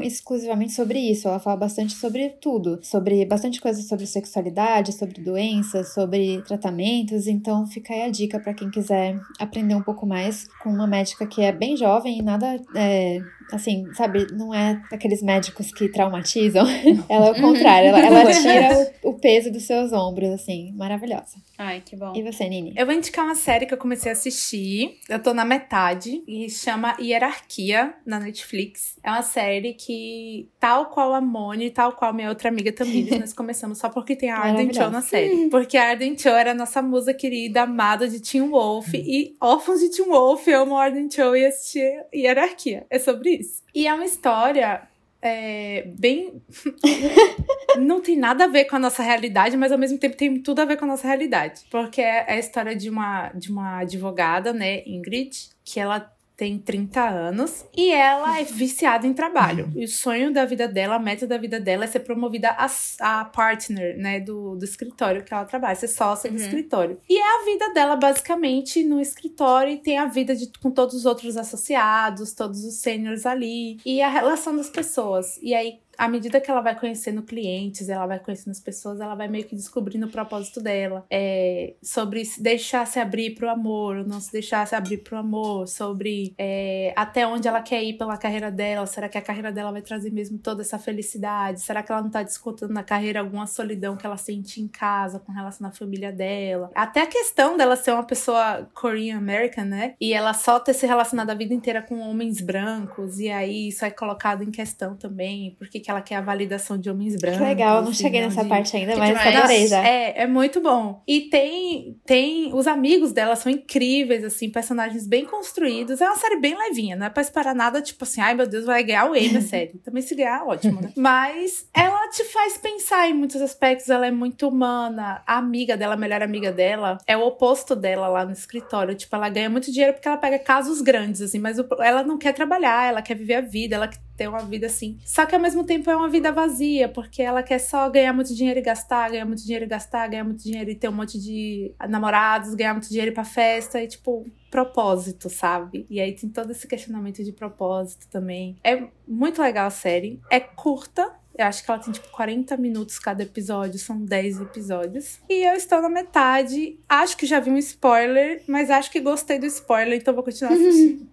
exclusivamente 0.02 0.72
sobre 0.72 0.98
isso, 0.98 1.28
ela 1.28 1.38
fala 1.38 1.57
bastante 1.57 1.94
sobre 1.94 2.30
tudo, 2.40 2.78
sobre 2.82 3.24
bastante 3.24 3.61
coisa 3.61 3.82
sobre 3.82 4.07
sexualidade, 4.07 4.92
sobre 4.92 5.22
doenças, 5.22 5.94
sobre 5.94 6.42
tratamentos. 6.42 7.26
Então, 7.26 7.66
fica 7.66 7.94
aí 7.94 8.02
a 8.02 8.11
dica 8.11 8.38
para 8.38 8.55
quem 8.55 8.70
quiser 8.70 9.18
aprender 9.38 9.74
um 9.74 9.82
pouco 9.82 10.07
mais 10.07 10.46
com 10.62 10.70
uma 10.70 10.86
médica 10.86 11.26
que 11.26 11.42
é 11.42 11.52
bem 11.52 11.76
jovem 11.76 12.18
e 12.18 12.22
nada 12.22 12.61
é, 12.74 13.20
assim, 13.53 13.92
sabe, 13.95 14.26
não 14.32 14.55
é 14.55 14.80
aqueles 14.92 15.22
médicos 15.22 15.72
que 15.72 15.88
traumatizam. 15.88 16.66
ela 17.09 17.28
é 17.28 17.30
o 17.30 17.40
contrário, 17.40 17.88
ela, 17.88 17.99
ela 17.99 18.32
tira 18.32 18.92
o, 19.03 19.11
o 19.11 19.14
peso 19.14 19.51
dos 19.51 19.64
seus 19.64 19.92
ombros, 19.92 20.30
assim, 20.30 20.72
maravilhosa. 20.76 21.36
Ai, 21.57 21.82
que 21.84 21.97
bom. 21.97 22.12
E 22.16 22.22
você, 22.22 22.49
Nini? 22.49 22.74
Eu 22.76 22.84
vou 22.84 22.95
indicar 22.95 23.24
uma 23.24 23.34
série 23.34 23.66
que 23.66 23.72
eu 23.72 23.78
comecei 23.78 24.11
a 24.11 24.12
assistir. 24.12 24.99
Eu 25.09 25.22
tô 25.22 25.32
na 25.32 25.45
metade 25.45 26.22
e 26.26 26.51
chama 26.51 26.97
Hierarquia 27.01 27.95
na 28.05 28.18
Netflix. 28.18 28.99
É 29.03 29.11
uma 29.11 29.22
série 29.22 29.74
que, 29.74 30.49
tal 30.59 30.86
qual 30.86 31.14
a 31.14 31.20
Moni, 31.20 31.70
tal 31.70 31.92
qual 31.92 32.12
minha 32.12 32.28
outra 32.28 32.49
amiga 32.49 32.72
Tamires, 32.72 33.18
nós 33.20 33.32
começamos 33.32 33.78
só 33.78 33.88
porque 33.88 34.16
tem 34.16 34.30
a 34.30 34.38
Arden 34.38 34.72
Cho 34.72 34.90
na 34.90 35.01
série. 35.01 35.49
Porque 35.49 35.76
a 35.76 35.90
Arden 35.90 36.18
Cho 36.18 36.30
era 36.30 36.51
a 36.51 36.55
nossa 36.55 36.82
musa 36.82 37.14
querida, 37.14 37.62
amada 37.62 38.09
de 38.09 38.20
Teen 38.20 38.49
Wolf. 38.49 38.92
e 38.95 39.36
órfãos 39.40 39.80
de 39.80 39.90
Teen 39.90 40.09
Wolf, 40.09 40.47
eu 40.49 40.62
amo 40.62 40.76
Arden 40.76 41.09
Cho 41.11 41.36
e 41.36 41.47
assistir 41.47 42.05
Hierarquia. 42.12 42.84
É 42.90 42.99
sobre 42.99 43.34
isso. 43.41 43.62
E 43.74 43.87
é 43.87 43.95
uma 43.95 44.05
história 44.05 44.89
é, 45.24 45.85
bem. 45.99 46.43
não 47.80 48.01
tem 48.01 48.16
nada 48.16 48.45
a 48.45 48.49
ver 48.49 48.66
com 48.66 48.76
a 48.76 48.78
nossa 48.78 49.03
realidade, 49.03 49.57
mas 49.57 49.72
ao 49.72 49.78
mesmo 49.78 49.99
tempo 49.99 50.16
tem 50.16 50.41
tudo 50.41 50.61
a 50.61 50.64
ver 50.66 50.76
com 50.76 50.85
a 50.85 50.89
nossa 50.89 51.09
realidade. 51.09 51.62
Porque 51.70 52.03
é 52.03 52.32
a 52.32 52.39
história 52.39 52.76
de 52.76 52.91
uma, 52.91 53.30
de 53.30 53.51
uma 53.51 53.78
advogada, 53.78 54.53
né, 54.53 54.82
Ingrid, 54.87 55.49
que 55.64 55.80
ela 55.80 56.13
tem 56.37 56.59
30 56.59 57.01
anos 57.01 57.64
e 57.76 57.91
ela 57.91 58.41
é 58.41 58.45
viciada 58.45 59.07
em 59.07 59.12
trabalho. 59.12 59.70
E 59.74 59.85
o 59.85 59.89
sonho 59.89 60.32
da 60.32 60.45
vida 60.45 60.66
dela, 60.66 60.97
a 60.97 60.99
meta 60.99 61.26
da 61.26 61.39
vida 61.39 61.61
dela 61.61 61.85
é 61.85 61.87
ser 61.87 62.01
promovida 62.01 62.51
a, 62.51 62.68
a 63.01 63.24
partner, 63.24 63.97
né, 63.97 64.20
do, 64.20 64.57
do 64.57 64.64
escritório 64.64 65.22
que 65.22 65.32
ela 65.32 65.45
trabalha, 65.45 65.74
ser 65.74 65.89
sócia 65.89 66.28
uhum. 66.28 66.37
do 66.37 66.43
escritório. 66.43 66.99
E 67.09 67.16
é 67.16 67.22
a 67.22 67.45
vida 67.45 67.72
dela 67.72 67.97
basicamente 67.97 68.82
no 68.82 69.01
escritório 69.01 69.72
e 69.72 69.78
tem 69.78 69.99
a 69.99 70.07
vida 70.07 70.35
de, 70.35 70.51
com 70.61 70.70
todos 70.70 70.95
os 70.95 71.07
outros 71.07 71.37
associados, 71.37 72.32
todos 72.32 72.64
os 72.64 72.74
seniors 72.80 73.26
ali 73.26 73.78
e 73.87 74.03
a 74.03 74.09
relação 74.09 74.57
das 74.57 74.68
pessoas. 74.68 75.39
E 75.41 75.55
aí 75.55 75.84
à 75.99 76.09
medida 76.09 76.40
que 76.40 76.51
ela 76.51 76.61
vai 76.61 76.78
conhecendo 76.78 77.22
clientes, 77.22 77.88
ela 77.88 78.07
vai 78.07 78.18
conhecendo 78.18 78.53
as 78.53 78.61
pessoas, 78.61 79.01
ela 79.01 79.14
vai 79.14 79.28
meio 79.28 79.45
que 79.45 79.55
descobrindo 79.55 80.07
o 80.07 80.11
propósito 80.11 80.61
dela. 80.61 81.05
É, 81.11 81.74
sobre 81.82 82.24
se 82.24 82.42
deixar 82.42 82.86
se 82.86 82.99
abrir 82.99 83.34
pro 83.34 83.49
amor, 83.49 83.99
ou 83.99 84.05
não 84.05 84.20
se 84.20 84.32
deixar 84.32 84.66
se 84.66 84.74
abrir 84.74 84.99
pro 84.99 85.18
amor, 85.18 85.68
sobre 85.68 86.34
é, 86.38 86.92
até 86.97 87.26
onde 87.26 87.49
ela 87.49 87.62
quer 87.62 87.82
ir 87.82 87.95
pela 87.95 88.16
carreira 88.16 88.51
dela. 88.51 88.86
Será 88.86 89.09
que 89.09 89.18
a 89.18 89.22
carreira 89.22 89.53
dela 89.53 89.72
vai 89.72 89.82
trazer 89.82 90.11
mesmo 90.11 90.38
toda 90.38 90.62
essa 90.62 90.78
felicidade? 90.78 91.61
Será 91.61 91.82
que 91.82 91.92
ela 91.92 92.03
não 92.03 92.11
tá 92.11 92.22
descontando 92.22 92.72
na 92.72 92.82
carreira 92.82 93.20
alguma 93.20 93.47
solidão 93.47 93.97
que 93.97 94.07
ela 94.07 94.16
sente 94.16 94.61
em 94.61 94.68
casa 94.68 95.18
com 95.18 95.32
relação 95.32 95.66
à 95.66 95.70
família 95.70 96.12
dela? 96.12 96.70
Até 96.74 97.03
a 97.03 97.07
questão 97.07 97.57
dela 97.57 97.76
ser 97.76 97.92
uma 97.92 98.05
pessoa 98.05 98.68
Korean 98.74 99.16
American, 99.16 99.64
né? 99.64 99.95
E 100.01 100.12
ela 100.12 100.34
só 100.34 100.59
ter 100.59 100.74
se 100.74 100.86
relacionado 100.86 101.30
a 101.30 101.34
vida 101.34 101.55
inteira 101.55 101.82
com 101.82 102.01
homens 102.01 102.40
brancos, 102.40 103.18
e 103.18 103.30
aí 103.30 103.68
isso 103.68 103.84
é 103.84 103.90
colocado 103.90 104.42
em 104.42 104.51
questão 104.51 104.97
também, 104.97 105.55
porque 105.59 105.80
que 105.85 105.91
ela 105.91 106.01
quer 106.01 106.16
a 106.16 106.20
validação 106.22 106.78
de 106.78 106.89
homens 106.89 107.14
brancos. 107.16 107.39
Que 107.39 107.45
legal, 107.45 107.82
não 107.82 107.93
cheguei 107.93 108.22
nessa 108.22 108.43
de... 108.43 108.49
parte 108.49 108.74
ainda, 108.74 108.97
mas 108.97 109.14
adorei 109.14 109.66
já. 109.66 109.87
É, 109.87 110.22
é 110.22 110.26
muito 110.26 110.59
bom. 110.59 111.03
E 111.07 111.22
tem, 111.22 112.01
tem. 112.07 112.55
Os 112.55 112.66
amigos 112.66 113.12
dela 113.12 113.37
são 113.37 113.53
incríveis, 113.53 114.24
assim, 114.24 114.49
personagens 114.49 115.07
bem 115.07 115.26
construídos. 115.26 116.01
É 116.01 116.07
uma 116.07 116.16
série 116.16 116.41
bem 116.41 116.57
levinha, 116.57 116.97
não 116.97 117.05
é 117.05 117.11
pra 117.11 117.20
esperar 117.20 117.55
nada, 117.55 117.82
tipo 117.82 118.03
assim, 118.05 118.22
ai 118.22 118.35
meu 118.35 118.47
Deus, 118.47 118.64
vai 118.64 118.82
ganhar 118.82 119.11
o 119.11 119.14
Emmy 119.14 119.37
a 119.37 119.43
série. 119.43 119.78
Também 119.85 120.03
se 120.03 120.14
ganhar, 120.14 120.47
ótimo, 120.47 120.80
né? 120.80 120.91
Mas 120.97 121.68
ela 121.74 122.09
te 122.09 122.24
faz 122.24 122.57
pensar 122.57 123.11
em 123.11 123.12
muitos 123.12 123.43
aspectos, 123.43 123.91
ela 123.91 124.07
é 124.07 124.11
muito 124.11 124.49
humana. 124.49 125.22
A 125.26 125.37
amiga 125.37 125.76
dela, 125.76 125.95
a 125.95 125.99
melhor 125.99 126.22
amiga 126.22 126.51
dela, 126.51 126.97
é 127.07 127.14
o 127.14 127.26
oposto 127.26 127.76
dela 127.76 128.09
lá 128.09 128.24
no 128.24 128.32
escritório. 128.32 128.95
Tipo, 128.95 129.16
ela 129.16 129.28
ganha 129.28 129.51
muito 129.51 129.70
dinheiro 129.70 129.93
porque 129.93 130.09
ela 130.09 130.16
pega 130.16 130.39
casos 130.39 130.80
grandes, 130.80 131.20
assim, 131.20 131.39
mas 131.39 131.59
ela 131.78 132.03
não 132.03 132.16
quer 132.16 132.32
trabalhar, 132.32 132.89
ela 132.89 133.03
quer 133.03 133.14
viver 133.14 133.35
a 133.35 133.41
vida, 133.43 133.74
ela 133.76 133.91
ter 134.16 134.28
uma 134.28 134.40
vida 134.40 134.66
assim. 134.66 134.98
Só 135.04 135.26
que 135.26 135.34
ao 135.34 135.40
mesmo 135.40 135.64
tempo 135.64 135.90
é 135.90 135.96
uma 135.96 136.08
vida 136.08 136.32
vazia, 136.32 136.88
porque 136.88 137.22
ela 137.22 137.42
quer 137.42 137.58
só 137.58 137.88
ganhar 137.88 138.12
muito 138.12 138.34
dinheiro 138.34 138.58
e 138.58 138.62
gastar, 138.62 139.10
ganhar 139.10 139.24
muito 139.24 139.42
dinheiro 139.42 139.64
e 139.64 139.68
gastar, 139.68 140.08
ganhar 140.08 140.24
muito 140.24 140.42
dinheiro 140.42 140.70
e 140.70 140.74
ter 140.74 140.88
um 140.88 140.92
monte 140.92 141.18
de 141.18 141.74
namorados, 141.88 142.54
ganhar 142.54 142.74
muito 142.74 142.88
dinheiro 142.88 143.12
pra 143.12 143.24
festa 143.24 143.82
e 143.82 143.88
tipo, 143.88 144.26
propósito, 144.50 145.28
sabe? 145.28 145.86
E 145.90 146.00
aí 146.00 146.12
tem 146.12 146.28
todo 146.30 146.52
esse 146.52 146.66
questionamento 146.66 147.24
de 147.24 147.32
propósito 147.32 148.06
também. 148.08 148.56
É 148.62 148.84
muito 149.06 149.42
legal 149.42 149.66
a 149.66 149.70
série. 149.70 150.20
É 150.30 150.38
curta, 150.38 151.12
eu 151.36 151.46
acho 151.46 151.64
que 151.64 151.70
ela 151.70 151.80
tem 151.80 151.92
tipo 151.92 152.08
40 152.10 152.56
minutos 152.56 152.98
cada 152.98 153.24
episódio, 153.24 153.78
são 153.78 153.98
10 153.98 154.40
episódios. 154.42 155.18
E 155.28 155.44
eu 155.44 155.54
estou 155.54 155.82
na 155.82 155.88
metade. 155.88 156.78
Acho 156.88 157.16
que 157.16 157.26
já 157.26 157.40
vi 157.40 157.50
um 157.50 157.58
spoiler, 157.58 158.42
mas 158.46 158.70
acho 158.70 158.90
que 158.90 159.00
gostei 159.00 159.40
do 159.40 159.46
spoiler, 159.46 159.98
então 159.98 160.14
vou 160.14 160.22
continuar 160.22 160.52
assistindo. 160.54 161.08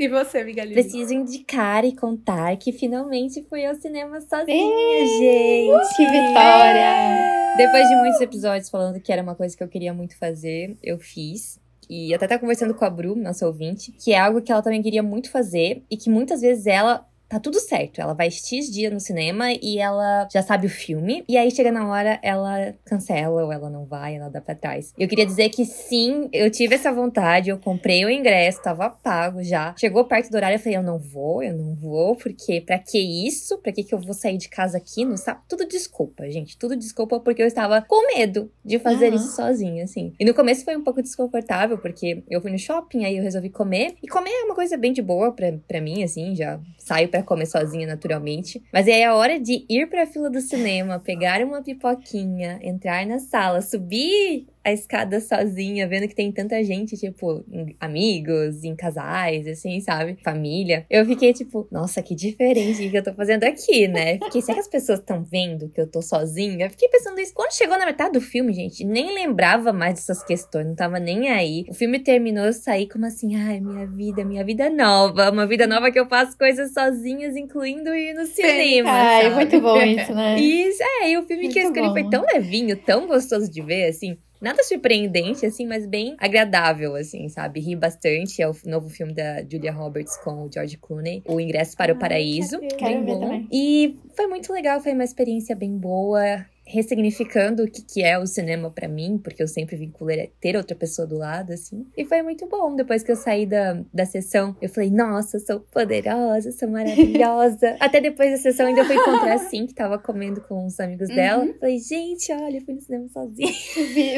E 0.00 0.08
você, 0.08 0.42
Miguelinha? 0.42 0.72
Preciso 0.72 1.12
indicar 1.12 1.84
e 1.84 1.94
contar 1.94 2.56
que 2.56 2.72
finalmente 2.72 3.42
fui 3.42 3.66
ao 3.66 3.74
cinema 3.74 4.18
sozinha, 4.22 5.06
gente. 5.06 5.94
Que 5.94 6.06
vitória! 6.06 7.54
Depois 7.58 7.86
de 7.86 7.96
muitos 7.96 8.18
episódios 8.22 8.70
falando 8.70 8.98
que 8.98 9.12
era 9.12 9.22
uma 9.22 9.34
coisa 9.34 9.54
que 9.54 9.62
eu 9.62 9.68
queria 9.68 9.92
muito 9.92 10.16
fazer, 10.16 10.74
eu 10.82 10.98
fiz. 10.98 11.60
E 11.86 12.14
até 12.14 12.26
tá 12.26 12.38
conversando 12.38 12.72
com 12.72 12.82
a 12.82 12.88
Bru, 12.88 13.14
nossa 13.14 13.46
ouvinte, 13.46 13.92
que 13.92 14.14
é 14.14 14.18
algo 14.18 14.40
que 14.40 14.50
ela 14.50 14.62
também 14.62 14.80
queria 14.80 15.02
muito 15.02 15.30
fazer 15.30 15.84
e 15.90 15.98
que 15.98 16.08
muitas 16.08 16.40
vezes 16.40 16.66
ela 16.66 17.06
tá 17.30 17.38
tudo 17.38 17.60
certo. 17.60 18.00
Ela 18.00 18.12
vai 18.12 18.30
X 18.30 18.68
dia 18.68 18.90
no 18.90 18.98
cinema 18.98 19.52
e 19.52 19.78
ela 19.78 20.28
já 20.30 20.42
sabe 20.42 20.66
o 20.66 20.70
filme. 20.70 21.24
E 21.28 21.38
aí 21.38 21.50
chega 21.50 21.70
na 21.70 21.88
hora, 21.88 22.18
ela 22.22 22.74
cancela 22.84 23.44
ou 23.44 23.52
ela 23.52 23.70
não 23.70 23.86
vai, 23.86 24.16
ela 24.16 24.28
dá 24.28 24.40
pra 24.40 24.54
trás. 24.54 24.92
Eu 24.98 25.06
queria 25.06 25.24
dizer 25.24 25.48
que 25.50 25.64
sim, 25.64 26.28
eu 26.32 26.50
tive 26.50 26.74
essa 26.74 26.92
vontade, 26.92 27.48
eu 27.48 27.58
comprei 27.58 28.04
o 28.04 28.10
ingresso, 28.10 28.60
tava 28.60 28.90
pago 28.90 29.42
já. 29.44 29.74
Chegou 29.78 30.04
perto 30.04 30.28
do 30.30 30.36
horário, 30.36 30.56
eu 30.56 30.58
falei, 30.58 30.76
eu 30.76 30.82
não 30.82 30.98
vou, 30.98 31.42
eu 31.42 31.56
não 31.56 31.74
vou, 31.76 32.16
porque 32.16 32.60
pra 32.60 32.78
que 32.78 32.98
isso? 32.98 33.58
Pra 33.58 33.72
que 33.72 33.84
que 33.84 33.94
eu 33.94 34.00
vou 34.00 34.12
sair 34.12 34.36
de 34.36 34.48
casa 34.48 34.76
aqui 34.76 35.04
no 35.04 35.16
sábado? 35.16 35.44
Tudo 35.48 35.68
desculpa, 35.68 36.28
gente. 36.28 36.58
Tudo 36.58 36.76
desculpa 36.76 37.20
porque 37.20 37.40
eu 37.40 37.46
estava 37.46 37.80
com 37.80 38.16
medo 38.16 38.50
de 38.64 38.80
fazer 38.80 39.10
uhum. 39.10 39.14
isso 39.14 39.36
sozinha, 39.36 39.84
assim. 39.84 40.12
E 40.18 40.24
no 40.24 40.34
começo 40.34 40.64
foi 40.64 40.76
um 40.76 40.82
pouco 40.82 41.00
desconfortável, 41.00 41.78
porque 41.78 42.24
eu 42.28 42.40
fui 42.40 42.50
no 42.50 42.58
shopping, 42.58 43.04
aí 43.04 43.16
eu 43.16 43.22
resolvi 43.22 43.50
comer. 43.50 43.94
E 44.02 44.08
comer 44.08 44.30
é 44.30 44.44
uma 44.44 44.54
coisa 44.54 44.76
bem 44.76 44.92
de 44.92 45.00
boa 45.00 45.30
pra, 45.30 45.52
pra 45.68 45.80
mim, 45.80 46.02
assim, 46.02 46.34
já 46.34 46.58
saio 46.90 47.08
pra 47.08 47.22
comer 47.22 47.46
sozinha 47.46 47.86
naturalmente. 47.86 48.60
Mas 48.72 48.88
aí 48.88 48.94
é 48.94 49.06
a 49.06 49.14
hora 49.14 49.38
de 49.38 49.64
ir 49.68 49.88
pra 49.88 50.06
fila 50.06 50.28
do 50.28 50.40
cinema, 50.40 50.98
pegar 50.98 51.40
uma 51.44 51.62
pipoquinha, 51.62 52.58
entrar 52.62 53.06
na 53.06 53.20
sala, 53.20 53.62
subir 53.62 54.48
a 54.62 54.72
escada 54.72 55.20
sozinha, 55.20 55.88
vendo 55.88 56.06
que 56.06 56.14
tem 56.14 56.30
tanta 56.30 56.62
gente, 56.62 56.96
tipo, 56.96 57.44
em 57.50 57.74
amigos, 57.80 58.62
em 58.62 58.76
casais, 58.76 59.46
assim, 59.46 59.80
sabe? 59.80 60.18
Família. 60.22 60.84
Eu 60.90 61.04
fiquei 61.06 61.32
tipo, 61.32 61.66
nossa, 61.70 62.02
que 62.02 62.14
diferente 62.14 62.90
que 62.90 62.96
eu 62.96 63.02
tô 63.02 63.14
fazendo 63.14 63.44
aqui, 63.44 63.88
né? 63.88 64.18
Fiquei, 64.24 64.42
será 64.42 64.54
que 64.54 64.60
as 64.60 64.68
pessoas 64.68 64.98
estão 64.98 65.22
vendo 65.22 65.68
que 65.70 65.80
eu 65.80 65.86
tô 65.86 66.02
sozinha? 66.02 66.68
Fiquei 66.68 66.88
pensando 66.88 67.18
isso. 67.20 67.32
Quando 67.34 67.52
chegou 67.52 67.78
na 67.78 67.86
metade 67.86 68.12
do 68.12 68.20
filme, 68.20 68.52
gente, 68.52 68.84
nem 68.84 69.14
lembrava 69.14 69.72
mais 69.72 69.94
dessas 69.94 70.22
questões, 70.22 70.66
não 70.66 70.74
tava 70.74 70.98
nem 70.98 71.30
aí. 71.30 71.64
O 71.68 71.74
filme 71.74 71.98
terminou, 71.98 72.44
eu 72.44 72.52
saí 72.52 72.86
como 72.86 73.06
assim, 73.06 73.36
ai, 73.36 73.60
minha 73.60 73.86
vida, 73.86 74.24
minha 74.24 74.44
vida 74.44 74.68
nova, 74.68 75.30
uma 75.30 75.46
vida 75.46 75.66
nova 75.66 75.90
que 75.90 75.98
eu 75.98 76.06
faço 76.06 76.36
coisas 76.36 76.72
sozinhas, 76.72 77.34
incluindo 77.34 77.94
ir 77.94 78.14
no 78.14 78.26
cinema. 78.26 78.90
Ai, 78.90 79.22
sabe? 79.22 79.34
muito 79.36 79.60
bom 79.60 79.80
isso, 79.80 80.14
né? 80.14 80.38
Isso, 80.38 80.82
é, 80.82 81.10
e 81.10 81.18
o 81.18 81.22
filme 81.22 81.44
muito 81.44 81.54
que 81.54 81.60
eu 81.60 81.64
escolhi 81.64 81.88
bom. 81.88 81.92
foi 81.92 82.10
tão 82.10 82.24
levinho, 82.34 82.76
tão 82.76 83.06
gostoso 83.06 83.50
de 83.50 83.62
ver, 83.62 83.88
assim 83.88 84.18
nada 84.40 84.62
surpreendente, 84.62 85.44
assim, 85.44 85.66
mas 85.66 85.86
bem 85.86 86.16
agradável, 86.18 86.94
assim, 86.96 87.28
sabe? 87.28 87.60
Ri 87.60 87.76
bastante. 87.76 88.40
É 88.40 88.48
o 88.48 88.54
novo 88.64 88.88
filme 88.88 89.12
da 89.12 89.42
Julia 89.42 89.72
Roberts 89.72 90.16
com 90.18 90.46
o 90.46 90.50
George 90.52 90.76
Clooney, 90.76 91.22
O 91.26 91.40
Ingresso 91.40 91.76
para 91.76 91.92
o 91.92 91.98
Paraíso. 91.98 92.58
Quero, 92.58 92.76
quero 92.76 92.94
bem 92.94 93.04
bom. 93.04 93.20
Também. 93.20 93.48
E 93.52 93.98
foi 94.16 94.26
muito 94.26 94.52
legal, 94.52 94.80
foi 94.80 94.92
uma 94.92 95.04
experiência 95.04 95.54
bem 95.54 95.76
boa 95.76 96.44
ressignificando 96.70 97.64
o 97.64 97.70
que, 97.70 97.82
que 97.82 98.02
é 98.02 98.18
o 98.18 98.26
cinema 98.26 98.70
para 98.70 98.88
mim, 98.88 99.18
porque 99.22 99.42
eu 99.42 99.48
sempre 99.48 99.76
vinculei 99.76 100.32
ter 100.40 100.56
outra 100.56 100.76
pessoa 100.76 101.06
do 101.06 101.18
lado, 101.18 101.52
assim. 101.52 101.86
E 101.96 102.04
foi 102.04 102.22
muito 102.22 102.46
bom. 102.46 102.74
Depois 102.76 103.02
que 103.02 103.10
eu 103.10 103.16
saí 103.16 103.44
da, 103.44 103.80
da 103.92 104.06
sessão, 104.06 104.56
eu 104.62 104.68
falei, 104.68 104.90
nossa, 104.90 105.38
sou 105.40 105.60
poderosa, 105.60 106.52
sou 106.52 106.68
maravilhosa. 106.68 107.76
Até 107.80 108.00
depois 108.00 108.30
da 108.30 108.36
sessão, 108.36 108.66
ainda 108.66 108.84
fui 108.84 108.96
encontrar 108.96 109.34
assim, 109.34 109.66
que 109.66 109.74
tava 109.74 109.98
comendo 109.98 110.40
com 110.42 110.66
os 110.66 110.78
amigos 110.78 111.08
uhum. 111.08 111.14
dela. 111.16 111.48
Falei, 111.58 111.78
gente, 111.78 112.32
olha, 112.32 112.56
eu 112.56 112.62
fui 112.62 112.74
no 112.74 112.80
cinema 112.80 113.08
sozinha. 113.08 113.52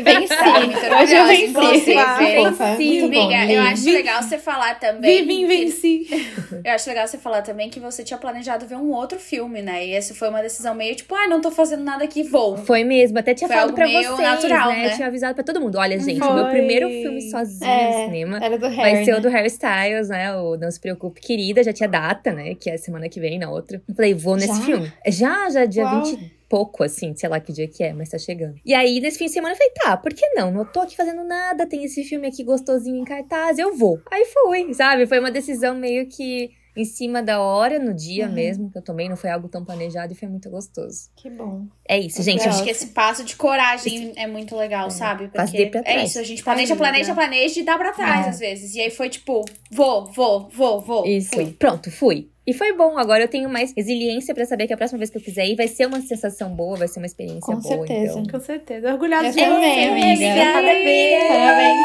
Venci. 0.02 0.34
Hoje 1.02 1.14
eu 1.14 1.26
venci. 1.26 1.52
Você, 1.52 1.94
venci. 1.94 2.98
Amiga, 3.04 3.52
eu 3.52 3.62
acho 3.62 3.90
legal 3.90 4.22
você 4.22 4.38
falar 4.38 4.78
também. 4.78 5.26
Vive, 5.26 5.46
venci. 5.46 6.06
Eu 6.64 6.72
acho 6.72 6.88
legal 6.88 7.08
você 7.08 7.18
falar 7.18 7.42
também 7.42 7.68
que 7.68 7.80
você 7.80 8.04
tinha 8.04 8.18
planejado 8.18 8.66
ver 8.66 8.76
um 8.76 8.92
outro 8.92 9.18
filme, 9.18 9.62
né? 9.62 9.84
E 9.84 9.92
essa 9.92 10.14
foi 10.14 10.28
uma 10.28 10.40
decisão 10.40 10.74
meio 10.74 10.94
tipo, 10.94 11.12
ah, 11.14 11.26
não 11.26 11.40
tô 11.40 11.50
fazendo 11.50 11.82
nada 11.82 12.04
aqui, 12.04 12.22
vou 12.22 12.41
foi 12.64 12.84
mesmo, 12.84 13.18
até 13.18 13.34
tinha 13.34 13.48
Foi 13.48 13.56
falado 13.56 13.74
pra 13.74 13.86
vocês, 13.86 14.18
natural, 14.18 14.68
né? 14.70 14.90
Tinha 14.90 15.08
avisado 15.08 15.34
pra 15.34 15.44
todo 15.44 15.60
mundo. 15.60 15.76
Olha, 15.78 15.98
gente, 15.98 16.18
Foi. 16.18 16.28
o 16.28 16.34
meu 16.34 16.46
primeiro 16.46 16.88
filme 16.88 17.20
sozinho 17.22 17.70
é, 17.70 17.86
no 17.86 18.04
cinema 18.06 18.38
era 18.42 18.58
do 18.58 18.68
Harry, 18.68 18.76
vai 18.76 19.04
ser 19.04 19.12
né? 19.12 19.18
o 19.18 19.20
do 19.20 19.28
Harry 19.28 19.46
Styles, 19.48 20.08
né? 20.08 20.34
O 20.36 20.56
Não 20.56 20.70
Se 20.70 20.80
Preocupe, 20.80 21.20
Querida. 21.20 21.62
Já 21.62 21.72
tinha 21.72 21.88
data, 21.88 22.32
né? 22.32 22.54
Que 22.54 22.70
é 22.70 22.76
semana 22.76 23.08
que 23.08 23.20
vem, 23.20 23.38
na 23.38 23.50
outra. 23.50 23.82
Eu 23.88 23.94
falei, 23.94 24.14
vou 24.14 24.36
nesse 24.36 24.48
já? 24.48 24.64
filme. 24.64 24.92
Já, 25.08 25.50
já, 25.50 25.64
dia 25.64 25.84
Uau. 25.84 26.04
20 26.04 26.42
pouco, 26.52 26.84
assim, 26.84 27.16
sei 27.16 27.30
lá 27.30 27.40
que 27.40 27.50
dia 27.50 27.66
que 27.66 27.82
é, 27.82 27.94
mas 27.94 28.10
tá 28.10 28.18
chegando. 28.18 28.56
E 28.62 28.74
aí, 28.74 29.00
nesse 29.00 29.16
fim 29.16 29.24
de 29.24 29.32
semana, 29.32 29.54
eu 29.54 29.56
falei, 29.56 29.72
tá, 29.72 29.96
por 29.96 30.12
que 30.12 30.28
não? 30.34 30.50
Não 30.50 30.66
tô 30.66 30.80
aqui 30.80 30.94
fazendo 30.94 31.24
nada, 31.24 31.66
tem 31.66 31.82
esse 31.82 32.04
filme 32.04 32.28
aqui 32.28 32.44
gostosinho 32.44 32.98
em 33.00 33.04
cartaz, 33.04 33.58
eu 33.58 33.74
vou. 33.74 34.02
Aí 34.10 34.26
fui, 34.26 34.74
sabe? 34.74 35.06
Foi 35.06 35.18
uma 35.18 35.30
decisão 35.30 35.74
meio 35.74 36.06
que 36.06 36.50
em 36.74 36.84
cima 36.84 37.22
da 37.22 37.40
hora, 37.40 37.78
no 37.78 37.92
dia 37.94 38.26
Uhum. 38.26 38.32
mesmo, 38.32 38.70
que 38.70 38.78
eu 38.78 38.82
tomei, 38.82 39.08
não 39.08 39.16
foi 39.16 39.30
algo 39.30 39.48
tão 39.48 39.64
planejado 39.64 40.12
e 40.12 40.16
foi 40.16 40.26
muito 40.28 40.48
gostoso. 40.48 41.10
Que 41.14 41.28
bom. 41.28 41.66
É 41.88 41.98
isso, 41.98 42.22
gente. 42.22 42.38
Legal. 42.40 42.54
Acho 42.54 42.64
que 42.64 42.70
esse 42.70 42.86
passo 42.88 43.22
de 43.24 43.36
coragem 43.36 44.12
é 44.16 44.26
muito 44.26 44.56
legal, 44.56 44.90
sabe? 44.90 45.28
Passo 45.28 45.52
Porque 45.52 45.64
de 45.66 45.70
pra 45.70 45.80
é 45.80 45.82
trás. 45.82 46.10
isso, 46.10 46.18
a 46.18 46.22
gente 46.22 46.38
Tá 46.38 46.44
planeja, 46.44 46.74
planeja, 46.76 47.14
planeja 47.14 47.60
e 47.60 47.62
dá 47.62 47.76
pra 47.76 47.92
trás 47.92 48.26
É. 48.26 48.30
às 48.30 48.38
vezes. 48.38 48.74
E 48.74 48.80
aí 48.80 48.90
foi 48.90 49.08
tipo, 49.10 49.44
vou, 49.70 50.06
vou, 50.06 50.48
vou, 50.50 50.80
vou. 50.80 51.06
Isso. 51.06 51.30
Fui. 51.34 51.52
Pronto, 51.52 51.90
fui. 51.90 52.31
E 52.46 52.52
foi 52.52 52.72
bom. 52.72 52.98
Agora 52.98 53.22
eu 53.22 53.28
tenho 53.28 53.48
mais 53.48 53.72
resiliência 53.76 54.34
pra 54.34 54.44
saber 54.44 54.66
que 54.66 54.72
a 54.72 54.76
próxima 54.76 54.98
vez 54.98 55.10
que 55.10 55.18
eu 55.18 55.22
quiser 55.22 55.46
ir 55.46 55.54
vai 55.54 55.68
ser 55.68 55.86
uma 55.86 56.00
sensação 56.00 56.50
boa, 56.54 56.76
vai 56.76 56.88
ser 56.88 56.98
uma 56.98 57.06
experiência 57.06 57.40
Com 57.54 57.60
boa. 57.60 57.86
certeza. 57.86 58.18
Então. 58.18 58.40
Com 58.40 58.44
certeza. 58.44 58.92
Orgulhosa 58.92 59.30
de 59.30 59.32
você, 59.32 59.44
amiga. 59.44 60.52
Parabéns. 60.52 61.28
Parabéns. 61.28 61.78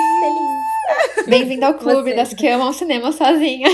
Bem-vindo 1.27 1.65
ao 1.65 1.73
clube 1.73 2.11
Você. 2.11 2.15
das 2.15 2.33
que 2.33 2.47
amam 2.47 2.71
cinema 2.71 3.11
sozinha. 3.11 3.67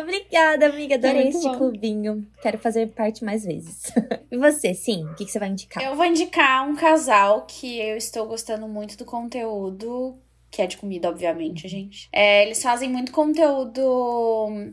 Obrigada, 0.00 0.66
amiga. 0.66 0.96
Adorei 0.96 1.22
É 1.24 1.28
este 1.28 1.42
bom. 1.48 1.56
clubinho. 1.56 2.26
Quero 2.42 2.58
fazer 2.58 2.88
parte 2.88 3.24
mais 3.24 3.44
vezes. 3.44 3.84
e 4.30 4.36
você, 4.36 4.74
sim? 4.74 5.06
O 5.06 5.14
que, 5.14 5.24
que 5.24 5.32
você 5.32 5.38
vai 5.38 5.48
indicar? 5.48 5.82
Eu 5.82 5.96
vou 5.96 6.04
indicar 6.04 6.68
um 6.68 6.76
casal 6.76 7.46
que 7.48 7.80
eu 7.80 7.96
estou 7.96 8.26
gostando 8.26 8.68
muito 8.68 8.98
do 8.98 9.06
conteúdo. 9.06 10.18
Que 10.50 10.62
é 10.62 10.66
de 10.66 10.76
comida, 10.76 11.08
obviamente, 11.08 11.68
gente. 11.68 12.08
É, 12.12 12.44
eles 12.44 12.62
fazem 12.62 12.88
muito 12.88 13.12
conteúdo. 13.12 13.80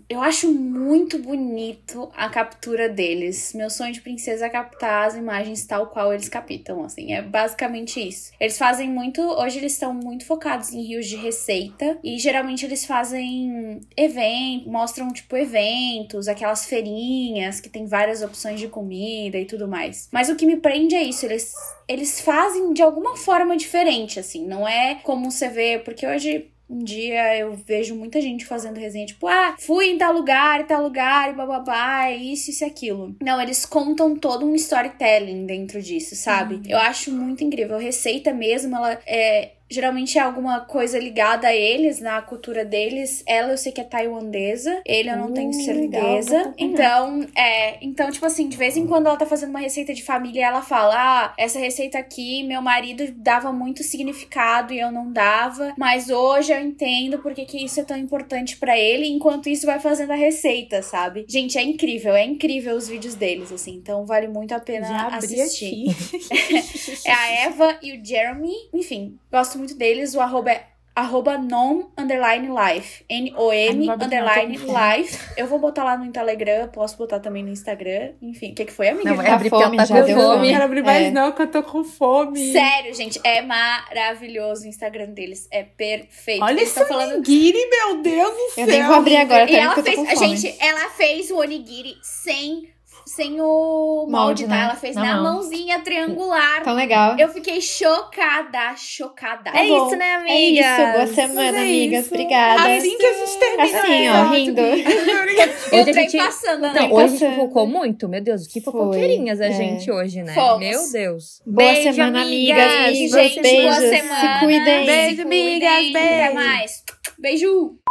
Eu 0.09 0.21
acho 0.21 0.51
muito 0.51 1.19
bonito 1.19 2.09
a 2.15 2.29
captura 2.29 2.87
deles. 2.87 3.53
Meu 3.53 3.69
sonho 3.69 3.91
de 3.91 4.01
princesa 4.01 4.45
é 4.45 4.49
captar 4.49 5.07
as 5.07 5.15
imagens 5.15 5.65
tal 5.65 5.87
qual 5.87 6.13
eles 6.13 6.29
captam, 6.29 6.83
assim. 6.83 7.13
É 7.13 7.21
basicamente 7.21 7.99
isso. 7.99 8.31
Eles 8.39 8.57
fazem 8.57 8.89
muito. 8.89 9.21
Hoje 9.21 9.57
eles 9.57 9.73
estão 9.73 9.93
muito 9.93 10.25
focados 10.25 10.71
em 10.71 10.81
rios 10.81 11.07
de 11.07 11.17
receita. 11.17 11.97
E 12.03 12.17
geralmente 12.19 12.65
eles 12.65 12.85
fazem 12.85 13.81
eventos, 13.97 14.71
mostram, 14.71 15.11
tipo, 15.11 15.35
eventos, 15.35 16.27
aquelas 16.27 16.65
feirinhas 16.65 17.59
que 17.59 17.69
tem 17.69 17.85
várias 17.85 18.21
opções 18.21 18.59
de 18.59 18.67
comida 18.67 19.37
e 19.37 19.45
tudo 19.45 19.67
mais. 19.67 20.07
Mas 20.11 20.29
o 20.29 20.35
que 20.35 20.45
me 20.45 20.57
prende 20.57 20.95
é 20.95 21.03
isso. 21.03 21.25
Eles 21.25 21.53
eles 21.87 22.19
fazem 22.19 22.73
de 22.73 22.81
alguma 22.81 23.15
forma 23.15 23.55
diferente, 23.55 24.19
assim. 24.19 24.45
Não 24.45 24.67
é 24.67 24.95
como 25.03 25.31
você 25.31 25.47
vê, 25.49 25.79
porque 25.79 26.05
hoje. 26.05 26.51
Um 26.67 26.83
dia 26.83 27.37
eu 27.37 27.53
vejo 27.53 27.93
muita 27.93 28.19
gente 28.19 28.43
fazendo 28.43 28.79
resenha, 28.79 29.05
tipo, 29.05 29.27
ah, 29.27 29.55
fui 29.59 29.85
em 29.91 29.99
tal 29.99 30.11
lugar, 30.11 30.61
em 30.61 30.65
tal 30.65 30.81
lugar, 30.81 31.29
e 31.29 31.33
bababá, 31.33 32.05
é 32.07 32.15
isso, 32.15 32.49
isso 32.49 32.63
e 32.63 32.65
aquilo. 32.65 33.15
Não, 33.21 33.39
eles 33.39 33.67
contam 33.67 34.15
todo 34.15 34.47
um 34.47 34.55
storytelling 34.55 35.45
dentro 35.45 35.79
disso, 35.79 36.15
sabe? 36.15 36.61
Eu 36.67 36.79
acho 36.79 37.11
muito 37.11 37.43
incrível. 37.43 37.75
A 37.75 37.79
receita 37.79 38.33
mesmo, 38.33 38.75
ela 38.75 38.99
é. 39.05 39.51
Geralmente 39.69 40.17
é 40.17 40.21
alguma 40.21 40.61
coisa 40.61 40.99
ligada 40.99 41.47
a 41.47 41.55
eles, 41.55 41.99
na 41.99 42.21
cultura 42.21 42.63
deles. 42.63 43.23
Ela 43.27 43.51
eu 43.51 43.57
sei 43.57 43.71
que 43.71 43.81
é 43.81 43.83
tailandesa. 43.83 44.81
Ele 44.85 45.09
eu 45.09 45.17
não 45.17 45.31
tenho 45.31 45.49
Uh, 45.49 45.67
legal, 45.73 46.01
vou 46.01 46.21
certeza. 46.23 46.39
acompanhar. 46.41 46.55
então, 46.57 47.27
é. 47.35 47.77
Então, 47.81 48.11
tipo 48.11 48.25
assim, 48.25 48.47
de 48.47 48.57
vez 48.57 48.77
em 48.77 48.85
quando 48.87 49.07
ela 49.07 49.17
tá 49.17 49.25
fazendo 49.25 49.49
uma 49.49 49.59
receita 49.59 49.93
de 49.93 50.03
família, 50.03 50.45
ela 50.45 50.61
fala: 50.61 50.95
Ah, 50.95 51.33
essa 51.37 51.59
receita 51.59 51.97
aqui, 51.97 52.43
meu 52.43 52.61
marido 52.61 53.11
dava 53.17 53.51
muito 53.51 53.83
significado 53.83 54.73
e 54.73 54.79
eu 54.79 54.91
não 54.91 55.11
dava. 55.11 55.73
Mas 55.77 56.09
hoje 56.09 56.51
eu 56.51 56.59
entendo 56.59 57.19
porque 57.19 57.45
que 57.45 57.63
isso 57.63 57.79
é 57.79 57.83
tão 57.83 57.97
importante 57.97 58.57
pra 58.57 58.77
ele. 58.77 59.07
Enquanto 59.07 59.49
isso, 59.49 59.65
vai 59.65 59.79
fazendo 59.79 60.11
a 60.11 60.15
receita, 60.15 60.81
sabe? 60.81 61.25
Gente, 61.27 61.57
é 61.57 61.63
incrível, 61.63 62.13
é 62.15 62.23
incrível 62.23 62.75
os 62.75 62.87
vídeos 62.87 63.15
deles, 63.15 63.51
assim. 63.51 63.75
Então, 63.75 64.05
vale 64.05 64.27
muito 64.27 64.53
a 64.53 64.59
pena 64.59 64.87
Já 64.87 65.07
assistir. 65.07 65.89
aqui. 65.89 65.95
É 67.05 67.11
a 67.11 67.31
Eva 67.45 67.77
e 67.81 67.93
o 67.97 68.03
Jeremy. 68.05 68.51
Enfim, 68.73 69.17
gosto 69.35 69.57
muito 69.57 69.75
deles. 69.75 70.15
O 70.15 70.21
arroba 70.21 70.51
é 70.51 70.63
arroba 70.95 71.37
nom 71.37 71.89
underline 71.97 72.47
life. 72.47 73.03
N-O-M 73.09 73.85
não 73.85 73.95
underline 73.95 74.57
não, 74.59 74.73
life. 74.95 75.19
Eu 75.35 75.45
vou 75.45 75.59
botar 75.59 75.83
lá 75.83 75.97
no 75.97 76.09
Telegram, 76.09 76.69
posso 76.69 76.97
botar 76.97 77.19
também 77.19 77.43
no 77.43 77.49
Instagram. 77.49 78.13
Enfim, 78.21 78.51
o 78.51 78.55
que, 78.55 78.63
que 78.63 78.71
foi, 78.71 78.87
amiga? 78.87 79.09
Não, 79.09 79.17
vai 79.17 79.25
Tá 79.25 79.33
abrir 79.35 79.49
porque 79.49 79.63
fome, 79.65 79.75
ela 79.77 79.85
tá 79.87 79.93
já 79.93 79.99
com 79.99 80.05
deu 80.07 80.17
Eu 80.17 80.23
não 80.29 80.35
fome. 80.37 80.49
quero 80.51 80.63
abrir 80.63 80.83
mais 80.83 81.07
É. 81.07 81.11
não, 81.11 81.31
que 81.33 81.41
eu 81.41 81.47
tô 81.51 81.63
com 81.63 81.83
fome. 81.83 82.51
Sério, 82.53 82.93
gente, 82.93 83.19
é 83.25 83.41
maravilhoso 83.41 84.63
o 84.63 84.67
Instagram 84.67 85.07
deles. 85.09 85.49
É 85.51 85.63
perfeito. 85.63 86.41
Olha 86.43 86.59
Eles 86.61 86.73
tão 86.73 86.87
falando. 86.87 87.15
Onigiri, 87.15 87.69
meu 87.69 88.01
Deus 88.01 88.29
do 88.31 88.49
céu. 88.53 88.63
Eu 88.63 88.67
nem 88.67 88.83
vou 88.85 88.95
abrir 88.95 89.17
agora, 89.17 89.43
E 89.43 89.47
também, 89.47 89.61
ela 89.63 89.73
porque 89.75 89.89
eu 89.89 89.93
fez. 89.95 90.07
tô 90.09 90.15
com 90.15 90.15
fome. 90.21 90.37
Gente, 90.37 90.55
ela 90.63 90.89
fez 90.91 91.29
o 91.31 91.37
onigiri 91.39 91.95
sem, 92.01 92.69
sem 93.05 93.39
o 93.39 94.05
molde, 94.09 94.11
Molde, 94.11 94.43
tá? 94.47 94.49
né? 94.49 94.63
Ela 94.63 94.75
fez 94.75 94.95
Na 94.95 95.03
na, 95.03 95.13
mão. 95.21 95.33
mãozinha 95.35 95.79
triangular. 95.79 96.63
Tão 96.63 96.73
legal. 96.73 97.15
Eu 97.19 97.29
fiquei 97.29 97.61
chocada, 97.61 98.75
chocada. 98.75 99.51
É 99.51 99.67
bom. 99.67 99.87
isso, 99.87 99.95
né, 99.95 100.05
É 100.09 100.15
amiga? 100.15 100.61
isso. 100.61 100.93
Boa 100.93 101.07
semana, 101.07 101.57
é 101.57 101.61
amigas. 101.61 102.05
isso. 102.05 102.13
Obrigada. 102.13 102.75
Assim 102.77 102.97
que 102.97 103.05
a 103.05 103.13
gente 103.13 103.37
termina. 103.39 103.79
Assim, 103.79 104.09
o 104.09 104.13
ó, 104.13 104.31
rindo. 104.31 104.61
E 104.61 105.75
o 105.77 105.81
Hoje 105.81 105.89
a 105.89 105.93
gente- 105.93 106.17
passando, 106.17 106.61
né? 106.61 106.73
Não, 106.75 106.91
hoje 106.93 107.03
a 107.03 107.07
gente 107.07 107.19
passando. 107.19 107.35
fofocou 107.35 107.67
muito. 107.67 108.09
Meu 108.09 108.21
Deus, 108.21 108.47
que 108.47 108.61
fofoqueirinhas 108.61 109.39
a 109.41 109.45
é. 109.47 109.51
gente 109.51 109.91
hoje, 109.91 110.23
né? 110.23 110.33
Fomos. 110.33 110.59
Meu 110.59 110.91
Deus. 110.91 111.41
Boa 111.45 111.57
Beijo, 111.71 111.93
semana, 111.93 112.21
amigas. 112.23 112.57
amigas. 112.57 112.83
Beijo, 112.85 113.15
Beijos, 113.15 113.33
gente. 113.33 113.41
beijos. 113.41 113.77
Boa 113.79 113.89
semana. 113.89 114.33
Se 114.39 114.45
cuidem. 114.45 114.85
Beijo, 114.85 115.15
Se 115.15 115.21
amigas, 115.21 115.75
cuidem. 115.75 115.89
Até 116.01 116.19
beijo. 116.23 116.33
mais. 116.35 116.83
Beijo. 117.19 117.84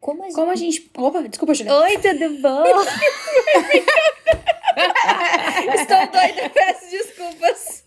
Como 0.00 0.22
a 0.22 0.26
gente... 0.26 0.34
Como 0.34 0.50
a 0.50 0.54
gente. 0.56 0.90
Opa, 0.96 1.22
desculpa, 1.22 1.54
Juliana. 1.54 1.80
Oi, 1.80 1.98
tudo 1.98 2.40
bom? 2.40 2.64
Estou 5.74 6.06
doida, 6.12 6.50
peço 6.50 6.90
desculpas. 6.90 7.84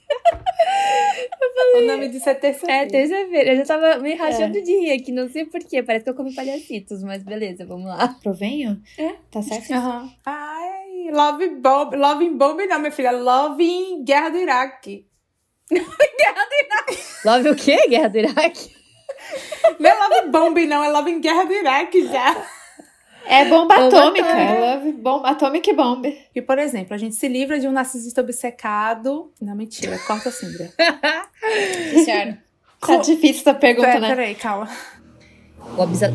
O 1.75 1.81
nome 1.81 2.09
disso 2.09 2.29
é 2.29 2.33
terça-feira. 2.33 2.83
É, 2.83 2.85
terça-feira. 2.85 3.51
Eu 3.51 3.57
já 3.57 3.65
tava 3.65 3.97
me 3.99 4.13
rachando 4.15 4.61
de 4.61 4.71
rir 4.77 4.91
aqui, 4.91 5.11
não 5.11 5.29
sei 5.29 5.45
porquê. 5.45 5.81
Parece 5.81 6.03
que 6.03 6.09
eu 6.09 6.15
comi 6.15 6.35
palhacitos, 6.35 7.01
mas 7.03 7.23
beleza, 7.23 7.65
vamos 7.65 7.87
lá. 7.87 8.09
Provenho? 8.21 8.81
É. 8.97 9.13
Tá 9.31 9.41
certo? 9.41 9.71
Aham. 9.71 10.11
Ai, 10.25 11.09
Love 11.11 11.47
Bomb. 11.61 11.95
Love 11.95 12.25
in 12.25 12.37
Bomb 12.37 12.67
não, 12.67 12.79
minha 12.79 12.91
filha. 12.91 13.11
Love 13.11 13.63
in 13.63 14.03
Guerra 14.03 14.29
do 14.29 14.37
Iraque. 14.37 15.07
Love 17.23 17.49
o 17.49 17.55
quê? 17.55 17.87
Guerra 17.87 18.09
do 18.09 18.17
Iraque? 18.17 18.80
Não 19.79 19.89
é 19.89 19.93
Love 19.93 20.29
Bomb, 20.29 20.65
não. 20.67 20.83
É 20.83 20.89
Love 20.89 21.11
in 21.11 21.21
Guerra 21.21 21.43
do 21.45 21.53
Iraque 21.53 22.07
já. 22.07 22.35
É 23.25 23.45
bomba 23.45 23.75
Bomba 23.77 23.87
atômica. 23.87 24.25
atômica. 24.25 24.59
Love 24.59 24.91
bomba, 24.93 25.29
Atomic 25.29 25.73
Bomb. 25.73 26.05
E, 26.35 26.41
por 26.41 26.57
exemplo, 26.57 26.93
a 26.93 26.97
gente 26.97 27.15
se 27.15 27.27
livra 27.27 27.59
de 27.59 27.67
um 27.67 27.71
narcisista 27.71 28.21
obcecado. 28.21 29.31
Não, 29.39 29.55
mentira. 29.55 29.97
Corta 29.99 30.29
a 30.29 30.31
Sindra. 30.31 30.71
Sério. 32.05 32.37
Tá 32.81 32.95
difícil 32.95 33.41
essa 33.41 33.53
pergunta, 33.53 33.89
Pera, 33.89 33.99
né? 33.99 34.07
peraí, 34.09 34.33
calma. 34.33 34.67
O 35.77 35.81
obsa... 35.83 36.11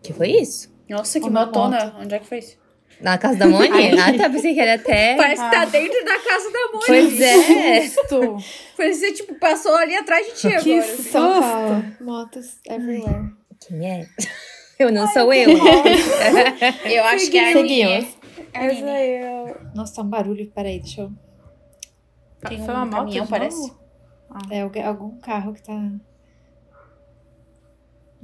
Que 0.00 0.12
foi 0.12 0.28
isso? 0.30 0.72
Nossa, 0.88 1.18
que 1.18 1.28
Uma 1.28 1.46
motona. 1.46 1.96
Onde 2.00 2.14
é 2.14 2.20
que 2.20 2.26
foi 2.28 2.38
isso? 2.38 2.56
Na 3.04 3.18
casa 3.18 3.38
da 3.38 3.46
Moni? 3.46 3.68
ah, 4.00 4.16
tá, 4.16 4.30
pensei 4.30 4.54
que 4.54 4.60
era 4.60 4.74
até... 4.74 5.14
Parece 5.16 5.44
que 5.44 5.50
tá 5.50 5.60
Ah. 5.62 5.64
dentro 5.66 6.04
da 6.04 6.18
casa 6.20 6.50
da 6.50 6.72
mãe. 6.72 6.82
Pois 6.86 7.20
é. 7.20 7.80
Susto. 7.88 8.36
Parece 8.76 9.00
que, 9.06 9.12
tipo, 9.12 9.34
passou 9.38 9.74
ali 9.76 9.94
atrás 9.94 10.26
de 10.26 10.32
ti 10.32 10.48
Que 10.48 10.72
agora. 10.74 10.78
assim. 10.92 11.02
São 11.04 11.34
Susto. 11.34 11.40
Paulo. 11.50 11.84
Motos 12.00 12.46
everywhere. 12.68 13.30
Quem 13.68 13.90
é? 13.90 14.06
Eu 14.78 14.90
não 14.90 15.06
sou 15.06 15.32
eu. 15.32 15.50
Eu 16.84 17.04
acho 17.04 17.30
que 17.30 17.38
é 17.38 17.50
a 17.50 17.52
Seguimos. 17.52 18.04
É 18.52 18.66
Essa 18.66 18.76
Aninha. 18.80 19.00
eu. 19.00 19.56
Nossa, 19.74 19.94
tá 19.96 20.02
um 20.02 20.08
barulho. 20.08 20.50
Peraí, 20.52 20.80
deixa 20.80 21.02
eu... 21.02 21.12
Tem 22.48 22.58
Foi 22.64 22.74
um 22.74 22.76
uma 22.78 22.86
moto 22.86 22.96
caminhão, 23.00 23.24
de 23.24 23.30
parece. 23.30 23.56
novo? 23.56 23.78
É 24.50 24.82
algum 24.82 25.18
carro 25.20 25.52
que 25.52 25.62
tá... 25.62 25.72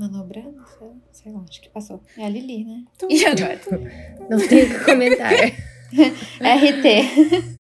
Manobrando? 0.01 0.65
Sei 0.67 0.87
lá, 0.87 0.95
Sei 1.13 1.33
lá, 1.33 1.45
acho 1.47 1.61
que 1.61 1.69
passou. 1.69 2.01
É 2.17 2.25
a 2.25 2.29
Lili, 2.31 2.65
né? 2.65 2.85
E 3.09 3.23
agora? 3.27 3.61
Não 4.31 4.39
tenho 4.49 4.67
o 4.67 4.71
que 4.71 4.85
comentar. 4.87 5.31
RT. 6.41 7.45